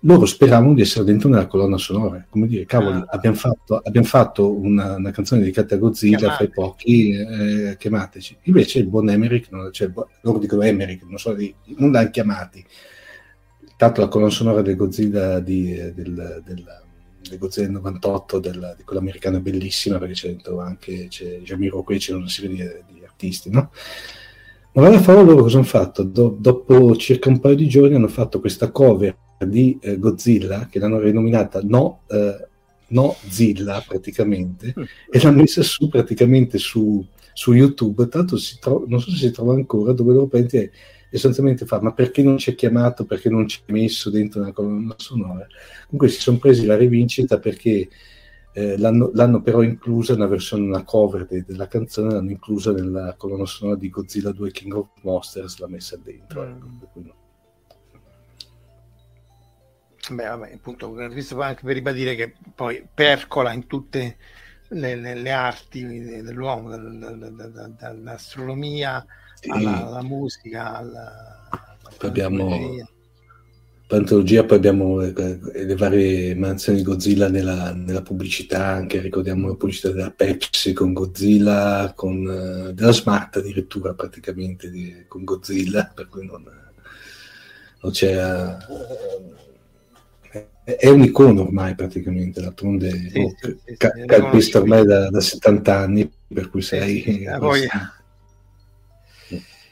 [0.00, 3.06] loro speravano di essere dentro nella colonna sonora, come dire, cavoli, ah.
[3.08, 6.36] abbiamo, fatto, abbiamo fatto, una, una, canzone dedicata a Godzilla Chiamate.
[6.36, 8.36] fra i pochi, eh, chiamateci.
[8.42, 9.90] Invece il buon Emmerich, non, cioè,
[10.20, 11.34] loro dicono Emmerich, non, so,
[11.78, 12.62] non l'hanno chiamati.
[13.76, 16.64] Tanto la colonna sonora del Godzilla di, del, del,
[17.28, 21.82] del Godzilla 98, del, di quello americano è bellissima, perché c'è dentro anche c'è Jamiro
[21.82, 23.70] qui, c'è una serie di, di artisti, no?
[24.74, 26.02] Ma alla fine loro cosa hanno fatto?
[26.02, 30.78] Do, dopo circa un paio di giorni hanno fatto questa cover di eh, Godzilla, che
[30.78, 32.48] l'hanno rinominata No, eh,
[32.88, 34.82] no Zilla praticamente, mm.
[35.10, 39.30] e l'hanno messa su praticamente su, su YouTube, tanto si tro- non so se si
[39.30, 40.72] trova ancora, dove loro prende
[41.14, 44.52] essenzialmente fa, ma perché non ci è chiamato, perché non ci è messo dentro una
[44.52, 45.46] colonna sonora?
[45.84, 47.88] Comunque si sono presi la rivincita perché
[48.52, 53.14] eh, l'hanno, l'hanno, però inclusa una versione, una cover de, della canzone, l'hanno inclusa nella
[53.16, 56.44] colonna sonora di Godzilla 2 King of Monsters, l'ha messa dentro.
[56.44, 56.50] Mm.
[56.82, 57.22] Ecco,
[60.10, 64.16] Beh, vabbè, appunto, questo anche per ribadire che poi percola in tutte
[64.74, 65.86] le, le, le arti
[66.22, 66.76] dell'uomo,
[67.78, 69.50] dall'astronomia sì.
[69.50, 72.92] alla, alla, musica, alla, alla poi abbiamo
[73.86, 79.54] pantologia, poi abbiamo le, le varie mansioni di Godzilla nella, nella, pubblicità, anche ricordiamo la
[79.54, 86.08] pubblicità della Pepsi con Godzilla, con, uh, della Smart addirittura praticamente di, con Godzilla, per
[86.08, 86.44] cui non,
[87.80, 88.56] non c'è...
[90.64, 95.20] È un icono ormai praticamente, d'altronde sì, oh, sì, sì, ca- calpista ormai da, da,
[95.20, 97.24] 70 anni, per cui sei...
[97.38, 97.68] Poi...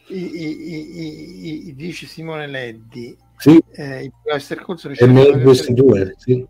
[0.08, 3.58] I, i, i, dice Simone Leddi, sì.
[3.72, 4.62] eh, il Master
[4.94, 6.46] è meglio questi due, sì.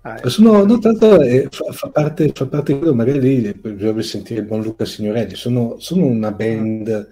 [0.00, 3.18] Ah, sono, no, tanto eh, fa, fa, parte, fa parte di quello, magari
[3.52, 7.08] bisognerebbe sentire il buon Luca Signorelli, sono, sono una band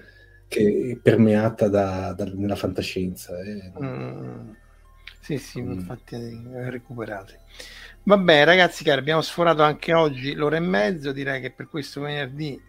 [0.48, 3.36] che è permeata da, da, nella fantascienza.
[3.40, 3.72] Eh.
[3.82, 4.50] Mm.
[5.24, 5.72] Sì, sì, mm.
[5.72, 7.32] infatti eh, recuperati.
[8.02, 12.60] Vabbè, ragazzi cari, abbiamo sforato anche oggi l'ora e mezzo, direi che per questo venerdì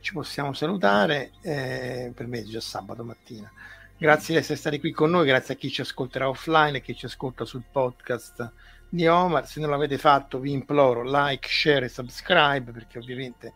[0.00, 3.50] ci possiamo salutare, eh, per me è già sabato mattina.
[3.96, 6.94] Grazie di essere stati qui con noi, grazie a chi ci ascolterà offline e chi
[6.94, 8.52] ci ascolta sul podcast
[8.86, 9.46] di Omar.
[9.48, 13.54] Se non l'avete fatto vi imploro like, share e subscribe perché ovviamente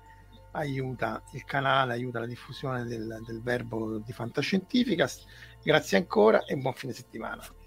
[0.52, 5.26] aiuta il canale, aiuta la diffusione del, del verbo di Fantascientificast.
[5.62, 7.46] Grazie ancora e buon fine settimana.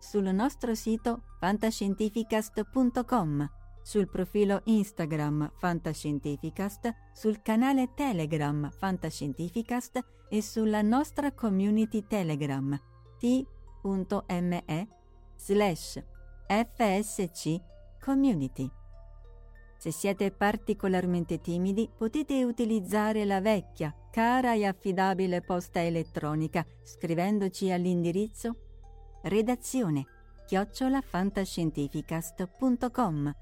[0.00, 3.48] sul nostro sito fantascientificast.com,
[3.82, 12.78] sul profilo Instagram Fantascientificast, sul canale Telegram Fantascientificast e sulla nostra community Telegram
[13.18, 14.88] t.me
[15.36, 16.02] slash
[16.46, 17.60] fsc
[18.00, 18.70] community.
[19.76, 28.69] Se siete particolarmente timidi, potete utilizzare la vecchia, cara e affidabile posta elettronica scrivendoci all'indirizzo
[29.22, 30.06] redazione
[30.46, 33.34] chiocciolafantascientificast.com.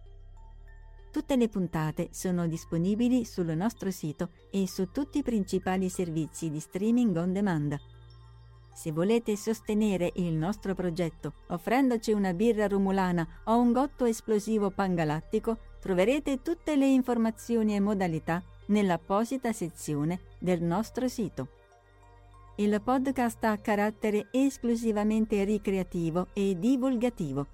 [1.10, 6.60] Tutte le puntate sono disponibili sul nostro sito e su tutti i principali servizi di
[6.60, 7.78] streaming on demand.
[8.74, 15.58] Se volete sostenere il nostro progetto offrendoci una birra rumulana o un gotto esplosivo pangalattico,
[15.80, 21.57] troverete tutte le informazioni e modalità nell'apposita sezione del nostro sito.
[22.60, 27.46] Il podcast ha carattere esclusivamente ricreativo e divulgativo.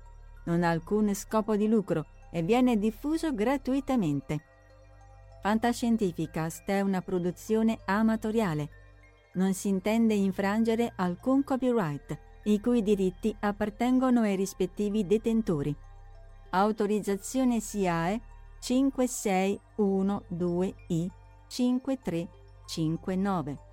[0.44, 4.43] Non ha alcun scopo di lucro e viene diffuso gratuitamente.
[5.43, 8.70] Fantascientificast è una produzione amatoriale.
[9.35, 15.76] Non si intende infrangere alcun copyright, i cui diritti appartengono ai rispettivi detentori.
[16.48, 18.22] Autorizzazione SIAE
[18.59, 21.09] 5612I
[21.47, 23.72] 5359.